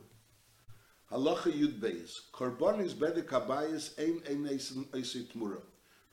Halacha 1.12 1.52
yud 1.52 1.80
beis. 1.80 2.12
Korban 2.34 2.84
is 2.84 2.94
better 2.94 3.22
kabayis 3.22 3.98
ein 4.00 4.22
ein 4.30 4.48
eisen 4.48 4.86
eisen 4.94 5.28
tmura. 5.34 5.62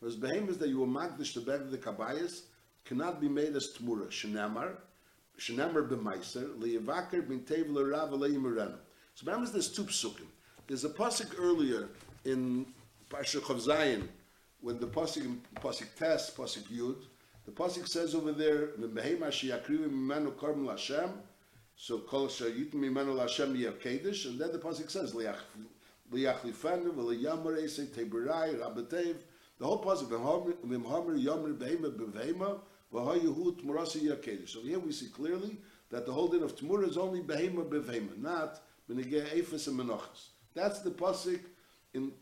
Whereas 0.01 0.16
behema 0.16 0.51
is 0.51 0.59
that 0.59 0.69
you 0.69 0.79
will 0.79 0.87
magdish 0.87 1.35
the 1.35 1.40
better 1.40 1.64
the 1.64 1.79
kabayis 1.79 2.43
cannot 2.85 3.21
be 3.21 3.29
made 3.29 3.55
as 3.55 3.69
tmura. 3.79 4.09
Shenamar. 4.09 4.77
Shenamar 5.38 5.88
b'maiser 5.88 6.55
liyevaker 6.59 7.27
bin 7.27 7.40
tevel 7.40 7.90
rav 7.90 8.11
aleimirana. 8.11 8.79
So 9.14 9.27
remember 9.27 9.51
there's 9.51 9.73
two 9.73 9.85
psukim. 9.85 10.27
There's 10.66 10.85
a 10.85 10.90
pasuk 10.90 11.35
earlier 11.38 11.88
in 12.25 12.66
Parsha 13.09 13.40
Chav 13.40 13.66
Zayin 13.66 14.07
when 14.61 14.79
the 14.79 14.87
pasuk 14.87 15.38
pasuk 15.57 15.88
Tes 15.99 16.31
pasuk 16.37 16.64
Yud, 16.64 16.97
the 17.51 17.63
pasuk 17.63 17.89
says 17.89 18.15
over 18.15 18.33
there, 18.33 18.69
"V'behema 18.79 19.29
sheyakrivu 19.29 19.91
mimenu 19.91 20.33
korban 20.37 20.67
Lashem." 20.67 21.11
So 21.75 21.99
kol 21.99 22.29
shayit 22.29 22.71
mimenu 22.73 23.15
Lashem 23.17 23.57
yakedesh, 23.57 24.27
and 24.27 24.39
then 24.39 24.53
the 24.53 24.59
pasuk 24.59 24.89
says 24.89 25.13
liyachlifanu 25.15 26.93
v'liyamar 26.95 27.59
esei 27.61 27.87
teberai 27.89 28.55
rabatev. 28.61 29.17
The 29.59 29.67
whole 29.67 29.83
pasuk 29.83 30.09
v'mhamer 30.09 31.19
yomer 31.21 31.57
behema 31.57 31.91
b'vehema 31.91 32.61
v'hayehu 32.93 33.61
tmurasi 33.61 34.03
yakedesh. 34.03 34.51
So 34.51 34.61
here 34.61 34.79
we 34.79 34.93
see 34.93 35.09
clearly 35.09 35.59
that 35.91 36.07
the 36.07 36.13
whole 36.13 36.29
din 36.29 36.45
of 36.45 36.55
tmura 36.55 36.89
is 36.89 36.97
only 36.97 37.21
behema 37.21 37.65
b'vehema, 37.69 38.17
not 38.19 38.61
b'negeh 38.89 39.35
efes 39.35 39.67
and 39.67 39.81
menachas. 39.81 40.29
That's 40.55 40.81
the 40.81 40.91
pasuk 40.91 41.41
in 41.95 42.13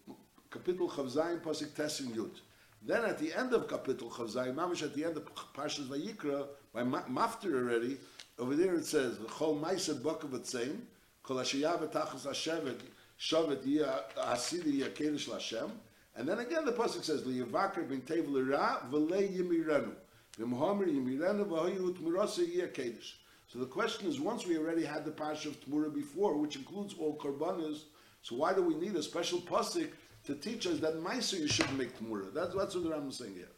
Kapitel 0.50 0.88
Chavzayim, 0.90 1.42
pasuk 1.42 1.68
Tesin 1.74 2.14
Yud. 2.14 2.40
Then 2.82 3.04
at 3.04 3.18
the 3.18 3.34
end 3.34 3.52
of 3.52 3.66
Kapitel 3.66 4.10
Chavzayim, 4.10 4.54
mamish 4.54 4.82
at 4.82 4.94
the 4.94 5.04
end 5.04 5.16
of 5.16 5.24
Parshas 5.54 5.88
Vayikra, 5.88 6.46
by 6.72 6.82
Mafter 6.82 7.54
already, 7.54 7.98
over 8.38 8.54
there 8.54 8.74
it 8.74 8.84
says, 8.84 9.16
"Chol 9.18 9.60
Ma'aser 9.60 10.00
Bokav 10.00 10.30
Atzein, 10.30 10.82
Kol 11.22 11.38
Hashayav 11.38 11.90
Tachas 11.92 12.26
Hashevet, 12.26 12.80
Shavet 13.18 13.64
Yia 13.66 14.04
Hasidi 14.16 14.80
Yakedesh 14.82 15.28
Lashem." 15.28 15.70
And 16.14 16.28
then 16.28 16.38
again 16.38 16.64
the 16.64 16.72
pasuk 16.72 17.02
says, 17.04 17.22
"Liyavaker 17.22 17.88
bin 17.88 18.02
Tevel 18.02 18.48
Ra 18.48 18.80
V'lei 18.90 19.36
Yimirenu, 19.36 19.92
V'mhomer 20.38 20.86
Yimirenu 20.86 21.46
V'hoyu 21.46 21.96
Tmurasa 21.98 22.46
Yakedesh." 22.46 23.14
So 23.48 23.58
the 23.58 23.66
question 23.66 24.08
is, 24.08 24.20
once 24.20 24.46
we 24.46 24.56
already 24.56 24.84
had 24.84 25.04
the 25.04 25.10
Parsha 25.10 25.46
of 25.46 25.60
Tmura 25.60 25.92
before, 25.92 26.36
which 26.36 26.54
includes 26.56 26.94
all 26.98 27.18
korbanos, 27.18 27.84
so 28.22 28.36
why 28.36 28.52
do 28.52 28.62
we 28.62 28.74
need 28.74 28.94
a 28.94 29.02
special 29.02 29.40
pasuk 29.40 29.90
to 30.28 30.34
teach 30.34 30.66
us 30.66 30.78
that 30.80 30.94
Meiser 31.02 31.40
you 31.40 31.48
shouldn't 31.48 31.78
make 31.78 31.98
Tmura? 31.98 32.34
That's, 32.34 32.54
that's 32.54 32.74
what 32.74 32.84
the 32.84 32.90
Ram 32.90 33.08
is 33.08 33.16
saying 33.16 33.34
here. 33.34 33.48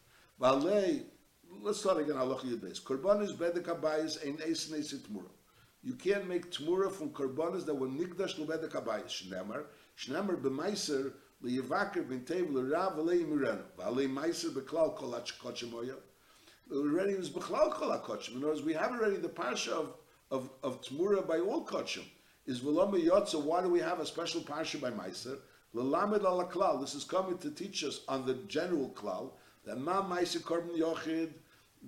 Valei, 0.40 1.02
let's 1.60 1.80
start 1.80 1.98
again. 1.98 2.14
Halacha 2.14 2.44
Yudbeis. 2.44 2.80
Korbanos 2.80 3.36
bedek 3.36 3.64
abayis 3.64 4.24
ein 4.24 4.38
eis 4.46 4.70
neis 4.70 4.94
Tmura. 4.94 5.30
You 5.82 5.94
can't 5.94 6.28
make 6.28 6.52
Tmura 6.52 6.92
from 6.92 7.10
korbanos 7.10 7.66
that 7.66 7.74
were 7.74 7.88
nigdash 7.88 8.38
lebedek 8.38 8.70
abayis. 8.70 9.08
Shnemer, 9.08 9.64
shnemer 9.98 10.40
b'Meiser 10.40 11.12
liyevaker 11.44 12.08
bin 12.08 12.20
tev 12.20 12.52
l'rav 12.52 12.96
v'lei 12.96 13.26
mirenu. 13.26 13.64
Valei 13.76 14.08
Meiser 14.08 14.50
beklal 14.50 14.94
kol 14.94 15.10
ha'chkochemoya. 15.10 15.96
Already 16.72 17.14
it 17.14 17.18
was 17.18 17.30
beklal 17.30 17.72
kol 17.72 17.90
ha'kochim. 17.90 18.36
In 18.36 18.38
other 18.38 18.46
words, 18.46 18.62
we 18.62 18.74
have 18.74 18.92
already 18.92 19.16
the 19.16 19.28
parsha 19.28 19.72
of 19.72 19.94
of, 20.30 20.48
of 20.62 20.80
Tmura 20.82 21.26
by 21.26 21.40
all 21.40 21.66
kochim 21.66 22.04
is 22.46 22.60
Velama 22.60 23.04
Yotza. 23.04 23.42
Why 23.42 23.60
do 23.60 23.68
we 23.68 23.80
have 23.80 23.98
a 23.98 24.06
special 24.06 24.40
parsha 24.40 24.80
by 24.80 24.92
Meiser? 24.92 25.38
Lelamed 25.74 26.24
ala 26.24 26.46
klal. 26.46 26.80
This 26.80 26.94
is 26.94 27.04
coming 27.04 27.38
to 27.38 27.50
teach 27.50 27.84
us 27.84 28.00
on 28.08 28.26
the 28.26 28.34
general 28.48 28.90
klal 28.90 29.30
that 29.64 29.78
ma 29.78 30.02
Meiser 30.02 30.40
korban 30.40 30.76
yochid. 30.76 31.30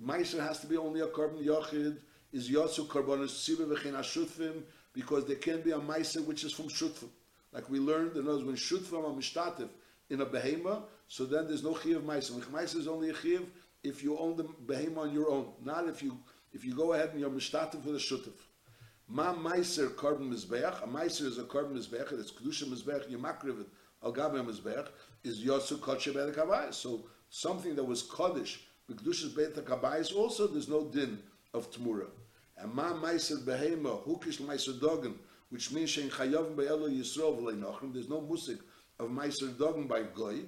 Meiser 0.01 0.39
has 0.39 0.59
to 0.59 0.67
be 0.67 0.77
only 0.77 1.01
a 1.01 1.07
korban 1.07 1.43
yochid. 1.43 1.97
Is 2.31 2.49
Yotzu 2.49 2.87
korbanos 2.87 3.31
tziva 3.31 3.67
v'chein 3.67 3.93
ashutfim 3.93 4.63
because 4.93 5.25
there 5.25 5.35
can 5.35 5.61
be 5.61 5.71
a 5.71 5.79
Meiser 5.79 6.25
which 6.25 6.43
is 6.43 6.53
from 6.53 6.69
shutfim. 6.69 7.09
Like 7.51 7.69
we 7.69 7.79
learned, 7.79 8.15
in 8.15 8.27
other 8.27 8.45
when 8.45 8.55
shutfim 8.55 9.03
are 9.03 9.13
mishtativ 9.13 9.69
in 10.09 10.21
a 10.21 10.25
behema, 10.25 10.83
so 11.07 11.25
then 11.25 11.47
there's 11.47 11.63
no 11.63 11.75
chiv 11.75 12.01
Meiser. 12.01 12.31
Meiser 12.45 12.77
is 12.77 12.87
only 12.87 13.09
a 13.09 13.15
chiv 13.15 13.51
if 13.83 14.01
you 14.01 14.17
own 14.17 14.37
the 14.37 14.45
behema 14.45 14.99
on 14.99 15.13
your 15.13 15.29
own, 15.29 15.51
not 15.63 15.89
if 15.89 16.01
you 16.01 16.17
if 16.53 16.63
you 16.63 16.73
go 16.73 16.93
ahead 16.93 17.09
and 17.09 17.19
you're 17.19 17.29
mishtativ 17.29 17.83
for 17.83 17.91
the 17.91 17.97
shutf. 17.97 18.31
Ma 19.07 19.33
meiser 19.33 19.89
korban 19.95 20.29
mizbeach. 20.31 20.83
A 20.83 20.87
meiser 20.87 21.25
is 21.25 21.37
a 21.37 21.43
korban 21.43 21.73
mizbeach. 21.73 22.11
It's 22.13 22.31
kedusha 22.31 22.65
mizbeach. 22.65 23.09
You 23.09 23.17
makriv 23.17 23.61
it 23.61 23.67
al 24.03 24.13
gabe 24.13 24.43
mizbeach 24.45 24.87
is 25.23 25.43
yosu 25.43 25.77
kodshe 25.77 26.13
beit 26.13 26.33
kabayis. 26.35 26.75
So 26.75 27.05
something 27.29 27.75
that 27.75 27.83
was 27.83 28.03
kaddish 28.03 28.61
kedusha 28.89 29.35
beit 29.35 29.55
kabayis 29.55 30.15
also 30.15 30.47
there's 30.47 30.69
no 30.69 30.85
din 30.85 31.19
of 31.53 31.69
tmura. 31.71 32.07
And 32.57 32.73
ma 32.73 32.93
meiser 32.93 33.43
behema 33.43 34.03
hukish 34.05 34.39
meiser 34.41 34.79
dogen, 34.79 35.15
which 35.49 35.71
means 35.71 35.89
shein 35.89 36.09
chayavim 36.09 36.55
be'elo 36.55 36.89
yisrael 36.89 37.39
v'lei 37.39 37.59
nachrim. 37.59 37.93
There's 37.93 38.09
no 38.09 38.21
musik 38.21 38.59
of 38.99 39.09
meiser 39.09 39.53
dogen 39.53 39.87
by 39.87 40.03
goy. 40.03 40.39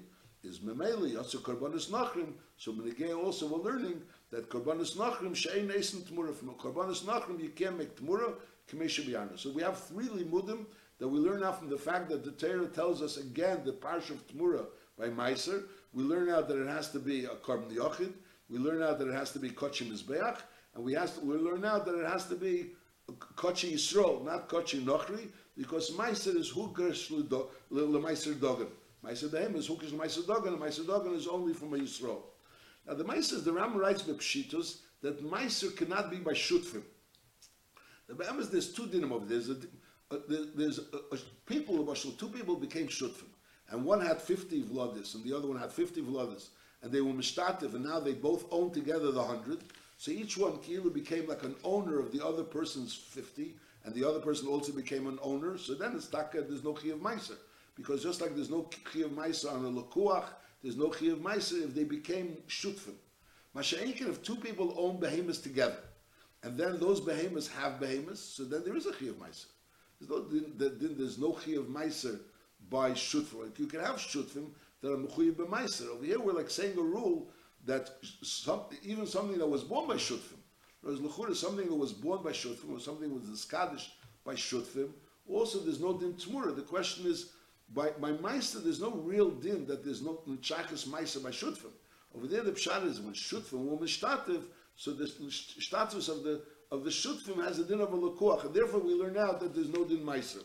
Is 0.43 0.59
memeli 0.59 1.13
yosu 1.15 1.37
korbanis 1.37 1.89
nachrim. 1.89 2.33
So 2.57 2.71
Benegay 2.71 3.15
also 3.15 3.47
we're 3.47 3.69
learning 3.69 4.01
that 4.35 4.49
korbanis 4.49 4.97
nachrim 4.97 5.33
shein 5.33 5.71
eisen 5.71 6.01
tmura. 6.01 6.35
From 6.35 6.49
korbanis 6.49 7.03
nachrim 7.03 7.41
you 7.41 7.49
can't 7.49 7.77
make 7.77 7.95
tmura 7.95 8.33
kamesha 8.69 9.05
biyana. 9.05 9.39
So 9.39 9.49
we 9.49 9.61
have 9.61 9.79
three 9.79 10.07
limudim 10.07 10.65
that 10.99 11.07
we 11.07 11.19
learn 11.19 11.41
out 11.41 11.59
from 11.59 11.69
the 11.69 11.77
fact 11.77 12.09
that 12.09 12.25
the 12.25 12.31
Torah 12.31 12.67
tells 12.67 13.01
us 13.01 13.15
again 13.15 13.61
the 13.63 13.71
parsha 13.71 14.11
of 14.11 14.27
tmura 14.27 14.65
by 14.99 15.07
Meiser. 15.07 15.63
We 15.93 16.03
learn 16.03 16.29
out 16.29 16.49
that 16.49 16.61
it 16.61 16.67
has 16.67 16.91
to 16.91 16.99
be 16.99 17.23
a 17.23 17.29
korban 17.29 17.71
yochid. 17.71 18.11
We 18.49 18.57
learn 18.57 18.83
out 18.83 18.99
that 18.99 19.07
it 19.07 19.13
has 19.13 19.31
to 19.31 19.39
be 19.39 19.49
kochi 19.49 19.89
mizbeach, 19.89 20.39
and 20.75 20.83
we 20.83 20.93
has 20.93 21.17
to, 21.17 21.25
we 21.25 21.35
learn 21.35 21.63
out 21.63 21.85
that 21.85 21.97
it 21.97 22.05
has 22.05 22.25
to 22.27 22.35
be 22.35 22.71
kochi 23.37 23.73
yisrael, 23.73 24.23
not 24.25 24.49
kochi 24.49 24.83
nochri, 24.83 25.29
because 25.57 25.91
Meiser 25.91 26.35
is 26.35 26.51
hukesh 26.51 27.09
le 27.09 27.99
Meiser 28.01 28.39
dogan. 28.39 28.67
Meiser 29.03 29.29
behem 29.29 29.55
is 29.55 29.69
hukesh 29.69 29.91
Meiser 29.91 30.27
dogan, 30.27 30.53
and 30.53 30.61
Meiser 30.61 30.85
dogan 30.85 31.13
is 31.13 31.25
only 31.25 31.53
from 31.53 31.73
a 31.73 31.77
yisrael. 31.77 32.21
Now 32.87 32.93
the 32.93 33.03
Meiser, 33.03 33.43
the 33.43 33.51
Ram 33.51 33.75
writes 33.77 34.03
Bepshitos 34.03 34.77
that 35.01 35.23
Meiser 35.23 35.75
cannot 35.75 36.09
be 36.09 36.17
by 36.17 36.31
Shutfim. 36.31 36.83
The 38.07 38.13
Be'emes, 38.13 38.51
there's 38.51 38.71
two 38.71 38.83
dinim 38.83 39.11
uh, 39.11 39.19
there. 39.25 39.39
There's, 39.39 39.49
a, 39.49 39.57
a, 40.11 40.17
there's 40.55 40.79
a, 40.79 41.15
a, 41.15 41.17
people, 41.45 41.85
two 41.95 42.29
people 42.29 42.55
became 42.55 42.87
Shutfim. 42.87 43.29
And 43.69 43.83
one 43.83 43.99
had 44.01 44.21
50 44.21 44.63
vladis, 44.63 45.15
and 45.15 45.23
the 45.23 45.35
other 45.35 45.47
one 45.47 45.57
had 45.57 45.71
50 45.71 46.01
vladis. 46.01 46.49
And 46.83 46.91
they 46.91 47.01
were 47.01 47.13
mishtativ, 47.13 47.73
and 47.73 47.83
now 47.83 47.99
they 47.99 48.13
both 48.13 48.45
own 48.51 48.71
together 48.71 49.11
the 49.11 49.21
100. 49.21 49.59
So 49.97 50.11
each 50.11 50.37
one, 50.37 50.57
Kilu, 50.57 50.93
became 50.93 51.27
like 51.27 51.43
an 51.43 51.55
owner 51.63 51.99
of 51.99 52.11
the 52.11 52.23
other 52.23 52.43
person's 52.43 52.93
50, 52.93 53.55
and 53.83 53.93
the 53.95 54.07
other 54.07 54.19
person 54.19 54.47
also 54.47 54.71
became 54.71 55.07
an 55.07 55.17
owner. 55.23 55.57
So 55.57 55.73
then 55.73 55.95
it's 55.95 56.07
taka, 56.07 56.41
there's 56.41 56.63
no 56.63 56.73
Chi 56.73 56.89
of 56.89 56.99
Meiser. 56.99 57.37
Because 57.75 58.03
just 58.03 58.21
like 58.21 58.35
there's 58.35 58.49
no 58.49 58.69
Chi 58.83 58.99
of 58.99 59.11
Meiser 59.11 59.51
on 59.51 59.65
a 59.65 59.81
Lakuach, 59.81 60.25
there's 60.65 60.77
no 60.77 60.89
Chi 60.89 61.05
of 61.05 61.19
Meiser 61.19 61.63
if 61.63 61.75
they 61.75 61.83
became 61.83 62.37
Shutfim. 62.47 62.95
Masha'inkin, 63.55 64.09
if 64.09 64.23
two 64.23 64.35
people 64.35 64.73
own 64.75 64.99
behemoths 64.99 65.37
together, 65.37 65.77
and 66.41 66.57
then 66.57 66.79
those 66.79 66.99
behemoths 66.99 67.47
have 67.47 67.79
behemoths, 67.79 68.19
so 68.19 68.43
then 68.45 68.63
there 68.65 68.75
is 68.75 68.87
a 68.87 68.91
Chi 68.91 69.05
of 69.05 69.19
Meiser. 69.19 69.45
There's 69.99 70.09
no, 70.09 70.27
there's 70.57 71.19
no 71.19 71.33
Chi 71.33 71.51
of 71.51 71.65
Meiser 71.65 72.19
by 72.71 72.91
Shutfim. 72.91 73.43
Like 73.43 73.59
you 73.59 73.67
can 73.67 73.79
have 73.79 73.97
Shutfim 73.97 74.47
that 74.81 74.91
are 74.91 74.97
Mechuyev 74.97 75.33
b'Meiser. 75.33 75.87
Over 75.87 76.03
here 76.03 76.19
we're 76.19 76.33
like 76.33 76.49
saying 76.49 76.75
a 76.79 76.81
rule 76.81 77.29
that 77.65 77.91
some, 78.23 78.61
even 78.83 79.05
something 79.05 79.37
that 79.37 79.47
was 79.47 79.63
born 79.63 79.87
by 79.87 79.97
Shutfim, 79.97 80.39
whereas 80.81 80.99
Lechur 80.99 81.29
is 81.29 81.39
something 81.39 81.67
that 81.67 81.75
was 81.75 81.93
born 81.93 82.23
by 82.23 82.31
Shutfim, 82.31 82.73
or 82.73 82.79
something 82.79 83.09
that 83.09 83.21
was 83.21 83.29
discarded 83.29 83.81
by 84.23 84.33
Shutfim, 84.33 84.89
also 85.29 85.59
there's 85.59 85.79
no 85.79 85.95
din 85.95 86.13
Tmura. 86.13 86.55
The 86.55 86.63
question 86.63 87.05
is, 87.05 87.33
by, 87.73 87.89
by 87.99 88.11
Meister, 88.11 88.59
there's 88.59 88.81
no 88.81 88.91
real 88.91 89.31
din 89.31 89.65
that 89.67 89.83
there's 89.83 90.01
no 90.01 90.21
Nchakas 90.27 90.87
Meister 90.87 91.19
by 91.19 91.29
Shutfim. 91.29 91.71
Over 92.15 92.27
there, 92.27 92.43
the 92.43 92.51
Pshat 92.51 92.85
is 92.85 93.01
when 93.01 93.13
Shutfim 93.13 93.65
were 93.65 93.77
Mishtativ, 93.77 94.43
so 94.75 94.91
the 94.91 95.07
status 95.07 96.07
of 96.07 96.23
the 96.23 96.41
of 96.71 96.83
the 96.83 96.89
Shutfim 96.89 97.43
has 97.43 97.59
a 97.59 97.65
din 97.65 97.79
of 97.79 97.93
a 97.93 97.97
Lekuach, 97.97 98.45
and 98.45 98.53
therefore 98.53 98.79
we 98.79 98.93
learn 98.93 99.17
out 99.17 99.39
that 99.39 99.53
there's 99.53 99.69
no 99.69 99.85
din 99.85 99.99
Meiser. 99.99 100.43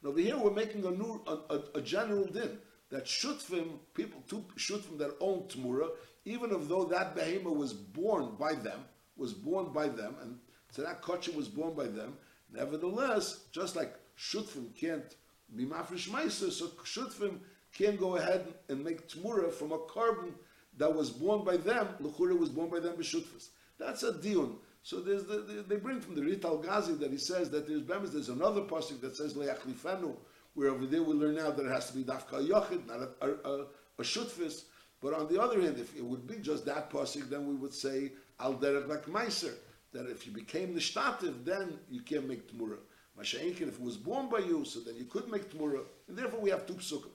And 0.00 0.10
over 0.10 0.20
here, 0.20 0.36
we're 0.36 0.52
making 0.52 0.84
a, 0.84 0.90
new, 0.90 1.20
a, 1.26 1.54
a, 1.54 1.62
a 1.76 1.80
general 1.80 2.24
din 2.24 2.58
that 2.90 3.04
Shutfim, 3.04 3.78
people, 3.94 4.22
two 4.28 4.44
Shutfim 4.56 4.98
that 4.98 5.16
own 5.20 5.42
Tmura, 5.42 5.90
even 6.24 6.50
though 6.68 6.84
that 6.84 7.14
behemoth 7.14 7.56
was 7.56 7.72
born 7.72 8.36
by 8.38 8.54
them, 8.54 8.80
was 9.16 9.32
born 9.32 9.72
by 9.72 9.88
them, 9.88 10.14
and 10.22 10.38
so 10.70 10.82
that 10.82 11.02
kosher 11.02 11.32
was 11.32 11.48
born 11.48 11.74
by 11.74 11.86
them, 11.86 12.16
nevertheless, 12.52 13.44
just 13.52 13.76
like 13.76 13.94
Shutfim 14.18 14.74
can't 14.78 15.16
be 15.56 15.64
mafresh 15.64 16.08
meiser, 16.08 16.50
so 16.50 16.66
Shutfim 16.84 17.38
can't 17.72 17.98
go 17.98 18.16
ahead 18.16 18.46
and 18.68 18.84
make 18.84 19.08
Tmura 19.08 19.52
from 19.52 19.72
a 19.72 19.78
korban 19.78 20.32
that 20.76 20.94
was 20.94 21.10
born 21.10 21.44
by 21.44 21.56
them, 21.56 21.88
Luchura 22.02 22.38
was 22.38 22.48
born 22.48 22.70
by 22.70 22.80
them 22.80 22.96
b'Shutfis. 22.96 23.48
That's 23.78 24.02
a 24.02 24.12
dion. 24.12 24.56
So 24.82 25.00
there's 25.00 25.24
the, 25.24 25.38
the, 25.40 25.64
they 25.68 25.76
bring 25.76 26.00
from 26.00 26.14
the 26.14 26.22
Rital 26.22 26.62
Gazi 26.62 26.98
that 27.00 27.10
he 27.10 27.18
says 27.18 27.50
that 27.50 27.66
there's 27.66 27.82
bemis, 27.82 28.12
there's 28.12 28.28
another 28.28 28.62
pasuk 28.62 29.00
that 29.00 29.16
says 29.16 29.34
le'achlifenu, 29.34 30.14
where 30.54 30.68
over 30.70 30.86
there 30.86 31.02
we 31.02 31.14
learn 31.14 31.36
now 31.36 31.50
that 31.50 31.64
it 31.64 31.70
has 31.70 31.90
to 31.90 31.96
be 31.96 32.04
dafka 32.04 32.48
yochid, 32.48 32.86
not 32.86 33.00
a, 33.00 33.26
a, 33.26 33.52
a, 33.52 33.62
a 33.98 34.02
shutfis. 34.02 34.62
But 35.00 35.14
on 35.14 35.28
the 35.28 35.40
other 35.40 35.60
hand, 35.60 35.78
if 35.78 35.96
it 35.96 36.04
would 36.04 36.26
be 36.26 36.36
just 36.36 36.64
that 36.66 36.90
pasuk, 36.90 37.28
then 37.28 37.46
we 37.46 37.54
would 37.54 37.74
say 37.74 38.12
al 38.40 38.54
derech 38.54 38.88
like 38.88 39.06
meiser, 39.06 39.54
that 39.92 40.08
if 40.08 40.26
you 40.26 40.32
became 40.32 40.74
the 40.74 40.80
shtativ, 40.80 41.44
then 41.44 41.78
you 41.90 42.00
can't 42.00 42.28
make 42.28 42.50
tmura. 42.52 42.78
Masha'inkin, 43.18 43.68
if 43.68 43.74
it 43.74 43.80
was 43.80 43.96
born 43.96 44.28
by 44.28 44.38
you, 44.38 44.64
so 44.64 44.80
then 44.80 44.96
you 44.96 45.04
could 45.04 45.28
make 45.30 45.50
tmura, 45.50 45.80
and 46.08 46.16
therefore 46.16 46.40
we 46.40 46.50
have 46.50 46.66
two 46.66 46.74
psukim. 46.74 47.10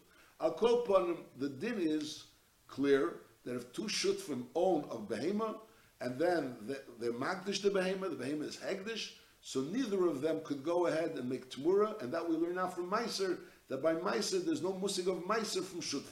Quote 0.57 0.85
upon 0.85 1.17
the 1.37 1.47
din 1.47 1.77
is 1.79 2.25
clear 2.67 3.21
that 3.45 3.55
if 3.55 3.71
two 3.71 3.83
shutfim 3.83 4.43
own 4.55 4.83
a 4.91 4.97
behema, 4.97 5.55
and 6.01 6.19
then 6.19 6.55
they're 6.99 7.13
magdish 7.13 7.61
the 7.61 7.69
behema, 7.69 8.09
the 8.09 8.21
behema 8.23 8.43
is 8.43 8.57
hegdish, 8.57 9.13
so 9.41 9.61
neither 9.61 10.07
of 10.07 10.21
them 10.21 10.41
could 10.43 10.63
go 10.63 10.87
ahead 10.87 11.11
and 11.17 11.29
make 11.29 11.49
tmura, 11.49 12.01
and 12.01 12.13
that 12.13 12.27
we 12.27 12.35
learn 12.35 12.55
now 12.55 12.67
from 12.67 12.89
Meiser, 12.89 13.37
that 13.69 13.81
by 13.81 13.93
Meiser 13.93 14.43
there's 14.43 14.61
no 14.61 14.73
musig 14.73 15.07
of 15.07 15.23
Meiser 15.23 15.63
from 15.63 15.81
Shut. 15.81 16.03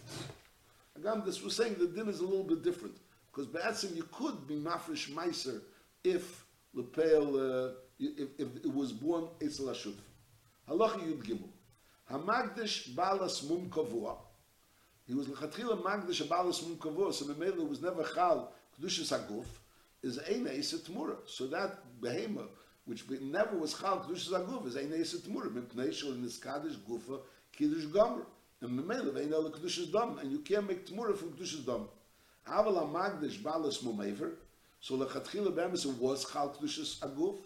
Again, 0.97 1.23
this 1.25 1.41
was 1.41 1.55
saying 1.55 1.75
the 1.79 1.87
din 1.87 2.07
is 2.07 2.19
a 2.19 2.25
little 2.25 2.43
bit 2.43 2.63
different, 2.63 2.95
because 3.31 3.47
Be'atzim 3.47 3.95
you 3.95 4.07
could 4.11 4.47
be 4.47 4.55
mafresh 4.55 5.09
Meiser 5.09 5.61
if 6.03 6.45
Lepel, 6.73 7.35
uh, 7.37 7.71
if, 8.01 8.29
if 8.39 8.65
it 8.65 8.73
was 8.73 8.91
born 8.91 9.27
it's 9.39 9.59
la 9.59 9.73
shuk 9.73 9.95
halach 10.67 10.95
yud 10.99 11.23
gimu 11.23 11.49
ha 12.05 12.17
magdish 12.17 12.95
balas 12.95 13.43
mum 13.49 13.69
kavua. 13.69 14.17
He 15.05 15.13
was 15.13 15.27
lechatchila 15.27 15.81
magdish 15.81 16.27
balas 16.27 16.61
mum 16.63 16.77
kavua 16.77 17.13
so 17.13 17.25
memeilu 17.25 17.67
was 17.67 17.81
never 17.81 18.03
chal 18.03 18.51
kedusha 18.77 19.03
saguf 19.03 19.45
is 20.01 20.17
eina 20.19 20.53
isa 20.57 20.77
tmura. 20.77 21.17
So 21.25 21.47
that 21.47 21.79
behema 22.01 22.47
which 22.85 23.09
never 23.21 23.57
was 23.57 23.73
chal 23.73 23.99
kedusha 23.99 24.31
saguf 24.31 24.67
is 24.67 24.75
eina 24.75 24.99
isa 24.99 25.17
tmura. 25.17 25.53
Min 25.53 25.63
pnei 25.63 25.89
niskadish 25.89 26.77
gufa 26.87 27.19
kedush 27.57 27.87
gomra 27.91 28.25
and 28.61 28.79
memeilu 28.79 29.13
veina 29.13 29.43
la 29.43 29.49
kedusha 29.49 29.91
dam 29.91 30.17
and 30.19 30.31
you 30.31 30.39
can't 30.39 30.67
make 30.67 30.85
tmura 30.85 31.17
from 31.17 31.31
kedusha 31.33 31.65
dam 31.65 31.87
hava 32.43 32.69
la 32.69 32.85
magdish 32.85 33.41
balas 33.41 33.83
mum 33.83 34.01
ever. 34.01 34.33
So 34.79 34.97
the 34.97 35.05
khatkhila 35.05 35.55
was 35.99 36.25
Chal 36.25 36.49
khaltushus 36.49 36.99
aguf 36.99 37.37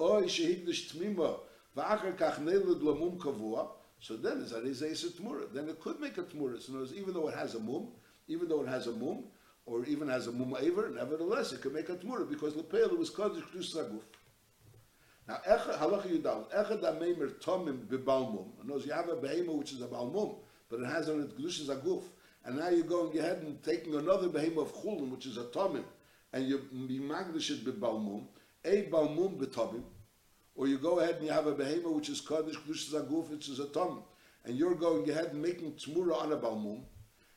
Oy 0.00 0.22
Shehigdish 0.22 0.92
Tmima. 0.92 1.38
V'achar 1.76 2.16
Kach 2.16 2.38
Neled 2.40 2.80
Lamum 2.82 3.18
Kavua. 3.18 3.68
So 4.04 4.16
then 4.16 4.38
is 4.38 4.50
that 4.50 4.64
is 4.64 4.82
a 4.82 5.08
tmura. 5.08 5.50
Then 5.50 5.66
it 5.66 5.80
could 5.80 5.98
make 5.98 6.18
a 6.18 6.24
tmura. 6.24 6.60
So 6.60 6.86
even 6.94 7.14
though 7.14 7.28
it 7.28 7.34
has 7.36 7.54
a 7.54 7.58
mum, 7.58 7.88
even 8.28 8.48
though 8.48 8.60
it 8.62 8.68
has 8.68 8.86
a 8.86 8.92
mum, 8.92 9.24
or 9.64 9.86
even 9.86 10.08
has 10.08 10.26
a 10.26 10.32
mum 10.32 10.54
aver, 10.60 10.90
nevertheless 10.90 11.54
it 11.54 11.62
could 11.62 11.72
make 11.72 11.88
a 11.88 11.96
tmura 11.96 12.28
because 12.28 12.54
lepel 12.54 12.96
was 12.98 13.10
kodesh 13.10 13.42
kedus 13.44 13.74
saguf. 13.74 14.02
Now 15.26 15.38
halacha 15.46 16.06
yudal 16.06 16.52
echad 16.52 16.82
amemer 16.82 17.32
tomim 17.40 17.86
bebalmum. 17.86 18.48
Knows 18.64 18.84
you 18.84 18.92
have 18.92 19.08
a 19.08 19.16
behema 19.16 19.54
which 19.54 19.72
is 19.72 19.80
a 19.80 19.86
balmum, 19.86 20.36
but 20.68 20.80
it 20.80 20.86
has 20.86 21.08
on 21.08 21.22
it 21.22 21.38
kedus 21.38 21.66
saguf. 21.66 22.02
And 22.44 22.58
now 22.58 22.68
you're 22.68 22.84
going 22.84 23.18
ahead 23.18 23.38
and 23.38 23.62
taking 23.62 23.94
another 23.94 24.28
behema 24.28 24.58
of 24.58 24.74
chulin 24.74 25.08
which 25.10 25.24
is 25.24 25.38
a 25.38 25.44
tomim, 25.44 25.84
and 26.34 26.46
you 26.46 26.58
be 26.86 26.98
magdish 26.98 27.52
it 27.52 27.64
bebalmum, 27.64 28.26
a 28.64 28.82
balmum 28.84 29.38
betomim 29.38 29.84
or 30.54 30.68
you 30.68 30.78
go 30.78 31.00
ahead 31.00 31.16
and 31.16 31.26
you 31.26 31.32
have 31.32 31.46
a 31.46 31.54
behema 31.54 31.90
which 31.90 32.08
is 32.08 32.20
kaddish 32.20 32.56
kedushas 32.56 32.94
aguf, 32.94 33.28
which 33.30 33.48
is 33.48 33.58
a 33.58 33.66
tom, 33.66 34.02
and 34.44 34.56
you're 34.56 34.74
going 34.74 35.08
ahead 35.10 35.26
and 35.26 35.42
making 35.42 35.72
tmura 35.72 36.16
on 36.16 36.32
a 36.32 36.36
balmum, 36.36 36.82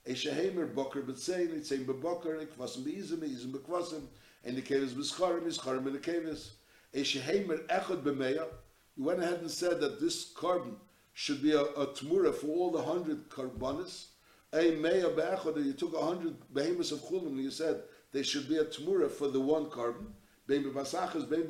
a 0.05 0.11
shehemer 0.11 0.73
boker 0.73 1.01
b'tzein, 1.01 1.55
it's 1.55 1.69
saying 1.69 1.85
b'boker, 1.85 2.45
ikvasim 2.45 2.83
beizim, 2.83 3.17
beizim 3.17 3.51
b'kvasim, 3.51 4.03
and 4.43 4.55
the 4.55 4.61
kevis 4.61 4.93
b'scharim, 4.93 5.41
b'scharim 5.41 5.87
in 5.87 5.93
the 5.93 5.99
kevis, 5.99 6.51
a 6.93 7.01
shehemer 7.01 7.65
echad 7.67 8.03
b'meya, 8.03 8.45
you 8.95 9.03
went 9.03 9.21
ahead 9.21 9.39
and 9.39 9.51
said 9.51 9.79
that 9.79 9.99
this 9.99 10.33
korban 10.33 10.75
should 11.13 11.41
be 11.41 11.53
a, 11.53 11.61
a 11.61 11.87
tmura 11.87 12.33
for 12.33 12.47
all 12.47 12.71
the 12.71 12.81
hundred 12.81 13.27
carbonis, 13.29 14.07
a 14.53 14.71
meya 14.73 15.15
be'echad, 15.15 15.65
you 15.65 15.73
took 15.73 15.95
a 15.95 16.05
hundred 16.05 16.35
behemoths 16.53 16.91
of 16.91 16.99
chulim, 16.99 17.27
and 17.27 17.39
you 17.39 17.51
said 17.51 17.81
they 18.11 18.21
should 18.21 18.47
be 18.47 18.57
a 18.57 18.65
tmura 18.65 19.09
for 19.09 19.27
the 19.27 19.41
one 19.41 19.65
korban, 19.65 20.05
bein 20.47 20.63
b'basachas, 20.63 21.29
bein 21.29 21.47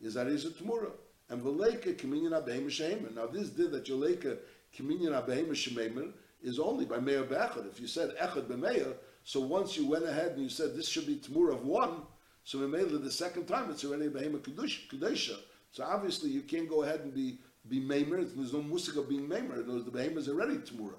is 0.00 0.14
that 0.14 0.26
is 0.26 0.44
a 0.44 0.50
tmura. 0.50 0.90
And 1.28 1.42
v'leika 1.42 1.94
kiminyan 1.94 2.32
abehem 2.32 2.66
shemer. 2.66 3.14
Now 3.14 3.26
this 3.26 3.50
did 3.50 3.72
that 3.72 3.88
you 3.88 3.96
leika 3.96 4.38
kiminyan 4.76 5.12
abehem 5.12 5.48
shemer 5.50 6.12
is 6.42 6.58
only 6.58 6.84
by 6.84 6.98
meir 6.98 7.24
be'echad. 7.24 7.68
If 7.70 7.80
you 7.80 7.86
said 7.86 8.14
echad 8.16 8.46
b'meir, 8.46 8.94
so 9.24 9.40
once 9.40 9.76
you 9.76 9.86
went 9.86 10.04
ahead 10.04 10.32
and 10.32 10.42
you 10.42 10.48
said 10.48 10.76
this 10.76 10.88
should 10.88 11.06
be 11.06 11.16
tmura 11.16 11.54
of 11.54 11.64
one, 11.64 12.02
so 12.44 12.58
b'meir 12.58 13.02
the 13.02 13.10
second 13.10 13.46
time 13.46 13.70
it's 13.70 13.84
already 13.84 14.08
behem 14.08 14.38
kedusha. 14.38 15.36
So 15.72 15.84
obviously 15.84 16.30
you 16.30 16.42
can't 16.42 16.68
go 16.68 16.82
ahead 16.82 17.00
and 17.00 17.14
be 17.14 17.38
be 17.68 17.80
meimer. 17.80 18.24
There's 18.36 18.52
no 18.52 18.62
musik 18.62 18.96
of 18.96 19.08
being 19.08 19.26
meimer. 19.28 19.56
The 19.66 19.90
behem 19.90 20.16
is 20.16 20.28
already 20.28 20.58
tmura. 20.58 20.94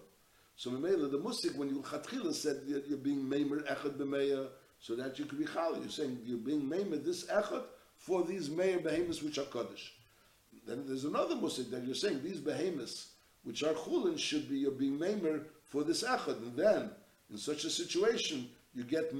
So 0.55 0.71
b'meir 0.71 1.09
the 1.09 1.19
musik 1.19 1.55
when 1.55 1.69
you 1.69 1.81
chatchila 1.81 2.33
said 2.33 2.63
you're 2.65 2.97
being 2.97 3.23
meimer 3.23 3.65
echad 3.67 3.97
b'meir, 3.97 4.49
so 4.79 4.95
that 4.95 5.17
you 5.19 5.25
could 5.25 5.39
be 5.39 5.45
chal. 5.45 5.77
You're 5.79 5.89
saying 5.89 6.19
you're 6.25 6.37
being 6.37 6.61
meimer 6.61 7.03
this 7.03 7.25
echad 7.25 7.63
for 7.97 8.23
these 8.23 8.49
Meir 8.49 8.79
behemoths 8.79 9.21
which 9.21 9.37
are 9.37 9.45
Kaddish. 9.45 9.93
Then 10.65 10.83
there's 10.85 11.05
another 11.05 11.35
musik 11.35 11.71
that 11.71 11.83
you're 11.83 11.95
saying 11.95 12.21
these 12.23 12.39
behemoths 12.39 13.11
which 13.47 13.63
are 13.63 13.73
Chulin 13.73 14.19
should 14.19 14.49
be 14.49 14.57
you're 14.57 14.71
being 14.71 14.99
Meimer 14.99 15.41
for 15.63 15.85
this 15.85 16.03
Echad. 16.03 16.37
And 16.41 16.57
then, 16.57 16.91
in 17.31 17.37
such 17.37 17.63
a 17.63 17.69
situation, 17.69 18.49
you 18.75 18.83
get 18.83 19.15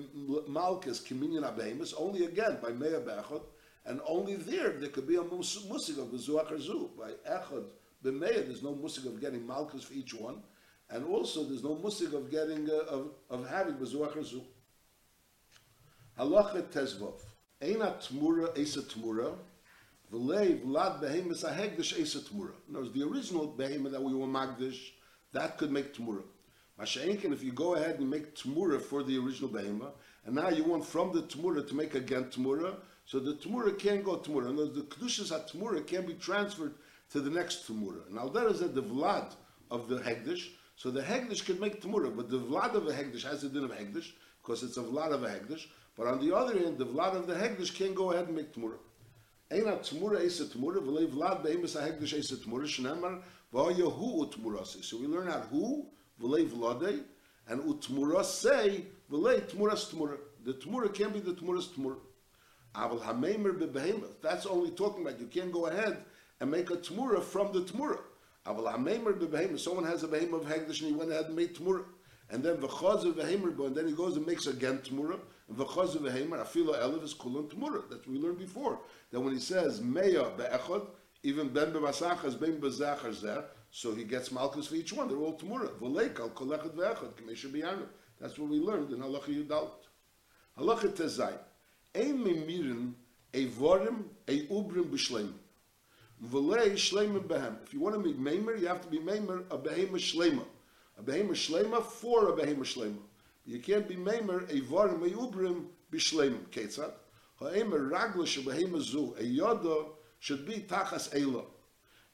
Malkas, 0.50 1.02
Kiminyan 1.02 1.56
behemoths 1.56 1.94
only 1.98 2.26
again 2.26 2.58
by 2.62 2.72
Meir 2.72 3.00
Bechad, 3.00 3.42
and 3.86 4.02
only 4.06 4.36
there 4.36 4.72
there 4.72 4.90
could 4.90 5.08
be 5.08 5.16
a 5.16 5.24
musik 5.24 5.98
of 5.98 6.08
Arzu. 6.10 6.90
By 6.98 7.12
Echad, 7.30 7.68
B'meir, 8.04 8.46
there's 8.46 8.64
no 8.64 8.76
musik 8.76 9.06
of 9.06 9.22
getting 9.22 9.44
Malkas 9.48 9.86
for 9.86 9.94
each 9.94 10.14
one, 10.14 10.44
and 10.90 11.06
also 11.06 11.46
there's 11.46 11.64
no 11.64 11.76
musik 11.76 12.12
of 12.12 12.30
getting, 12.30 12.70
uh, 12.70 12.96
of, 12.96 13.12
of 13.30 13.48
having 13.48 13.76
Bezuach 13.76 14.12
Arzu. 14.12 14.42
Halacha 16.18 16.64
Tezvov. 16.64 17.20
Eina 17.62 18.00
tmura 18.00 18.58
esa 18.58 18.82
tmura, 18.82 19.36
v'lei 20.12 20.62
vlad 20.64 21.02
behemoth 21.02 21.44
ahegdish 21.44 22.00
esa 22.00 22.20
tmura. 22.20 22.54
In 22.70 22.76
other 22.76 22.86
words, 22.86 22.94
the 22.94 23.04
original 23.04 23.48
behemoth 23.48 23.92
that 23.92 24.02
we 24.04 24.14
were 24.14 24.28
magdish, 24.28 24.92
that 25.34 25.58
could 25.58 25.72
make 25.72 25.94
tmura. 25.94 26.24
Masha'inkin, 26.80 27.34
if 27.34 27.44
you 27.44 27.52
go 27.52 27.76
ahead 27.76 28.00
and 28.00 28.10
make 28.10 28.36
tmura 28.36 28.80
for 28.82 29.04
the 29.04 29.18
original 29.18 29.50
behemoth, 29.50 29.94
and 30.28 30.36
now 30.36 30.50
you 30.50 30.66
want 30.66 30.86
from 30.86 31.14
the 31.14 31.22
Tmura 31.22 31.66
to 31.66 31.74
make 31.74 31.96
again 31.96 32.26
Tmura, 32.26 32.76
so 33.06 33.18
the 33.18 33.36
Tmura 33.36 33.80
can't 33.80 34.04
go 34.04 34.18
Tmura. 34.18 34.50
And 34.50 34.58
the 34.58 34.82
Kedushas 34.82 35.32
HaTmura 35.32 35.88
can 35.88 36.06
be 36.06 36.16
transferred 36.16 36.74
to 37.12 37.22
the 37.22 37.30
next 37.30 37.66
Tmura. 37.66 38.06
And 38.10 38.18
Aldera 38.18 38.52
is 38.52 38.60
the 38.60 38.84
Vlad 38.84 39.34
of 39.72 39.88
the 39.88 40.00
Hegdish, 40.00 40.50
so 40.76 40.92
the 40.92 41.02
Hegdish 41.02 41.46
can 41.46 41.58
make 41.62 41.82
Tmura, 41.82 42.14
but 42.14 42.30
the 42.30 42.40
Vlad 42.40 42.74
of 42.74 42.86
the 42.86 42.92
Hegdish 42.92 43.24
has 43.24 43.42
the 43.42 43.48
din 43.48 43.64
of 43.64 43.72
Hegdish, 43.72 44.12
because 44.44 44.64
it's 44.64 44.76
a 44.76 44.82
Vlad 44.82 45.14
of 45.14 45.24
a 45.24 45.30
Hegdish, 45.30 45.68
but 45.98 46.08
on 46.08 46.20
the 46.26 46.36
other 46.36 46.58
hand, 46.58 46.78
the 46.78 46.86
Vlad 46.86 47.16
of 47.16 47.28
the 47.28 47.34
Hegdish 47.34 47.76
can 47.76 47.94
go 47.94 48.12
ahead 48.12 48.28
and 48.28 48.36
make 48.36 48.54
Tmura. 48.54 48.78
Eina 49.52 49.80
Tmura 49.80 50.24
Esa 50.26 50.46
Tmura, 50.46 50.78
V'lei 50.78 51.08
Vlad 51.08 51.44
Be'emes 51.44 51.76
HaHegdish 51.76 52.18
Esa 52.20 52.36
Tmura, 52.36 52.66
Shnemar, 52.66 53.22
V'oya 53.54 53.92
Hu 53.92 54.26
Utmurasi. 54.26 54.84
So 54.84 54.98
we 54.98 55.08
learn 55.08 55.30
out 55.30 55.46
Hu, 55.46 55.86
V'lei 56.22 56.48
Vladei, 56.48 57.02
and 57.48 57.62
Utmura 57.64 58.24
say, 58.24 58.86
V'lei 59.12 59.42
Tmuras 59.42 59.94
Tmura. 59.94 60.18
The 60.44 60.54
Tmura 60.54 60.94
can 60.94 61.12
be 61.12 61.20
the 61.20 61.34
Tmuras 61.34 61.70
Tmura. 61.70 61.98
Aval 62.76 63.02
Hamemer 63.02 63.58
Bebehemoth. 63.58 64.22
That's 64.22 64.46
only 64.46 64.72
talking 64.72 65.02
about 65.02 65.20
you 65.20 65.26
can't 65.28 65.52
go 65.52 65.66
ahead 65.66 65.98
and 66.40 66.52
make 66.52 66.70
a 66.70 66.78
Tmura 66.78 67.24
from 67.24 67.52
the 67.52 67.62
Tmura. 67.62 68.00
Aval 68.46 68.76
Hamemer 68.76 69.18
Bebehemoth. 69.18 69.60
Someone 69.60 69.86
has 69.86 70.04
a 70.04 70.08
Behemoth 70.08 70.44
of 70.44 70.48
Hegdish 70.48 70.82
and 70.82 70.90
he 70.90 70.94
went 70.94 71.12
ahead 71.12 71.26
and 71.26 71.36
made 71.36 71.56
Tmura. 71.56 71.86
And 72.30 72.44
then 72.44 72.58
V'chaz 72.58 73.04
Behemoth, 73.16 73.60
and 73.60 73.76
then 73.76 73.88
he 73.88 73.94
goes 73.94 74.16
and 74.16 74.28
makes 74.28 74.48
again 74.48 74.80
Tmura. 74.80 75.20
V'chaz 75.54 76.02
Behemoth, 76.02 76.42
Afilo 76.42 76.76
Elev 76.76 77.04
is 77.04 77.14
Kulon 77.14 77.50
Tmura. 77.50 77.84
That's 77.90 78.06
what 78.06 78.10
we 78.10 78.20
learned 78.20 78.40
before. 78.40 78.80
That 79.12 79.20
when 79.22 79.34
he 79.34 79.40
says 79.40 79.80
Meya 79.80 80.36
Be'echad, 80.36 80.86
even 81.24 81.50
Ben 81.50 81.72
B'Masachas, 81.72 82.40
Ben 82.40 82.60
B'Zachar 82.60 83.20
there, 83.22 83.46
so 83.72 83.96
he 83.96 84.04
gets 84.04 84.32
Malchus 84.32 84.68
for 84.68 84.76
each 84.76 84.92
one. 84.92 85.08
They're 85.08 85.18
all 85.18 85.38
Tmura. 85.38 85.70
V'leik 85.80 86.20
al 86.20 86.30
Kolechad 86.30 86.72
Ve'echad, 86.72 87.14
Kamesha 87.14 87.50
B'Yanu. 87.50 87.88
That's 88.20 88.38
what 88.38 88.50
we 88.50 88.60
learned 88.60 88.92
in 88.92 89.00
Halacha 89.00 89.30
Yudalt. 89.30 89.88
Halacha 90.60 90.90
Tezai. 90.90 91.38
Ein 91.96 92.24
Mimirin, 92.24 92.94
a 93.34 93.48
Vorim, 93.48 94.04
a 94.28 94.48
Ubrim 94.48 94.90
B'Shleim. 94.90 95.32
V'lei 96.26 96.74
Shleimim 96.74 97.24
Behem. 97.24 97.56
If 97.64 97.74
you 97.74 97.80
want 97.80 97.96
to 97.96 98.02
make 98.02 98.20
Meimer, 98.20 98.60
you 98.60 98.68
have 98.68 98.82
to 98.82 98.88
be 98.90 99.00
Meimer 99.00 99.46
a 99.50 99.58
Behema 99.58 99.92
Shlema. 99.92 100.44
A 101.00 101.04
Behema 101.04 101.32
Shlema 101.32 101.82
for 101.82 102.30
a 102.30 102.32
Behema 102.34 102.60
Shlema. 102.60 102.98
You 103.48 103.60
can't 103.60 103.88
be 103.88 103.96
Meimer 103.96 104.44
a 104.50 104.62
Vorim, 104.62 105.06
a 105.06 105.16
Ubrim 105.16 105.68
B'Shleimim. 105.90 106.50
Ketzad. 106.52 106.92
Ha'emer 107.40 107.90
Raglish 107.90 108.38
a 108.38 108.42
Behema 108.42 108.82
Zu, 108.82 109.16
a 109.18 109.24
Yodo, 109.24 109.92
should 110.20 110.46
be 110.46 110.66
Tachas 110.68 111.10
Eila. 111.16 111.46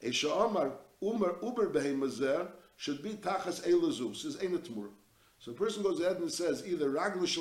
A 0.04 0.12
Sha'amar 0.12 0.74
Umar 1.02 1.38
Uber 1.42 1.72
Behema 1.72 2.08
Zer, 2.08 2.50
should 2.76 3.02
be 3.02 3.14
Tachas 3.14 3.68
Eila 3.68 3.92
Zu. 3.92 4.14
Says 4.14 4.38
Ein 4.44 4.60
Tmur. 4.60 4.90
So 5.40 5.54
a 5.54 5.56
person 5.56 5.82
goes 5.82 6.00
ahead 6.00 6.18
and 6.18 6.32
says 6.32 6.68
either 6.68 6.92
Raglish 6.92 7.40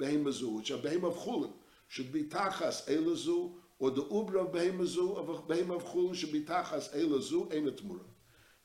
Behema 0.00 0.32
Zu, 0.32 0.56
which 0.56 0.70
are 0.70 0.78
Behema 0.78 1.08
of 1.08 1.16
Chulin, 1.16 1.52
should 1.88 2.10
be 2.10 2.22
Tachas 2.24 2.88
Eila 2.88 3.14
Zu, 3.14 3.56
or 3.78 3.90
the 3.90 4.04
Ubra 4.04 4.46
of 4.46 4.52
Behema 4.52 4.86
Zu, 4.86 5.12
of 5.12 5.28
a 5.28 5.34
Behema 5.34 5.76
of 5.76 5.84
Chulin, 5.84 6.14
should 6.14 6.32
be 6.32 6.40
Tachas 6.40 6.96
Eila 6.96 7.20
Zu, 7.20 7.46
Ein 7.52 7.66
Tmur. 7.66 8.00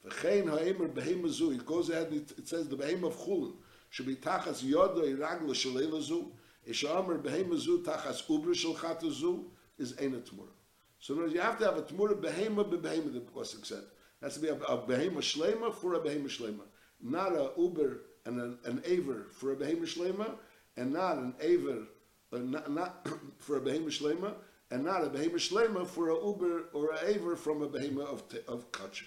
V'chein 0.06 0.50
ha'emer 0.50 0.88
behema 0.88 1.30
zu, 1.30 1.52
it 1.52 1.66
goes 1.66 1.90
ahead 1.90 2.12
it, 2.12 2.32
it 2.38 2.48
says 2.48 2.68
the 2.68 2.76
behema 2.76 3.08
of 3.08 3.16
chulin 3.18 3.54
should 3.94 4.08
be 4.08 4.16
tachas 4.16 4.64
yoda 4.64 5.04
iragla 5.04 5.54
shalela 5.54 6.02
zu, 6.02 6.32
ishamer 6.68 7.22
behema 7.22 7.56
zu 7.56 7.84
tachas 7.84 8.28
ubra 8.28 8.56
shel 8.56 8.74
chata 8.74 9.12
zu 9.12 9.52
is 9.78 9.94
ena 10.00 10.18
tmura. 10.18 10.50
So 10.98 11.16
words, 11.16 11.32
you 11.32 11.40
have 11.40 11.60
to 11.60 11.66
have 11.66 11.78
a 11.78 11.84
tmura 11.84 12.20
behema 12.20 12.68
bebehema, 12.68 13.14
the 13.14 13.20
Pasuk 13.20 13.64
said. 13.64 13.84
Has 14.20 14.34
to 14.34 14.40
be 14.40 14.48
a, 14.48 14.56
a 14.56 14.80
behema 14.80 15.18
shlema 15.18 15.72
for 15.72 15.94
a 15.94 16.00
behema 16.00 16.26
shlema. 16.26 16.62
Not 17.04 17.34
a 17.34 17.52
uber 17.56 18.00
and 18.26 18.42
an, 18.42 18.58
an 18.66 18.82
aver 18.84 19.28
for 19.32 19.52
a 19.52 19.56
behema 19.56 19.84
shlema, 19.84 20.38
and 20.76 20.92
not 20.92 21.18
an 21.18 21.36
aver, 21.40 21.84
uh, 22.32 22.38
not, 22.40 22.72
not 22.72 23.08
for 23.38 23.58
a 23.58 23.62
behema 23.62 23.90
shlema, 23.90 24.34
and 24.72 24.84
not 24.84 25.04
a 25.04 25.08
behema 25.08 25.36
shlema 25.36 25.86
for 25.86 26.10
a 26.10 26.16
uber 26.16 26.64
or 26.74 26.94
a 26.94 27.10
aver 27.10 27.36
from 27.36 27.62
a 27.62 27.68
behema 27.68 28.08
of, 28.08 28.24
of 28.48 28.72
kachim. 28.72 29.06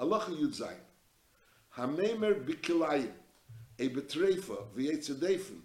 Halacha 0.00 0.30
Yud 0.30 0.58
Zayin. 0.58 0.80
Hamemer 1.76 2.42
bikilayim, 2.42 3.10
a 3.78 3.88
betrefa, 3.88 4.64
v'yetzedefen, 4.76 5.60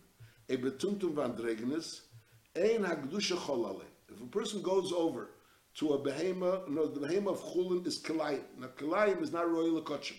a 0.49 0.57
betuntum 0.57 1.13
vandregenes, 1.13 2.01
ein 2.55 2.83
hagdusha 2.83 3.37
cholale. 3.37 3.83
If 4.09 4.21
a 4.21 4.25
person 4.25 4.61
goes 4.61 4.91
over 4.91 5.29
to 5.75 5.93
a 5.93 5.99
behema, 5.99 6.67
no, 6.67 6.87
the 6.87 7.07
behema 7.07 7.29
of 7.29 7.41
chulin 7.41 7.85
is 7.85 7.99
kilayim. 7.99 8.41
Now 8.57 8.67
kilayim 8.77 9.21
is 9.21 9.31
not 9.31 9.49
royal 9.49 9.81
kachim. 9.81 10.17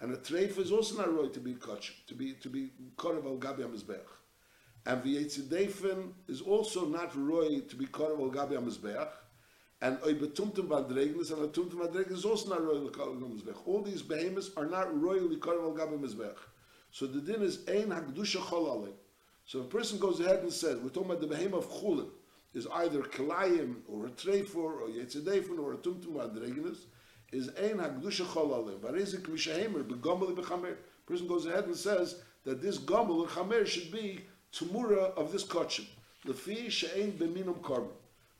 And 0.00 0.12
a 0.12 0.16
treif 0.16 0.58
is 0.58 0.70
also 0.70 0.96
not 0.96 1.12
royal 1.12 1.30
to 1.30 1.40
be 1.40 1.54
kachim, 1.54 1.94
to 2.06 2.14
be, 2.14 2.34
to 2.34 2.48
be 2.48 2.70
korav 2.96 3.24
al 3.24 3.36
gabi 3.36 3.60
amizbeach. 3.60 3.98
And 4.86 5.02
v'yetzedefen 5.02 6.12
is 6.28 6.40
also 6.40 6.86
not 6.86 7.16
royal 7.16 7.60
to 7.62 7.76
be 7.76 7.86
korav 7.86 8.20
al 8.20 8.30
gabi 8.30 8.52
amizbeach. 8.52 9.10
And 9.80 9.98
oy 10.04 10.14
betumtum 10.14 10.68
vadregnis 10.68 11.32
and 11.32 11.44
a 11.44 11.48
tumtum 11.48 11.74
vadregnis 11.74 12.18
is 12.18 12.24
also 12.24 12.50
not 12.50 12.64
royally 12.64 12.90
called 12.90 13.20
mizbech. 13.20 13.56
All 13.64 13.80
these 13.80 14.02
behemoths 14.02 14.50
are 14.56 14.66
not 14.66 15.00
royally 15.00 15.36
called 15.36 15.60
al 15.60 15.72
gabi 15.72 15.98
mizbech. 15.98 16.36
So 16.90 17.06
the 17.06 17.20
din 17.20 17.42
is 17.42 17.66
ein 17.68 17.88
hagdusha 17.88 18.40
cholale. 18.40 18.90
So 19.44 19.60
if 19.60 19.66
a 19.66 19.68
person 19.68 19.98
goes 19.98 20.20
ahead 20.20 20.40
and 20.40 20.52
says, 20.52 20.78
we're 20.78 20.90
talking 20.90 21.10
about 21.10 21.20
the 21.20 21.26
behemoth 21.26 21.64
of 21.64 21.70
chulin, 21.70 22.08
is 22.54 22.66
either 22.66 23.02
kilayim 23.02 23.76
or 23.88 24.06
a 24.06 24.10
treifor 24.10 24.56
or 24.56 24.88
yetzedefun 24.88 25.58
or 25.58 25.74
a 25.74 25.76
tumtum 25.76 26.14
vadregnis, 26.14 26.78
is 27.32 27.48
ein 27.50 27.78
hagdusha 27.78 28.24
cholale. 28.26 28.78
Varezik 28.78 29.22
mishahemer 29.22 29.84
begomel 29.84 30.34
bechamer. 30.34 30.76
Person 31.06 31.26
goes 31.26 31.46
ahead 31.46 31.64
and 31.64 31.76
says 31.76 32.22
that 32.44 32.60
this 32.60 32.78
gomel 32.78 33.22
and 33.22 33.30
chamer 33.30 33.66
should 33.66 33.90
be 33.90 34.20
tumura 34.52 35.14
of 35.16 35.32
this 35.32 35.44
kachim. 35.44 35.86
Lefi 36.26 36.70
she'ein 36.70 37.12
beminum 37.12 37.62
carbon 37.62 37.92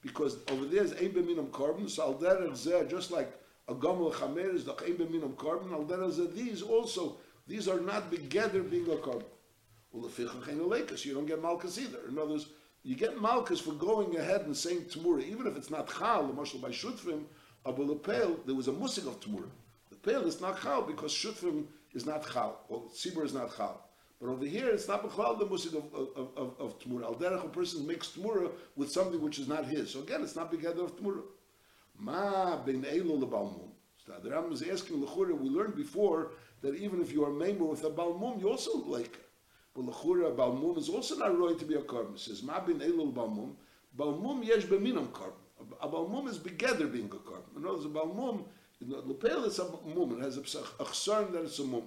because 0.02 0.38
over 0.50 0.64
there 0.64 0.84
is 0.84 0.92
ein 0.92 1.10
b'minam 1.10 1.50
carbon, 1.52 1.88
so 1.88 2.02
al 2.02 2.14
derech 2.14 2.52
zeh, 2.52 2.88
just 2.88 3.10
like 3.10 3.32
a 3.68 3.74
gomel 3.74 4.12
chamer 4.12 4.54
is 4.54 4.64
the 4.64 4.72
ein 4.84 4.94
b'minam 4.94 5.36
carbon, 5.36 5.72
al 5.72 5.84
derech 5.84 6.12
zeh, 6.12 6.34
these 6.34 6.62
also, 6.62 7.16
these 7.48 7.66
are 7.66 7.80
not 7.80 8.10
together 8.10 8.62
being 8.62 8.86
a 8.86 8.96
korban. 8.96 9.24
Well, 9.92 10.08
the 10.08 11.02
you 11.04 11.14
don't 11.14 11.26
get 11.26 11.42
malchus 11.42 11.78
either. 11.78 11.98
In 12.08 12.18
other 12.18 12.32
words, 12.32 12.46
you 12.84 12.94
get 12.94 13.20
malchus 13.20 13.60
for 13.60 13.72
going 13.72 14.16
ahead 14.16 14.42
and 14.42 14.56
saying 14.56 14.82
tamura, 14.82 15.26
even 15.26 15.46
if 15.46 15.56
it's 15.56 15.70
not 15.70 15.88
chal, 15.88 16.26
the 16.26 16.32
marshal 16.32 16.60
by 16.60 16.68
shutfim, 16.68 17.24
abu 17.66 17.82
lepel, 17.82 18.38
there 18.46 18.54
was 18.54 18.68
a 18.68 18.72
musik 18.72 19.06
of 19.06 19.18
tamura. 19.20 19.48
The 19.90 19.96
pale 19.96 20.26
is 20.26 20.40
not 20.40 20.60
chal 20.62 20.82
because 20.82 21.12
shutfim 21.12 21.64
is 21.94 22.06
not 22.06 22.30
chal, 22.30 22.60
or 22.68 22.82
tzibur 22.94 23.24
is 23.24 23.32
not 23.32 23.56
chal. 23.56 23.88
But 24.20 24.30
over 24.30 24.44
here, 24.44 24.68
it's 24.68 24.88
not 24.88 25.08
b'chlal 25.08 25.38
the 25.38 25.46
musik 25.46 25.74
of, 25.74 25.84
of, 25.94 26.28
of, 26.36 26.54
of 26.58 26.78
Tmura. 26.80 27.04
Al 27.04 27.14
derech, 27.14 27.44
a 27.44 27.48
person 27.48 27.86
makes 27.86 28.08
Tmura 28.08 28.50
with 28.74 28.90
something 28.90 29.22
which 29.22 29.38
is 29.38 29.46
not 29.46 29.64
his. 29.64 29.90
So 29.90 30.00
again, 30.00 30.22
it's 30.22 30.34
not 30.34 30.50
together 30.50 30.82
of 30.82 30.96
Tmura. 30.96 31.22
Ma 31.98 32.56
ben 32.56 32.84
elo 32.84 33.16
lebalmum. 33.16 33.70
So 34.04 34.12
the 34.22 34.30
Rambam 34.30 34.52
is 34.52 34.62
asking 34.62 35.02
Lechura, 35.02 35.38
we 35.38 35.48
learned 35.48 35.76
before 35.76 36.32
that 36.62 36.74
even 36.74 37.00
if 37.00 37.12
you 37.12 37.24
are 37.24 37.30
member 37.30 37.64
with 37.64 37.84
a 37.84 37.90
balmum, 37.90 38.40
you 38.40 38.48
also 38.48 38.78
like 38.78 39.18
But 39.74 39.86
Lechura, 39.86 40.34
balmum 40.34 40.76
is 40.78 40.88
also 40.88 41.16
not 41.16 41.38
right 41.38 41.58
to 41.58 41.64
be 41.64 41.74
a 41.74 41.82
korban. 41.82 42.14
It 42.14 42.20
says, 42.20 42.42
Ma 42.42 42.60
ben 42.60 42.82
elo 42.82 43.06
lebalmum. 43.12 43.52
Balmum 43.96 44.44
yesh 44.44 44.64
beminam 44.64 45.08
korban. 45.08 45.32
A 45.80 45.88
balmum 45.88 46.28
is 46.28 46.38
together 46.38 46.86
being 46.86 47.06
a 47.06 47.08
korban. 47.08 47.56
In 47.56 47.64
other 47.64 47.74
words, 47.74 47.84
a 47.84 47.88
balmum, 47.88 48.44
lepel 48.80 49.44
is 49.44 49.58
a 49.58 49.64
mum, 49.64 50.18
it 50.18 50.24
has 50.24 50.36
a 50.36 50.40
chsarn 50.40 51.32
that 51.32 51.44
it's 51.44 51.58
a 51.58 51.64
mum. 51.64 51.82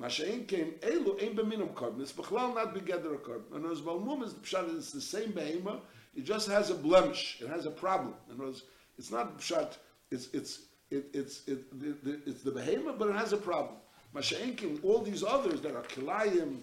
Masha'in 0.00 0.46
came, 0.46 0.72
Elu 0.80 1.22
ain't 1.22 1.36
beminum 1.36 1.72
korban. 1.74 2.00
It's 2.00 2.12
bechlal 2.12 2.54
not 2.54 2.74
together 2.74 3.14
a 3.14 3.18
korban. 3.18 3.56
In 3.56 3.58
other 3.58 3.68
words, 3.68 3.80
Balmum 3.80 4.24
is 4.24 4.34
the 4.34 4.40
pshat, 4.40 4.76
it's 4.76 4.92
the 4.92 5.00
same 5.00 5.32
behema, 5.32 5.80
it 6.14 6.24
just 6.24 6.48
has 6.48 6.70
a 6.70 6.74
blemish, 6.74 7.38
it 7.40 7.48
has 7.48 7.66
a 7.66 7.70
problem. 7.70 8.14
In 8.28 8.36
other 8.36 8.44
words, 8.44 8.62
it's 8.98 9.10
not 9.10 9.38
pshat, 9.38 9.76
it's, 10.10 10.28
it's, 10.32 10.60
it, 10.90 11.06
it's, 11.12 11.46
it, 11.48 11.64
it, 11.80 12.20
it's 12.26 12.42
the 12.42 12.52
behema, 12.52 12.98
but 12.98 13.08
it 13.08 13.16
has 13.16 13.32
a 13.32 13.36
problem. 13.36 13.76
Masha'in 14.14 14.56
came, 14.56 14.78
all 14.82 15.00
these 15.00 15.22
others 15.22 15.60
that 15.62 15.74
are 15.74 15.82
kilayim 15.82 16.58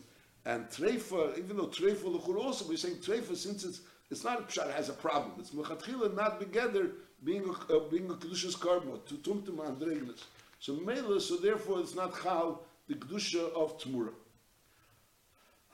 and 0.45 0.67
treifa, 0.69 1.37
even 1.37 1.57
though 1.57 1.67
treifa 1.67 2.03
luchur 2.03 2.37
also, 2.37 2.65
we're 2.67 2.77
saying 2.77 2.95
treifa 2.95 3.35
since 3.35 3.63
it's, 3.63 3.81
it's 4.11 4.23
not 4.23 4.39
a 4.39 4.43
pshat, 4.43 4.71
has 4.73 4.89
a 4.89 4.93
problem. 4.93 5.33
It's 5.39 5.51
mechatchila 5.51 6.15
not 6.15 6.39
together 6.39 6.91
being 7.23 7.43
a, 7.43 7.75
uh, 7.75 7.79
being 7.89 8.09
a 8.09 8.13
kedushas 8.13 8.55
korban, 8.55 9.03
to 9.07 9.15
tumtum 9.15 9.65
and 9.67 9.77
dregnas. 9.79 10.23
So 10.59 10.73
mela, 10.73 11.19
so 11.19 11.37
therefore 11.37 11.79
it's 11.79 11.95
not 11.95 12.21
chal, 12.21 12.61
the 12.87 12.95
kedusha 12.95 13.51
of 13.53 13.77
Tmura. 13.79 14.11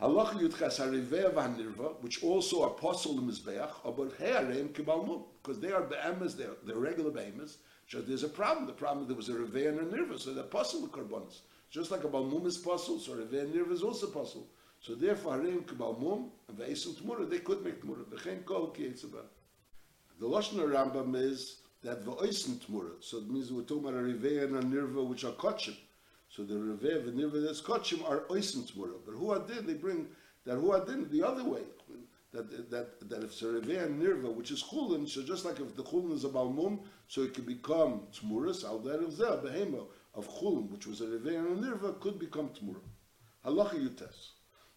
Halach 0.01 0.33
Yudches 0.33 0.79
Hariveh 0.79 1.33
Vanirva, 1.33 2.01
which 2.01 2.21
also 2.23 2.63
are 2.63 2.69
in 2.69 3.21
Mizbeach, 3.21 3.71
about 3.85 4.13
He'areim 4.17 4.69
Kibalmum, 4.69 5.23
because 5.41 5.59
they 5.59 5.71
are 5.71 5.83
be'emes, 5.83 6.35
they're, 6.35 6.49
they're 6.65 6.75
regular 6.75 7.11
be'emes. 7.11 7.57
So 7.87 8.01
there's 8.01 8.23
a 8.23 8.27
problem. 8.27 8.65
The 8.65 8.73
problem 8.73 9.07
there 9.07 9.15
was 9.15 9.29
a 9.29 9.33
Reveh 9.33 9.69
and 9.69 9.79
a 9.79 9.83
Nirva, 9.83 10.19
so 10.19 10.33
they're 10.33 10.43
of 10.43 10.51
Karbonis. 10.51 11.39
Just 11.75 11.91
like 11.91 12.05
a 12.05 12.07
Balmum 12.07 12.45
is 12.45 12.55
apostle, 12.55 12.99
so 12.99 13.11
and 13.11 13.29
Nirva 13.29 13.73
is 13.73 13.83
also 13.83 14.07
apostle. 14.07 14.47
So 14.79 14.95
therefore, 14.95 15.39
Hareim 15.39 15.65
Kibalmum 15.65 16.29
and 16.47 16.57
Ve'esim 16.57 16.93
Tmura, 16.93 17.29
they 17.29 17.39
could 17.39 17.65
make 17.65 17.83
Tmura. 17.83 18.05
V'chein 18.05 18.45
kol 18.45 18.67
ki 18.67 18.93
The 18.93 20.25
Lashon 20.25 20.53
Rambam 20.53 21.17
is 21.17 21.57
that 21.83 22.05
Ve'esim 22.05 22.59
Tmura. 22.59 22.91
So 23.01 23.17
it 23.17 23.29
means 23.29 23.51
we're 23.51 23.63
talking 23.63 23.89
about 23.89 23.95
a 23.95 24.03
Reveh 24.03 24.45
and 24.45 24.55
a 24.55 24.61
Nirva, 24.61 25.05
which 25.05 25.25
are 25.25 25.33
Kotchim. 25.33 25.75
So 26.29 26.43
the 26.43 26.53
Reveh 26.53 27.09
and 27.09 27.19
Nirva 27.19 27.45
that's 27.45 27.59
Kotchim 27.59 28.09
are 28.09 28.21
Oisim 28.29 28.71
Tmura. 28.71 28.95
But 29.05 29.15
who 29.15 29.31
are 29.31 29.39
did? 29.39 29.67
They 29.67 29.73
bring 29.73 30.07
that 30.45 30.55
who 30.55 30.71
adin 30.71 31.09
the 31.11 31.23
other 31.23 31.43
way. 31.43 31.63
That, 32.35 32.69
that, 32.69 33.09
that 33.09 33.23
if 33.23 33.31
Reveh 33.39 33.85
and 33.85 34.03
Nirva, 34.03 34.29
which 34.33 34.51
is 34.51 34.61
Chulin, 34.61 35.07
so 35.07 35.23
just 35.23 35.45
like 35.45 35.61
if 35.61 35.73
the 35.73 35.83
Chulin 35.83 36.11
is 36.11 36.25
a 36.25 36.27
Balmum, 36.27 36.79
so 37.07 37.21
it 37.21 37.33
could 37.33 37.45
become 37.45 38.01
Tmuras, 38.11 38.65
al 38.65 38.81
derech 38.81 39.13
zeh, 39.13 39.41
behema 39.41 39.85
of 40.13 40.27
Chulin, 40.27 40.69
which 40.69 40.85
was 40.85 40.99
a 40.99 41.05
and 41.05 41.23
Nirva, 41.63 41.97
could 42.01 42.19
become 42.19 42.49
Tmura. 42.49 42.81
Halacha 43.45 43.75
Yutes. 43.75 44.31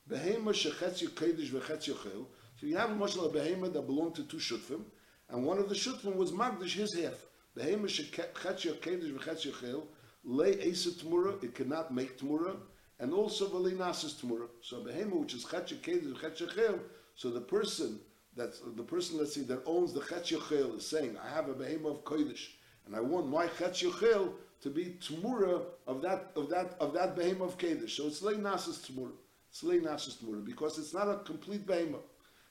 Behema 0.08 0.52
shechetz 0.52 1.04
Kedish 1.08 1.50
v'chetz 1.50 1.92
Yochel. 1.92 2.26
So 2.60 2.66
you 2.66 2.76
have 2.76 2.90
a 2.90 2.94
mashal 2.94 3.26
a 3.26 3.36
behema 3.36 3.72
that 3.72 3.82
belonged 3.82 4.14
to 4.14 4.22
two 4.22 4.36
shutfim, 4.36 4.82
and 5.28 5.44
one 5.44 5.58
of 5.58 5.68
the 5.68 5.74
shutfim 5.74 6.14
was 6.14 6.30
Magdish, 6.30 6.74
his 6.74 6.94
half. 6.94 7.26
Behema 7.56 7.86
shechetz 7.86 8.72
Kedish 8.78 9.12
v'chetz 9.18 9.50
Yochel, 9.50 9.82
lay 10.22 10.52
Esa 10.60 10.90
Tmura, 10.90 11.42
it 11.42 11.56
cannot 11.56 11.92
make 11.92 12.20
Tmura, 12.20 12.54
and 13.00 13.12
also 13.12 13.48
v'lei 13.48 13.76
Nasis 13.76 14.14
Tmura. 14.20 14.46
So 14.60 14.84
behema, 14.84 15.18
which 15.18 15.34
is 15.34 15.44
chetz 15.44 15.74
Kedish 15.80 16.14
v'chetz 16.14 16.46
Yochel, 16.46 16.78
so 17.18 17.30
the 17.30 17.40
person 17.40 17.98
that's 18.36 18.60
the 18.76 18.84
person, 18.84 19.18
let's 19.18 19.34
say, 19.34 19.40
that 19.42 19.62
owns 19.66 19.92
the 19.92 19.98
Chetz 19.98 20.30
Yochel 20.30 20.76
is 20.76 20.86
saying, 20.86 21.16
I 21.18 21.34
have 21.34 21.48
a 21.48 21.52
behemoth 21.52 21.96
of 21.98 22.04
Kodesh, 22.04 22.50
and 22.86 22.94
I 22.94 23.00
want 23.00 23.26
my 23.26 23.48
Chetz 23.48 23.82
Yochel 23.82 24.30
to 24.60 24.70
be 24.70 24.96
Tmura 25.00 25.62
of 25.88 26.00
that 26.02 26.30
of 26.36 26.48
that 26.50 26.76
of 26.78 26.94
that 26.94 27.16
behemoth 27.16 27.54
of 27.54 27.58
Kodesh. 27.58 27.90
So 27.90 28.06
it's 28.06 28.22
Lei 28.22 28.34
Nasis 28.34 28.88
Tmura. 28.88 29.10
It's 29.50 29.64
Lei 29.64 29.80
Nasis 29.80 30.22
Tmura 30.22 30.44
because 30.44 30.78
it's 30.78 30.94
not 30.94 31.08
a 31.08 31.16
complete 31.24 31.66
behemoth. 31.66 32.06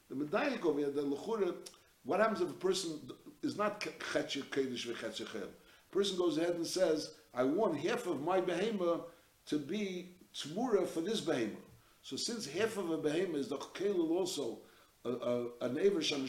The 0.09 0.15
Medayik 0.15 0.65
over 0.65 0.79
here, 0.79 0.89
the 0.89 1.01
Lechura, 1.01 1.55
what 2.03 2.19
happens 2.19 2.41
if 2.41 2.49
a 2.49 2.53
person 2.53 2.99
is 3.43 3.55
not 3.55 3.79
Chetz 3.79 4.43
Kodesh 4.49 4.85
v'Chetz 4.85 5.23
Yochel? 5.23 5.47
person 5.91 6.17
goes 6.17 6.37
ahead 6.37 6.55
and 6.55 6.67
says, 6.67 7.13
I 7.33 7.45
want 7.45 7.79
half 7.79 8.05
of 8.05 8.21
my 8.21 8.41
behemoth 8.41 9.03
to 9.45 9.57
be 9.57 10.09
Tmura 10.35 10.85
for 10.85 10.99
this 10.99 11.21
behemoth. 11.21 11.66
So 12.07 12.15
since 12.15 12.47
half 12.47 12.77
of 12.77 12.89
a 12.89 12.97
behemoth 12.97 13.35
is 13.35 13.47
the 13.49 13.57
kelul 13.57 14.11
also 14.11 14.59
a, 15.03 15.47
an 15.59 15.77
aver 15.77 15.99
and 15.99 16.25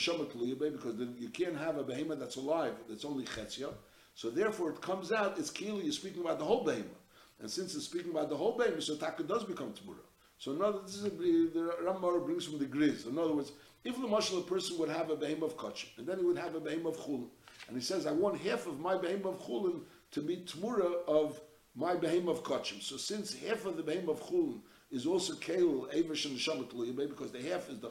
because 0.72 0.96
then 0.96 1.14
you 1.20 1.28
can't 1.28 1.56
have 1.56 1.78
a 1.78 1.84
behemoth 1.84 2.18
that's 2.18 2.34
alive 2.34 2.74
that's 2.88 3.04
only 3.04 3.24
chetzia. 3.24 3.72
So 4.16 4.28
therefore 4.28 4.70
it 4.70 4.80
comes 4.80 5.12
out 5.12 5.38
it's 5.38 5.52
keilu 5.52 5.84
you're 5.84 5.92
speaking 5.92 6.22
about 6.22 6.40
the 6.40 6.44
whole 6.44 6.64
behemoth, 6.64 7.04
and 7.38 7.48
since 7.48 7.76
it's 7.76 7.84
speaking 7.84 8.10
about 8.10 8.28
the 8.28 8.36
whole 8.36 8.58
behemoth, 8.58 8.82
so 8.82 8.96
taka 8.96 9.22
does 9.22 9.44
become 9.44 9.68
tmura. 9.68 10.02
So 10.38 10.50
in 10.50 10.62
other, 10.62 10.80
this 10.80 10.96
is 10.96 11.04
a, 11.04 11.10
the 11.10 12.22
brings 12.26 12.44
from 12.46 12.58
the 12.58 12.66
Griz. 12.66 13.06
In 13.06 13.16
other 13.16 13.34
words, 13.34 13.52
if 13.84 13.94
the 13.94 14.08
marshal 14.08 14.42
person 14.42 14.78
would 14.78 14.88
have 14.88 15.10
a 15.10 15.16
behemoth 15.16 15.52
of 15.52 15.56
kachim, 15.58 15.96
and 15.96 16.08
then 16.08 16.18
he 16.18 16.24
would 16.24 16.38
have 16.38 16.56
a 16.56 16.60
behemoth 16.60 16.98
of 16.98 17.06
chulin, 17.06 17.28
and 17.68 17.76
he 17.76 17.82
says, 17.84 18.04
I 18.04 18.10
want 18.10 18.40
half 18.40 18.66
of 18.66 18.80
my 18.80 18.96
behemoth 18.96 19.34
of 19.34 19.46
chulin 19.46 19.82
to 20.10 20.22
be 20.22 20.38
tmura 20.38 21.06
of 21.06 21.40
my 21.76 21.94
behemoth 21.94 22.38
of 22.38 22.42
kachim. 22.42 22.82
So 22.82 22.96
since 22.96 23.32
half 23.32 23.64
of 23.64 23.76
the 23.76 23.84
behemoth 23.84 24.20
of 24.20 24.28
chulin 24.28 24.58
is 24.90 25.06
also 25.06 25.34
Kael 25.34 25.92
Avish 25.94 26.26
and 26.26 26.38
Neshamat 26.38 26.72
Liyabe 26.74 27.08
because 27.08 27.32
the 27.32 27.42
half 27.42 27.68
is 27.68 27.78
the 27.80 27.90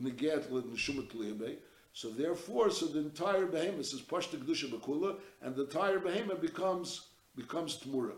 Negat 0.00 0.48
Neshamat 0.48 1.08
Liyabe. 1.10 1.56
So 1.92 2.10
therefore, 2.10 2.70
so 2.70 2.86
the 2.86 3.00
entire 3.00 3.46
behemoth 3.46 3.92
is 3.92 4.00
Pashta 4.00 4.38
Gdusha 4.38 4.70
Bakula, 4.70 5.16
and 5.42 5.56
the 5.56 5.64
entire 5.64 5.98
behemoth 5.98 6.40
becomes 6.40 7.08
becomes 7.34 7.78
Tmura. 7.78 8.12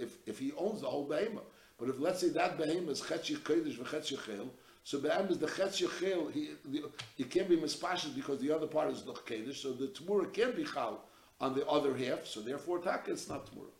If, 0.00 0.16
if 0.26 0.38
he 0.38 0.52
owns 0.58 0.80
the 0.80 0.88
whole 0.88 1.04
behemoth. 1.04 1.44
But 1.78 1.88
if 1.88 1.98
let's 1.98 2.20
say 2.20 2.28
that 2.30 2.58
behemoth 2.58 2.90
is 2.90 3.00
Chetzi 3.00 3.36
Kodesh 3.38 3.76
v'Chetzi 3.76 4.24
Chel, 4.24 4.50
so 4.84 4.98
behemoth 4.98 5.32
is 5.32 5.38
the 5.38 5.46
Chetzi 5.46 5.88
Chel, 5.98 6.28
he, 6.28 6.50
the, 6.66 6.84
he 7.16 7.24
can't 7.24 7.48
be 7.48 7.56
mispashit 7.56 8.14
because 8.14 8.40
the 8.40 8.54
other 8.54 8.66
part 8.66 8.90
is 8.90 9.02
the 9.02 9.12
Kodesh, 9.12 9.56
so 9.56 9.72
the 9.72 9.86
Tmura 9.88 10.32
can 10.32 10.52
be 10.52 10.64
Chal 10.64 11.02
on 11.40 11.54
the 11.54 11.66
other 11.66 11.96
half, 11.96 12.26
so 12.26 12.40
therefore 12.40 12.80
Taka 12.80 13.12
it's 13.12 13.28
not 13.28 13.46
Tmura. 13.46 13.70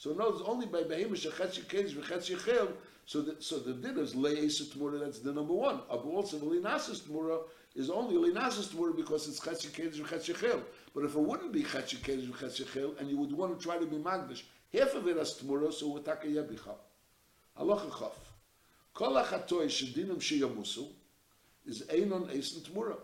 So 0.00 0.14
no, 0.14 0.28
it's 0.28 0.40
only 0.46 0.64
by 0.64 0.82
Behemoth 0.84 1.26
Shechetzi 1.26 1.66
Kedesh 1.66 1.92
V'Chetzi 1.92 2.42
Chel, 2.42 2.68
so 3.04 3.20
the, 3.20 3.36
so 3.38 3.58
the 3.58 3.74
din 3.74 3.98
is 3.98 4.14
Le'esa 4.14 4.62
Tmura, 4.72 4.98
that's 4.98 5.18
the 5.18 5.30
number 5.30 5.52
one. 5.52 5.80
Abu 5.92 6.08
also 6.12 6.38
Linasis 6.38 7.02
Tmura 7.02 7.42
is 7.74 7.90
only 7.90 8.14
Linasis 8.14 8.68
Tmura 8.68 8.96
because 8.96 9.28
it's 9.28 9.38
Chetzi 9.40 9.66
Kedesh 9.68 10.00
V'Chetzi 10.00 10.40
Chel. 10.40 10.62
But 10.94 11.04
if 11.04 11.14
it 11.14 11.20
wouldn't 11.20 11.52
be 11.52 11.64
Chetzi 11.64 11.96
Kedesh 11.96 12.30
V'Chetzi 12.30 12.72
Chel, 12.72 12.94
and 12.98 13.10
you 13.10 13.18
would 13.18 13.30
want 13.30 13.58
to 13.58 13.62
try 13.62 13.76
to 13.76 13.84
be 13.84 13.98
Magdash, 13.98 14.40
half 14.72 14.94
of 14.94 15.06
it 15.06 15.18
as 15.18 15.34
Tmura, 15.34 15.70
so 15.70 15.98
Taka 15.98 16.28
Yebicha. 16.28 16.72
Halacha 17.58 17.90
Chaf. 17.98 18.16
Kol 18.94 19.22
HaChatoy 19.22 19.66
Shedinim 19.66 20.16
Sheyamusu 20.16 20.86
is 21.66 21.82
Einon 21.90 22.30
Eisen 22.30 22.62
Tmura. 22.62 22.96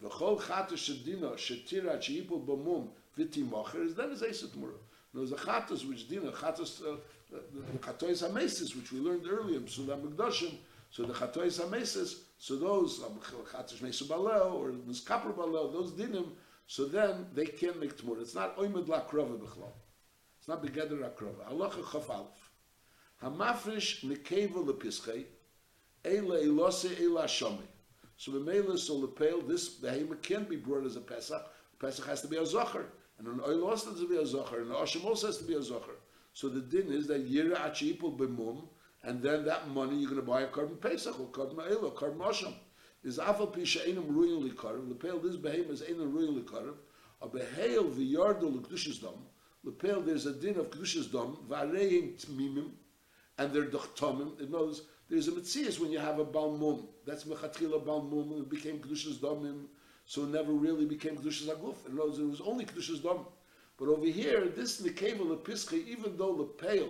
V'chol 0.00 0.40
Chata 0.40 0.74
Shedina 0.74 1.34
Shetira 1.34 1.98
Chiyipul 1.98 2.46
B'mum 2.46 2.86
V'Timocher 3.18 3.84
is 3.84 3.96
then 3.96 4.12
is 4.12 4.22
Eisen 4.22 4.48
Tmura. 4.50 4.76
There's 5.12 5.32
a 5.32 5.36
chatos 5.36 5.88
which 5.88 6.08
dina 6.08 6.30
chatos 6.30 6.82
uh, 6.82 6.96
the 7.32 7.78
chatois 7.78 8.22
hamesis 8.28 8.76
which 8.76 8.92
we 8.92 9.00
learned 9.00 9.26
earlier 9.28 9.56
in 9.56 9.64
Psulam 9.64 10.02
Mikdashim. 10.02 10.54
So 10.90 11.04
the 11.04 11.12
chatois 11.12 11.60
hamesis, 11.60 12.20
so 12.38 12.56
those 12.56 13.02
um, 13.02 13.18
chatos 13.52 13.80
mesu 13.80 14.04
balel 14.04 14.52
or 14.52 14.70
miskaper 14.70 15.32
balel, 15.34 15.72
those 15.72 15.92
dinim. 15.92 16.26
So 16.66 16.84
then 16.84 17.26
they 17.34 17.46
can 17.46 17.78
make 17.80 17.96
tmur. 17.96 18.20
It's 18.20 18.34
not 18.34 18.56
oimed 18.56 18.86
la 18.86 19.00
krova 19.00 19.36
b'chlal. 19.36 19.72
It's 20.38 20.46
not 20.46 20.62
begeder 20.62 21.00
akrova. 21.00 21.50
Halacha 21.50 21.90
chaf 21.90 22.06
alef. 22.06 22.26
Hamafrish 23.22 24.04
nekeva 24.04 24.64
lepischei 24.64 25.24
eila 26.04 26.40
ilose 26.44 26.88
eila 27.00 27.24
shomi. 27.24 27.66
So 28.16 28.30
b'meila 28.32 28.78
so 28.78 28.94
lepel 28.94 29.40
this 29.42 29.68
behemoth 29.68 30.22
can 30.22 30.44
be 30.44 30.54
brought 30.54 30.86
as 30.86 30.94
a 30.94 31.00
pesach. 31.00 31.42
Pesach 31.80 32.06
has 32.06 32.22
to 32.22 32.28
be 32.28 32.36
a 32.36 32.42
zocher. 32.42 32.84
And 33.20 33.28
an 33.28 33.40
oil 33.46 33.68
also 33.68 33.90
has 33.90 34.00
to 34.00 34.08
be 34.08 34.16
a 34.16 34.22
zocher, 34.22 34.62
and 34.62 34.70
an 34.70 34.76
ashim 34.76 35.04
also 35.04 35.26
has 35.26 35.36
to 35.38 35.44
be 35.44 35.52
a 35.52 35.58
zocher. 35.58 35.98
So 36.32 36.48
the 36.48 36.62
din 36.62 36.90
is 36.90 37.06
that 37.08 37.30
yira 37.30 37.54
achipul 37.56 38.16
b'mum, 38.16 38.62
and 39.02 39.22
then 39.22 39.44
that 39.44 39.68
money 39.68 39.96
you're 39.96 40.08
going 40.08 40.22
to 40.22 40.26
buy 40.26 40.40
a 40.40 40.46
carbon 40.46 40.76
pesach 40.76 41.20
or 41.20 41.26
carbon 41.26 41.60
oil 41.60 41.84
or 41.84 41.90
carbon 41.90 42.20
ashim. 42.20 42.54
Is 43.04 43.18
afal 43.18 43.54
pisha 43.54 43.86
einam 43.86 44.06
ruyin 44.06 44.50
likarev. 44.50 44.88
The 44.88 44.94
pale 44.94 45.18
this 45.18 45.36
behem 45.36 45.68
is 45.68 45.82
einam 45.82 46.12
ruyin 46.14 46.42
likarev. 46.42 46.76
A 47.20 47.28
yardul 47.28 48.54
l'kedushas 48.54 49.02
dam. 49.02 49.26
The 49.64 49.72
pale 49.72 50.00
there's 50.00 50.24
a 50.24 50.32
din 50.32 50.58
of 50.58 50.70
kedushas 50.70 51.12
dam 51.12 51.36
vareim 51.46 52.18
tmimim, 52.24 52.70
and 53.36 53.52
they're 53.52 53.66
dochtomim. 53.66 54.40
It 54.40 54.50
knows 54.50 54.86
there's 55.10 55.28
a 55.28 55.32
mitzias 55.32 55.78
when 55.78 55.92
you 55.92 55.98
have 55.98 56.18
a 56.18 56.24
balmum. 56.24 56.86
That's 57.06 57.24
mechatchila 57.24 57.84
balmum. 57.84 58.40
It 58.40 58.48
became 58.48 58.78
kedushas 58.78 59.18
damim 59.18 59.66
so 60.10 60.24
it 60.24 60.30
never 60.30 60.50
really 60.50 60.86
became 60.86 61.16
Kedushas 61.16 61.46
Aguf. 61.46 61.86
In 61.86 61.92
other 61.92 62.08
words, 62.08 62.18
it 62.18 62.26
was 62.26 62.40
only 62.40 62.64
Kedushas 62.64 63.00
Dom. 63.00 63.26
But 63.78 63.86
over 63.86 64.06
here, 64.06 64.48
this 64.48 64.80
Nekeva 64.82 65.20
Lepischa, 65.20 65.86
even 65.86 66.16
though 66.16 66.34
the 66.34 66.42
pale, 66.66 66.88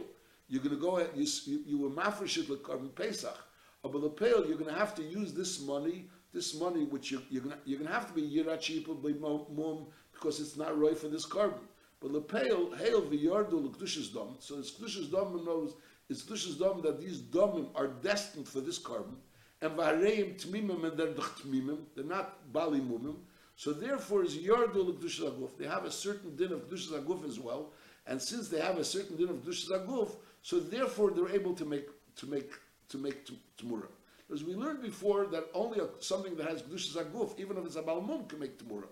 you're 0.48 0.62
going 0.62 0.74
to 0.74 0.80
go 0.80 0.96
ahead, 0.96 1.10
you, 1.14 1.26
you, 1.44 1.60
you 1.66 1.78
were 1.78 1.90
mafresh 1.90 2.38
it 2.38 2.62
Carbon 2.62 2.88
Pesach, 2.88 3.36
but 3.82 4.00
the 4.00 4.08
pale, 4.08 4.46
you're 4.46 4.56
going 4.56 4.72
to 4.72 4.78
have 4.78 4.94
to 4.94 5.02
use 5.02 5.34
this 5.34 5.60
money, 5.60 6.08
this 6.32 6.58
money 6.58 6.84
which 6.84 7.10
you, 7.10 7.20
you're 7.28 7.42
going 7.42 7.54
to, 7.54 7.60
you're 7.66 7.78
going 7.78 7.88
to 7.88 7.94
have 7.94 8.08
to 8.08 8.14
be 8.14 8.22
Yirachipah 8.22 9.02
by 9.02 9.10
Mum, 9.10 9.84
because 10.14 10.40
it's 10.40 10.56
not 10.56 10.80
right 10.80 10.96
for 10.96 11.08
this 11.08 11.26
carbon. 11.26 11.60
But 12.00 12.14
the 12.14 12.22
pale, 12.22 12.72
hail 12.72 13.02
the 13.02 13.18
yardu 13.18 13.70
Kedushas 13.76 14.14
Dom. 14.14 14.36
So 14.38 14.58
it's 14.58 14.70
Kedushas 14.70 15.12
Dom 15.12 15.44
knows, 15.44 15.74
it's 16.08 16.22
Kedushas 16.22 16.58
Dom 16.58 16.80
that 16.80 16.98
these 16.98 17.20
Domim 17.20 17.68
are 17.74 17.88
destined 17.88 18.48
for 18.48 18.62
this 18.62 18.78
carbon 18.78 19.18
and 19.62 19.72
vareim 19.72 20.40
tmimim 20.40 20.84
and 20.84 20.98
they're 20.98 21.08
tmimim, 21.08 21.78
they're 21.94 22.04
not 22.04 22.52
bali 22.52 22.80
mumim. 22.80 23.16
So 23.56 23.72
therefore, 23.72 24.24
is 24.24 24.36
yardul 24.36 24.98
kedushas 24.98 25.30
aguf. 25.30 25.56
They 25.58 25.66
have 25.66 25.84
a 25.84 25.90
certain 25.90 26.34
din 26.36 26.52
of 26.52 26.68
kedushas 26.68 26.92
aguf 26.92 27.28
as 27.28 27.38
well, 27.38 27.72
and 28.06 28.20
since 28.20 28.48
they 28.48 28.60
have 28.60 28.78
a 28.78 28.84
certain 28.84 29.16
din 29.16 29.28
of 29.28 29.36
kedushas 29.36 29.70
aguf, 29.70 30.12
so 30.42 30.60
therefore 30.60 31.10
they're 31.10 31.28
able 31.28 31.54
to 31.54 31.64
make 31.64 31.88
to 32.16 32.26
make 32.26 32.52
to 32.88 32.98
make 32.98 33.28
tmura. 33.58 33.88
As 34.32 34.44
we 34.44 34.54
learned 34.54 34.80
before, 34.80 35.26
that 35.26 35.44
only 35.54 35.80
a, 35.80 35.88
something 35.98 36.36
that 36.36 36.48
has 36.48 36.62
kedushas 36.62 36.96
aguf, 36.96 37.38
even 37.38 37.58
if 37.58 37.66
it's 37.66 37.76
a 37.76 37.82
balmum, 37.82 38.28
can 38.28 38.38
make 38.38 38.58
tmura. 38.58 38.86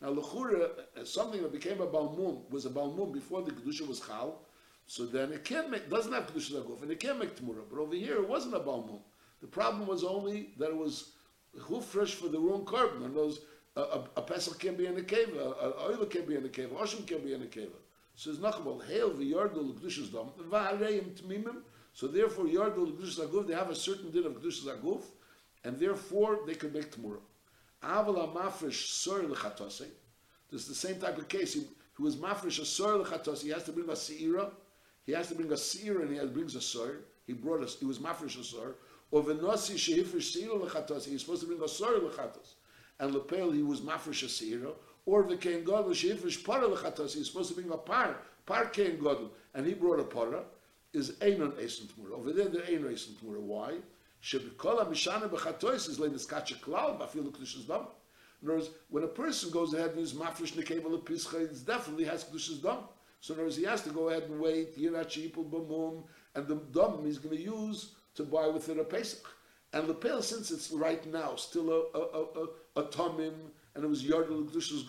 Now, 0.00 0.12
lechura, 0.14 0.70
uh, 0.96 1.04
something 1.04 1.42
that 1.42 1.52
became 1.52 1.80
a 1.80 1.86
balmum 1.86 2.50
was 2.50 2.66
a 2.66 2.70
balmum 2.70 3.12
before 3.12 3.42
the 3.42 3.50
kedusha 3.50 3.86
was 3.86 4.00
chal. 4.00 4.40
So 4.86 5.06
then 5.06 5.32
it 5.32 5.44
can't 5.44 5.70
make 5.70 5.88
doesn't 5.90 6.12
have 6.12 6.32
kedushas 6.32 6.62
aguf, 6.62 6.82
and 6.82 6.90
it 6.90 7.00
can't 7.00 7.18
make 7.18 7.36
tmura. 7.36 7.62
But 7.70 7.78
over 7.78 7.94
here, 7.94 8.16
it 8.16 8.28
wasn't 8.28 8.54
a 8.54 8.60
balmum. 8.60 9.00
The 9.44 9.50
problem 9.50 9.86
was 9.86 10.04
only 10.04 10.48
that 10.56 10.70
it 10.70 10.76
was 10.76 11.10
fresh 11.82 12.14
for 12.14 12.28
the 12.28 12.38
wrong 12.38 12.64
korban. 12.64 13.04
And 13.04 13.14
those 13.14 13.40
a, 13.76 13.82
a, 13.82 14.04
a 14.16 14.22
pesach 14.22 14.58
can 14.58 14.74
be 14.74 14.86
in 14.86 14.96
a 14.96 15.02
cave, 15.02 15.36
a, 15.36 15.82
oil 15.82 16.06
can 16.06 16.24
be 16.24 16.34
in 16.34 16.46
a 16.46 16.48
cave, 16.48 16.70
oshim 16.70 17.06
can 17.06 17.18
be 17.18 17.34
in 17.34 17.42
a 17.42 17.46
cave. 17.46 17.68
So 18.14 18.30
it's 18.30 18.40
not 18.40 18.58
about 18.58 18.84
hail 18.84 19.10
v'yardul 19.10 19.76
l'kedushas 19.76 20.10
dam 20.10 20.30
v'hareim 20.48 21.20
tmimim. 21.20 21.56
So 21.92 22.06
therefore, 22.06 22.46
yardul 22.46 22.96
l'kedushas 22.96 23.20
aguf, 23.26 23.46
they 23.46 23.52
have 23.52 23.68
a 23.68 23.74
certain 23.74 24.10
din 24.10 24.24
of 24.24 24.32
kedushas 24.40 24.64
aguf, 24.64 25.02
and 25.62 25.78
therefore 25.78 26.38
they 26.46 26.54
can 26.54 26.72
make 26.72 26.90
tmura. 26.90 27.18
Aval 27.82 28.34
mafresh 28.34 28.86
sor 28.86 29.24
l'chatase. 29.24 29.88
This 30.50 30.62
is 30.62 30.68
the 30.68 30.74
same 30.74 30.98
type 30.98 31.18
of 31.18 31.28
case. 31.28 31.52
He, 31.52 31.66
he 31.98 32.02
was 32.02 32.16
mafresh 32.16 32.60
a 32.60 32.64
sor 32.64 32.96
l'chatase. 32.96 33.42
He 33.42 33.50
has 33.50 33.64
to 33.64 33.72
bring 33.72 33.90
a 33.90 33.92
seira. 33.92 34.52
He 35.04 35.12
has 35.12 35.28
to 35.28 35.34
bring 35.34 35.50
a 35.50 35.56
seira, 35.56 36.00
and 36.00 36.18
he 36.18 36.26
brings 36.28 36.54
a 36.54 36.62
sor. 36.62 37.00
He 37.26 37.34
brought 37.34 37.62
us. 37.62 37.78
He 37.78 37.84
was 37.84 37.98
mafresh 37.98 38.40
a 38.40 38.44
sor 38.44 38.76
or 39.10 39.22
v'nosi 39.22 39.74
shehifrish 39.74 40.36
seira 40.36 40.60
lechatos, 40.60 41.04
he's 41.04 41.20
supposed 41.20 41.42
to 41.42 41.46
bring 41.46 41.62
a 41.62 41.68
sora 41.68 42.00
lechatos, 42.00 42.54
and 42.98 43.14
lepel 43.14 43.50
he 43.50 43.62
was 43.62 43.80
mafrish 43.80 44.22
a 44.22 44.26
seira, 44.26 44.72
or 45.06 45.24
v'kein 45.24 45.64
gadol 45.64 45.90
shehifrish 45.90 46.44
para 46.44 46.66
lechatos, 46.66 47.14
he's 47.14 47.26
supposed 47.26 47.48
to 47.48 47.54
bring 47.54 47.70
a 47.70 47.76
par, 47.76 48.16
par 48.46 48.66
kein 48.66 48.96
gadol, 48.96 49.30
and 49.54 49.66
he 49.66 49.74
brought 49.74 50.00
a 50.00 50.04
para, 50.04 50.42
is 50.92 51.12
einon 51.20 51.52
esen 51.52 51.86
tmura. 51.86 52.12
Over 52.16 52.32
there, 52.32 52.48
there 52.48 52.62
ain't 52.68 52.84
esen 52.84 53.14
tmura. 53.14 53.40
Why? 53.40 53.74
Shebikol 54.22 54.78
ha-mishana 54.78 55.28
b'chatos 55.28 55.88
is 55.88 55.98
le'niskacha 55.98 56.58
klal, 56.60 56.98
b'afil 56.98 57.26
l'kdushas 57.26 57.66
dam. 57.66 57.86
In 58.42 58.48
other 58.48 58.58
words, 58.58 58.70
when 58.90 59.04
a 59.04 59.08
person 59.08 59.50
goes 59.50 59.74
ahead 59.74 59.90
and 59.90 60.00
is 60.00 60.12
mafresh 60.14 60.52
nekeva 60.52 60.84
lepischa, 60.84 61.50
he 61.50 61.64
definitely 61.64 62.04
has 62.04 62.24
kdushas 62.24 62.62
dam. 62.62 62.78
So 63.20 63.34
in 63.34 63.40
other 63.40 63.44
words, 63.44 63.56
he 63.56 63.64
has 63.64 63.82
to 63.82 63.90
go 63.90 64.08
ahead 64.08 64.24
and 64.24 64.40
wait, 64.40 64.78
yirachipul 64.78 65.50
b'mum, 65.50 66.04
and 66.34 66.46
the 66.46 66.56
dam 66.56 67.04
he's 67.04 67.18
going 67.18 67.36
to 67.36 67.42
use 67.42 67.92
to 68.14 68.22
buy 68.22 68.46
with 68.46 68.68
it 68.68 68.78
a 68.78 68.84
pesach. 68.84 69.26
And 69.72 69.88
the 69.88 69.94
pale, 69.94 70.22
since 70.22 70.50
it's 70.50 70.70
right 70.70 71.04
now 71.12 71.36
still 71.36 71.70
a 71.70 71.98
a 71.98 72.02
a, 72.02 72.22
a, 72.22 72.80
a 72.80 72.84
tomim, 72.88 73.34
and 73.74 73.84
it 73.84 73.88
was 73.88 74.04
yardul 74.04 74.48
kedusha's 74.48 74.84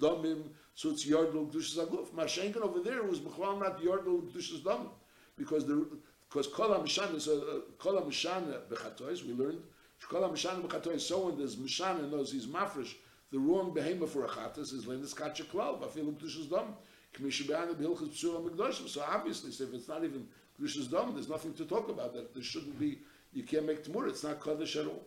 damim, 0.00 0.44
so 0.74 0.90
it's 0.90 1.04
yardul 1.06 1.50
kedusha's 1.50 1.78
aguf. 1.78 2.08
Mashenkin 2.10 2.62
over 2.62 2.80
there 2.80 3.02
was 3.02 3.20
b'chol 3.20 3.60
not 3.60 3.80
yardul 3.82 4.22
kedusha's 4.30 4.60
dam, 4.60 4.88
because 5.36 5.66
the 5.66 5.86
because 6.28 6.46
kol 6.46 6.70
hamishana 6.70 7.14
is 7.14 7.28
a 7.28 7.62
kol 7.78 8.00
hamishana 8.00 8.60
bechatois. 8.70 9.24
We 9.26 9.32
learned 9.34 9.60
Shkol 10.02 10.28
HaMishana 10.28 10.66
B'chatoy, 10.66 11.00
so 11.00 11.26
when 11.26 11.38
there's 11.38 11.56
Mishana 11.56 12.10
knows 12.10 12.32
he's 12.32 12.46
mafresh, 12.46 12.94
the 13.32 13.38
wrong 13.38 13.72
behemoth 13.72 14.10
for 14.10 14.24
a 14.24 14.28
chatas 14.28 14.72
is 14.72 14.84
Lenis 14.84 15.16
Kacha 15.16 15.44
Klal, 15.44 15.80
Bafil 15.80 16.12
Kedusha's 16.14 16.46
Dom, 16.46 16.74
K'misha 17.14 17.46
Be'ana 17.48 17.74
B'hilchus 17.74 18.10
Psula 18.10 18.46
Megdoshim. 18.46 18.88
So 18.88 19.02
obviously, 19.08 19.50
so 19.50 19.64
if 19.64 19.72
it's 19.72 19.88
not 19.88 20.04
even 20.04 20.26
Kedusha's 20.58 20.88
Dom, 20.88 21.14
there's 21.14 21.28
nothing 21.28 21.52
to 21.54 21.64
talk 21.64 21.88
about 21.88 22.14
that. 22.14 22.34
There 22.34 22.42
shouldn't 22.42 22.78
be, 22.78 22.98
you 23.32 23.42
can't 23.42 23.66
make 23.66 23.84
Tmur, 23.84 24.08
it's 24.08 24.22
not 24.22 24.42
kaddish 24.42 24.76
at 24.76 24.86
all. 24.86 25.02